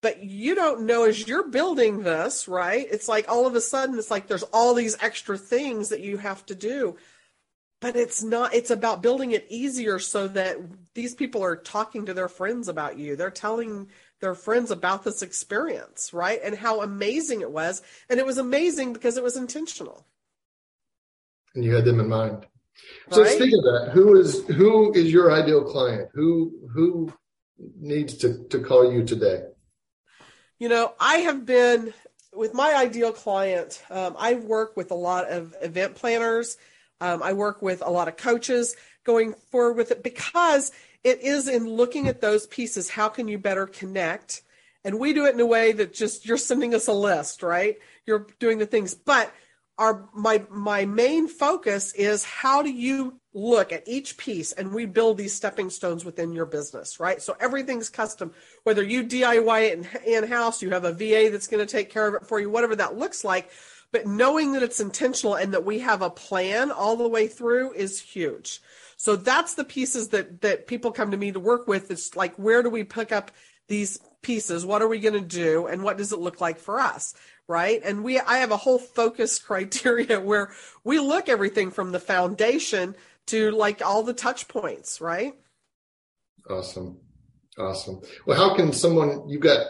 But 0.00 0.24
you 0.24 0.56
don't 0.56 0.86
know 0.86 1.04
as 1.04 1.28
you're 1.28 1.48
building 1.48 2.02
this, 2.02 2.48
right? 2.48 2.84
It's 2.90 3.06
like 3.06 3.28
all 3.28 3.46
of 3.46 3.54
a 3.54 3.60
sudden, 3.60 3.96
it's 3.96 4.10
like 4.10 4.26
there's 4.26 4.42
all 4.42 4.74
these 4.74 4.96
extra 5.00 5.38
things 5.38 5.90
that 5.90 6.00
you 6.00 6.16
have 6.16 6.44
to 6.46 6.56
do. 6.56 6.96
But 7.80 7.94
it's 7.94 8.24
not, 8.24 8.54
it's 8.54 8.70
about 8.70 9.02
building 9.02 9.30
it 9.30 9.46
easier 9.48 10.00
so 10.00 10.26
that 10.28 10.58
these 10.94 11.14
people 11.14 11.44
are 11.44 11.56
talking 11.56 12.06
to 12.06 12.14
their 12.14 12.28
friends 12.28 12.66
about 12.66 12.98
you. 12.98 13.14
They're 13.14 13.30
telling 13.30 13.88
their 14.22 14.34
friends 14.34 14.70
about 14.70 15.02
this 15.02 15.20
experience, 15.20 16.14
right? 16.14 16.40
And 16.42 16.56
how 16.56 16.80
amazing 16.80 17.42
it 17.42 17.50
was. 17.50 17.82
And 18.08 18.18
it 18.18 18.24
was 18.24 18.38
amazing 18.38 18.94
because 18.94 19.18
it 19.18 19.22
was 19.22 19.36
intentional. 19.36 20.06
And 21.54 21.62
you 21.62 21.74
had 21.74 21.84
them 21.84 22.00
in 22.00 22.08
mind. 22.08 22.46
So 23.10 23.22
right? 23.22 23.32
speaking 23.32 23.58
of 23.58 23.64
that, 23.64 23.90
who 23.92 24.18
is 24.18 24.46
who 24.46 24.94
is 24.94 25.12
your 25.12 25.30
ideal 25.30 25.64
client? 25.64 26.08
Who 26.14 26.52
who 26.72 27.12
needs 27.78 28.16
to, 28.18 28.44
to 28.48 28.60
call 28.60 28.90
you 28.90 29.04
today? 29.04 29.42
You 30.58 30.68
know, 30.68 30.94
I 30.98 31.16
have 31.16 31.44
been 31.44 31.92
with 32.32 32.54
my 32.54 32.74
ideal 32.74 33.12
client. 33.12 33.82
Um, 33.90 34.14
I 34.18 34.34
work 34.34 34.76
with 34.76 34.92
a 34.92 34.96
lot 34.96 35.28
of 35.28 35.54
event 35.60 35.96
planners. 35.96 36.56
Um, 37.00 37.22
I 37.22 37.32
work 37.32 37.60
with 37.60 37.82
a 37.82 37.90
lot 37.90 38.08
of 38.08 38.16
coaches 38.16 38.76
going 39.04 39.34
forward 39.50 39.76
with 39.76 39.90
it 39.90 40.02
because 40.02 40.70
it 41.04 41.22
is 41.22 41.48
in 41.48 41.68
looking 41.68 42.08
at 42.08 42.20
those 42.20 42.46
pieces. 42.46 42.90
How 42.90 43.08
can 43.08 43.28
you 43.28 43.38
better 43.38 43.66
connect? 43.66 44.42
And 44.84 44.98
we 44.98 45.12
do 45.12 45.26
it 45.26 45.34
in 45.34 45.40
a 45.40 45.46
way 45.46 45.72
that 45.72 45.94
just 45.94 46.26
you're 46.26 46.36
sending 46.36 46.74
us 46.74 46.88
a 46.88 46.92
list, 46.92 47.42
right? 47.42 47.76
You're 48.06 48.26
doing 48.38 48.58
the 48.58 48.66
things, 48.66 48.94
but 48.94 49.32
our 49.78 50.08
my 50.14 50.44
my 50.50 50.84
main 50.84 51.28
focus 51.28 51.92
is 51.94 52.24
how 52.24 52.62
do 52.62 52.70
you 52.70 53.18
look 53.34 53.72
at 53.72 53.88
each 53.88 54.18
piece 54.18 54.52
and 54.52 54.72
we 54.72 54.84
build 54.84 55.16
these 55.16 55.32
stepping 55.34 55.70
stones 55.70 56.04
within 56.04 56.32
your 56.32 56.44
business 56.44 57.00
right 57.00 57.22
so 57.22 57.34
everything's 57.40 57.88
custom 57.88 58.30
whether 58.64 58.82
you 58.82 59.02
diy 59.02 59.70
it 59.70 59.78
in, 60.06 60.22
in 60.22 60.28
house 60.28 60.60
you 60.60 60.68
have 60.68 60.84
a 60.84 60.92
va 60.92 61.30
that's 61.30 61.46
going 61.46 61.66
to 61.66 61.70
take 61.70 61.90
care 61.90 62.06
of 62.06 62.14
it 62.14 62.26
for 62.26 62.38
you 62.38 62.50
whatever 62.50 62.76
that 62.76 62.98
looks 62.98 63.24
like 63.24 63.50
but 63.92 64.06
knowing 64.06 64.52
that 64.52 64.62
it's 64.62 64.80
intentional 64.80 65.34
and 65.34 65.52
that 65.52 65.64
we 65.64 65.78
have 65.80 66.02
a 66.02 66.10
plan 66.10 66.70
all 66.70 66.96
the 66.96 67.08
way 67.08 67.28
through 67.28 67.72
is 67.74 68.00
huge. 68.00 68.60
So 68.96 69.16
that's 69.16 69.54
the 69.54 69.64
pieces 69.64 70.08
that 70.08 70.40
that 70.40 70.66
people 70.66 70.92
come 70.92 71.10
to 71.10 71.16
me 71.16 71.32
to 71.32 71.40
work 71.40 71.68
with. 71.68 71.90
It's 71.90 72.16
like 72.16 72.34
where 72.36 72.62
do 72.62 72.70
we 72.70 72.84
pick 72.84 73.12
up 73.12 73.30
these 73.68 73.98
pieces? 74.22 74.64
What 74.64 74.80
are 74.80 74.88
we 74.88 75.00
going 75.00 75.14
to 75.14 75.20
do, 75.20 75.66
and 75.66 75.82
what 75.82 75.98
does 75.98 76.12
it 76.12 76.20
look 76.20 76.40
like 76.40 76.58
for 76.58 76.80
us? 76.80 77.14
Right? 77.48 77.82
And 77.84 78.02
we 78.02 78.18
I 78.18 78.38
have 78.38 78.50
a 78.50 78.56
whole 78.56 78.78
focus 78.78 79.38
criteria 79.48 80.20
where 80.20 80.52
we 80.84 80.98
look 80.98 81.28
everything 81.28 81.70
from 81.70 81.92
the 81.92 82.00
foundation 82.00 82.94
to 83.26 83.50
like 83.50 83.84
all 83.84 84.02
the 84.02 84.14
touch 84.14 84.48
points. 84.48 85.00
Right? 85.00 85.34
Awesome, 86.48 86.98
awesome. 87.58 88.00
Well, 88.24 88.38
how 88.38 88.56
can 88.56 88.72
someone 88.72 89.28
you 89.28 89.38
got 89.38 89.66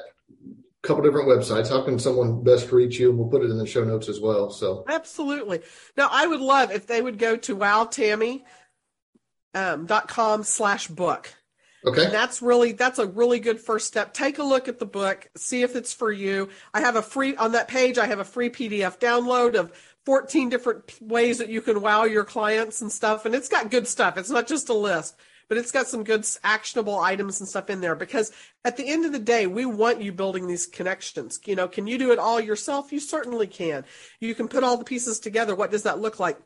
couple 0.83 1.03
different 1.03 1.28
websites. 1.28 1.68
How 1.68 1.83
can 1.83 1.99
someone 1.99 2.43
best 2.43 2.70
reach 2.72 2.99
you? 2.99 3.11
And 3.11 3.18
we'll 3.18 3.28
put 3.28 3.43
it 3.43 3.51
in 3.51 3.59
the 3.59 3.66
show 3.66 3.85
notes 3.85 4.09
as 4.09 4.20
well. 4.20 4.51
So 4.51 4.85
absolutely. 4.89 5.61
Now 5.97 6.09
I 6.11 6.26
would 6.26 6.41
love 6.41 6.70
if 6.72 6.87
they 6.87 7.01
would 7.01 7.18
go 7.18 7.37
to 7.37 7.57
wowtammy 7.57 8.43
um, 9.55 9.87
dot 9.87 10.09
com 10.09 10.43
slash 10.43 10.89
book. 10.89 11.33
Okay. 11.85 12.05
And 12.05 12.14
that's 12.14 12.43
really 12.43 12.72
that's 12.72 12.99
a 12.99 13.07
really 13.07 13.41
good 13.41 13.61
first 13.61 13.87
step. 13.87 14.14
Take 14.14 14.39
a 14.39 14.45
look 14.45 14.68
at 14.68 14.78
the 14.78 14.87
book, 14.87 15.28
see 15.37 15.62
if 15.62 15.74
it's 15.74 15.93
for 15.93 16.12
you. 16.12 16.49
I 16.72 16.80
have 16.80 16.97
a 16.97 17.03
free 17.03 17.35
on 17.37 17.53
that 17.53 17.68
page. 17.68 17.99
I 17.99 18.07
have 18.07 18.20
a 18.20 18.24
free 18.24 18.51
PDF 18.51 18.99
download 18.99 19.55
of 19.55 19.72
14 20.05 20.49
different 20.49 21.01
ways 21.01 21.39
that 21.39 21.49
you 21.49 21.61
can 21.61 21.80
wow 21.80 22.05
your 22.05 22.24
clients 22.24 22.83
and 22.83 22.91
stuff. 22.91 23.24
And 23.24 23.35
it's 23.35 23.49
got 23.49 23.70
good 23.70 23.87
stuff. 23.87 24.16
It's 24.16 24.30
not 24.30 24.47
just 24.47 24.68
a 24.68 24.74
list, 24.74 25.16
but 25.53 25.59
it's 25.59 25.70
got 25.70 25.86
some 25.86 26.03
good 26.03 26.24
actionable 26.42 26.98
items 26.98 27.38
and 27.38 27.46
stuff 27.46 27.68
in 27.68 27.82
there. 27.82 27.94
Because 27.94 28.32
at 28.64 28.78
the 28.78 28.88
end 28.88 29.05
of 29.05 29.12
the 29.12 29.18
day, 29.18 29.46
we 29.46 29.66
want 29.66 30.00
you 30.00 30.11
building 30.11 30.46
these 30.46 30.64
connections. 30.64 31.38
You 31.44 31.57
know, 31.57 31.68
can 31.68 31.86
you 31.86 31.98
do 31.98 32.11
it 32.11 32.18
all 32.18 32.40
yourself? 32.40 32.90
You 32.90 32.98
certainly 32.98 33.46
can. 33.46 33.84
You 34.18 34.34
can 34.34 34.48
put 34.48 34.64
all 34.64 34.78
the 34.78 34.84
pieces 34.84 35.20
together. 35.20 35.55
What 35.55 35.70
does 35.70 35.82
that 35.82 35.98
look 35.98 36.18
like? 36.18 36.38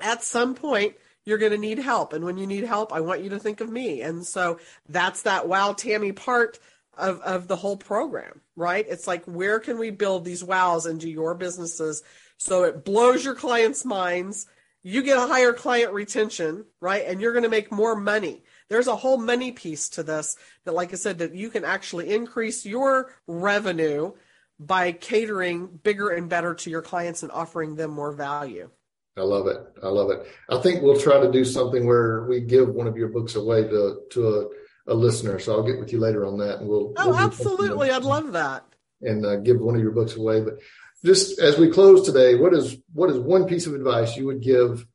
At 0.00 0.22
some 0.22 0.54
point 0.54 0.94
you're 1.24 1.38
going 1.38 1.50
to 1.50 1.58
need 1.58 1.80
help. 1.80 2.12
And 2.12 2.24
when 2.24 2.38
you 2.38 2.46
need 2.46 2.62
help, 2.62 2.92
I 2.92 3.00
want 3.00 3.24
you 3.24 3.30
to 3.30 3.40
think 3.40 3.60
of 3.60 3.68
me. 3.68 4.02
And 4.02 4.24
so 4.24 4.60
that's 4.88 5.22
that 5.22 5.48
wow 5.48 5.72
Tammy 5.72 6.12
part 6.12 6.60
of, 6.96 7.20
of 7.22 7.48
the 7.48 7.56
whole 7.56 7.76
program, 7.76 8.40
right? 8.54 8.86
It's 8.88 9.08
like, 9.08 9.24
where 9.24 9.58
can 9.58 9.80
we 9.80 9.90
build 9.90 10.24
these 10.24 10.44
wows 10.44 10.86
into 10.86 11.08
your 11.08 11.34
businesses 11.34 12.04
so 12.36 12.62
it 12.62 12.84
blows 12.84 13.24
your 13.24 13.34
clients' 13.34 13.84
minds? 13.84 14.46
You 14.88 15.02
get 15.02 15.18
a 15.18 15.26
higher 15.26 15.52
client 15.52 15.92
retention, 15.92 16.64
right? 16.80 17.04
And 17.06 17.20
you're 17.20 17.34
going 17.34 17.42
to 17.42 17.50
make 17.50 17.70
more 17.70 17.94
money. 17.94 18.42
There's 18.70 18.86
a 18.86 18.96
whole 18.96 19.18
money 19.18 19.52
piece 19.52 19.90
to 19.90 20.02
this 20.02 20.38
that, 20.64 20.72
like 20.72 20.94
I 20.94 20.96
said, 20.96 21.18
that 21.18 21.34
you 21.34 21.50
can 21.50 21.62
actually 21.62 22.08
increase 22.14 22.64
your 22.64 23.14
revenue 23.26 24.12
by 24.58 24.92
catering 24.92 25.66
bigger 25.66 26.08
and 26.08 26.30
better 26.30 26.54
to 26.54 26.70
your 26.70 26.80
clients 26.80 27.22
and 27.22 27.30
offering 27.30 27.76
them 27.76 27.90
more 27.90 28.12
value. 28.12 28.70
I 29.18 29.24
love 29.24 29.46
it. 29.46 29.58
I 29.82 29.88
love 29.88 30.08
it. 30.10 30.26
I 30.48 30.58
think 30.62 30.82
we'll 30.82 30.98
try 30.98 31.20
to 31.20 31.30
do 31.30 31.44
something 31.44 31.86
where 31.86 32.24
we 32.24 32.40
give 32.40 32.70
one 32.70 32.86
of 32.86 32.96
your 32.96 33.08
books 33.08 33.34
away 33.34 33.64
to 33.64 34.00
to 34.12 34.26
a, 34.26 34.92
a 34.92 34.94
listener. 34.94 35.38
So 35.38 35.52
I'll 35.52 35.66
get 35.66 35.78
with 35.78 35.92
you 35.92 36.00
later 36.00 36.24
on 36.24 36.38
that, 36.38 36.60
and 36.60 36.68
we'll. 36.68 36.94
Oh, 36.96 37.10
we'll 37.10 37.18
absolutely! 37.18 37.90
I'd 37.90 38.04
love 38.04 38.32
that. 38.32 38.64
And 39.02 39.26
uh, 39.26 39.36
give 39.36 39.60
one 39.60 39.74
of 39.74 39.82
your 39.82 39.92
books 39.92 40.16
away. 40.16 40.40
But 40.40 40.60
just 41.04 41.38
as 41.38 41.58
we 41.58 41.70
close 41.70 42.04
today, 42.04 42.34
what 42.34 42.54
is 42.54 42.76
what 42.92 43.10
is 43.10 43.18
one 43.18 43.46
piece 43.46 43.66
of 43.66 43.74
advice 43.74 44.16
you 44.16 44.26
would 44.26 44.42
give 44.42 44.86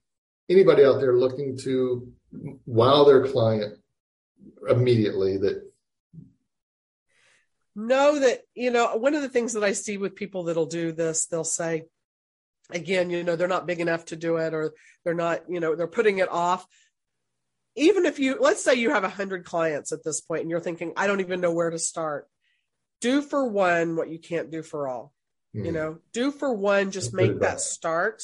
anybody 0.49 0.83
out 0.83 0.99
there 0.99 1.15
looking 1.15 1.57
to 1.57 2.11
wow 2.65 3.03
their 3.03 3.27
client 3.27 3.77
immediately 4.67 5.37
that 5.37 5.63
know 7.75 8.19
that 8.19 8.41
you 8.53 8.71
know 8.71 8.95
one 8.97 9.13
of 9.13 9.21
the 9.21 9.29
things 9.29 9.53
that 9.53 9.63
i 9.63 9.71
see 9.71 9.97
with 9.97 10.15
people 10.15 10.43
that'll 10.43 10.65
do 10.65 10.91
this 10.91 11.25
they'll 11.27 11.43
say 11.43 11.83
again 12.69 13.09
you 13.09 13.23
know 13.23 13.35
they're 13.35 13.47
not 13.47 13.67
big 13.67 13.79
enough 13.79 14.05
to 14.05 14.15
do 14.15 14.37
it 14.37 14.53
or 14.53 14.73
they're 15.03 15.13
not 15.13 15.41
you 15.49 15.59
know 15.59 15.75
they're 15.75 15.87
putting 15.87 16.19
it 16.19 16.29
off. 16.29 16.65
Even 17.75 18.05
if 18.05 18.19
you 18.19 18.37
let's 18.39 18.63
say 18.63 18.75
you 18.75 18.91
have 18.91 19.03
100 19.03 19.45
clients 19.45 19.91
at 19.91 20.03
this 20.03 20.21
point 20.21 20.41
and 20.41 20.49
you're 20.49 20.59
thinking 20.59 20.93
i 20.95 21.07
don't 21.07 21.21
even 21.21 21.41
know 21.41 21.51
where 21.51 21.69
to 21.69 21.79
start. 21.79 22.27
Do 23.01 23.21
for 23.21 23.45
one 23.47 23.95
what 23.95 24.09
you 24.09 24.19
can't 24.19 24.51
do 24.51 24.61
for 24.61 24.87
all 24.87 25.12
mm. 25.55 25.65
you 25.65 25.71
know 25.71 25.97
do 26.13 26.31
for 26.31 26.53
one 26.53 26.91
just 26.91 27.13
make 27.13 27.39
that 27.39 27.61
start 27.61 28.23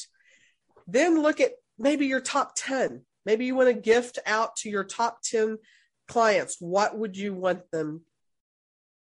then 0.86 1.22
look 1.22 1.40
at 1.40 1.52
maybe 1.78 2.06
your 2.06 2.20
top 2.20 2.52
10 2.56 3.02
maybe 3.24 3.44
you 3.44 3.54
want 3.54 3.68
to 3.68 3.80
gift 3.80 4.18
out 4.26 4.56
to 4.56 4.70
your 4.70 4.84
top 4.84 5.22
10 5.22 5.58
clients 6.08 6.56
what 6.60 6.96
would 6.96 7.16
you 7.16 7.34
want 7.34 7.70
them 7.70 8.02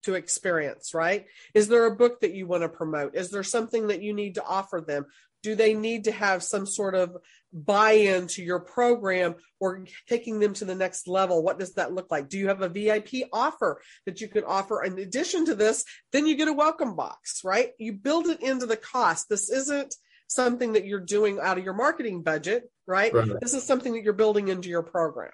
to 0.03 0.15
experience, 0.15 0.93
right? 0.93 1.25
Is 1.53 1.67
there 1.67 1.85
a 1.85 1.95
book 1.95 2.21
that 2.21 2.33
you 2.33 2.45
want 2.45 2.63
to 2.63 2.69
promote? 2.69 3.15
Is 3.15 3.31
there 3.31 3.43
something 3.43 3.87
that 3.87 4.01
you 4.01 4.13
need 4.13 4.35
to 4.35 4.45
offer 4.45 4.81
them? 4.81 5.05
Do 5.43 5.55
they 5.55 5.73
need 5.73 6.05
to 6.05 6.11
have 6.11 6.41
some 6.41 6.65
sort 6.65 6.95
of 6.95 7.15
buy 7.53 7.91
in 7.91 8.27
to 8.27 8.41
your 8.41 8.59
program 8.59 9.35
or 9.59 9.85
taking 10.09 10.39
them 10.39 10.53
to 10.55 10.65
the 10.65 10.75
next 10.75 11.07
level? 11.07 11.43
What 11.43 11.59
does 11.59 11.75
that 11.75 11.93
look 11.93 12.09
like? 12.09 12.29
Do 12.29 12.37
you 12.37 12.47
have 12.47 12.61
a 12.61 12.69
VIP 12.69 13.27
offer 13.31 13.81
that 14.05 14.21
you 14.21 14.27
can 14.27 14.43
offer 14.43 14.83
in 14.83 14.97
addition 14.97 15.45
to 15.45 15.55
this? 15.55 15.85
Then 16.11 16.25
you 16.25 16.35
get 16.35 16.47
a 16.47 16.53
welcome 16.53 16.95
box, 16.95 17.41
right? 17.43 17.71
You 17.77 17.93
build 17.93 18.27
it 18.27 18.41
into 18.41 18.65
the 18.65 18.77
cost. 18.77 19.29
This 19.29 19.51
isn't 19.51 19.93
something 20.27 20.73
that 20.73 20.85
you're 20.85 20.99
doing 20.99 21.39
out 21.41 21.57
of 21.57 21.63
your 21.63 21.73
marketing 21.73 22.23
budget, 22.23 22.69
right? 22.87 23.13
right. 23.13 23.29
This 23.39 23.53
is 23.53 23.63
something 23.63 23.93
that 23.93 24.03
you're 24.03 24.13
building 24.13 24.47
into 24.47 24.69
your 24.69 24.83
program. 24.83 25.31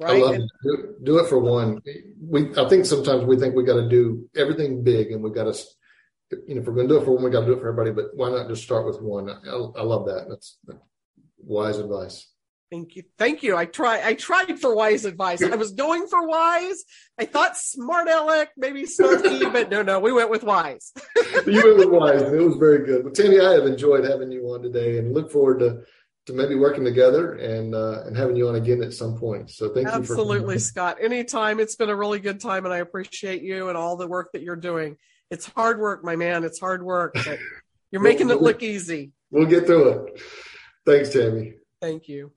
Right? 0.00 0.16
I 0.16 0.18
love 0.18 0.34
and, 0.34 0.50
do, 0.64 0.94
do, 1.02 1.18
it 1.18 1.28
for 1.28 1.38
one. 1.38 1.80
We 2.20 2.50
I 2.56 2.68
think 2.68 2.86
sometimes 2.86 3.24
we 3.24 3.36
think 3.36 3.54
we 3.54 3.64
got 3.64 3.74
to 3.74 3.88
do 3.88 4.28
everything 4.36 4.82
big, 4.82 5.12
and 5.12 5.22
we 5.22 5.30
got 5.30 5.44
to, 5.44 5.60
you 6.46 6.54
know, 6.54 6.60
if 6.60 6.66
we're 6.66 6.74
going 6.74 6.88
to 6.88 6.94
do 6.94 7.00
it 7.00 7.04
for 7.04 7.12
one, 7.12 7.24
we 7.24 7.30
got 7.30 7.40
to 7.40 7.46
do 7.46 7.52
it 7.52 7.60
for 7.60 7.68
everybody. 7.68 7.90
But 7.90 8.16
why 8.16 8.30
not 8.30 8.48
just 8.48 8.62
start 8.62 8.86
with 8.86 9.00
one? 9.00 9.30
I, 9.30 9.50
I 9.50 9.82
love 9.82 10.06
that. 10.06 10.26
That's, 10.28 10.58
wise 11.44 11.78
advice. 11.78 12.28
Thank 12.70 12.96
you. 12.96 13.02
Thank 13.18 13.42
you. 13.42 13.54
I 13.54 13.66
try 13.66 14.00
I 14.02 14.14
tried 14.14 14.58
for 14.58 14.74
wise 14.74 15.04
advice. 15.04 15.42
I 15.42 15.56
was 15.56 15.72
going 15.72 16.06
for 16.06 16.26
wise. 16.26 16.84
I 17.18 17.26
thought 17.26 17.58
smart 17.58 18.08
aleck, 18.08 18.48
maybe 18.56 18.84
snarky, 18.84 19.52
but 19.52 19.70
no, 19.70 19.82
no, 19.82 20.00
we 20.00 20.10
went 20.10 20.30
with 20.30 20.42
wise. 20.42 20.90
you 21.46 21.62
went 21.62 21.76
with 21.76 21.90
wise. 21.90 22.22
It 22.22 22.40
was 22.40 22.56
very 22.56 22.86
good. 22.86 23.04
But 23.04 23.14
Tammy, 23.14 23.40
I 23.40 23.52
have 23.52 23.66
enjoyed 23.66 24.04
having 24.04 24.32
you 24.32 24.44
on 24.54 24.62
today 24.62 24.96
and 24.98 25.12
look 25.12 25.30
forward 25.30 25.58
to 25.58 25.82
to 26.26 26.32
maybe 26.32 26.54
working 26.54 26.84
together 26.84 27.34
and 27.34 27.74
uh, 27.74 28.04
and 28.06 28.16
having 28.16 28.36
you 28.36 28.48
on 28.48 28.54
again 28.54 28.82
at 28.82 28.94
some 28.94 29.18
point. 29.18 29.50
So 29.50 29.68
thank 29.74 29.88
Absolutely, 29.88 30.06
you. 30.06 30.12
Absolutely, 30.12 30.58
Scott. 30.58 30.96
Anytime. 31.02 31.60
It's 31.60 31.76
been 31.76 31.90
a 31.90 31.96
really 31.96 32.20
good 32.20 32.40
time, 32.40 32.64
and 32.64 32.72
I 32.72 32.78
appreciate 32.78 33.42
you 33.42 33.68
and 33.68 33.76
all 33.76 33.96
the 33.96 34.08
work 34.08 34.30
that 34.32 34.40
you're 34.40 34.56
doing. 34.56 34.96
It's 35.32 35.46
hard 35.46 35.80
work, 35.80 36.04
my 36.04 36.14
man. 36.14 36.44
It's 36.44 36.60
hard 36.60 36.82
work, 36.82 37.14
but 37.14 37.38
you're 37.90 38.02
making 38.02 38.28
it 38.28 38.42
look 38.42 38.62
easy. 38.62 39.12
We'll 39.30 39.46
get 39.46 39.64
through 39.64 39.88
it. 39.88 40.22
Thanks, 40.84 41.08
Tammy. 41.08 41.54
Thank 41.80 42.06
you. 42.06 42.32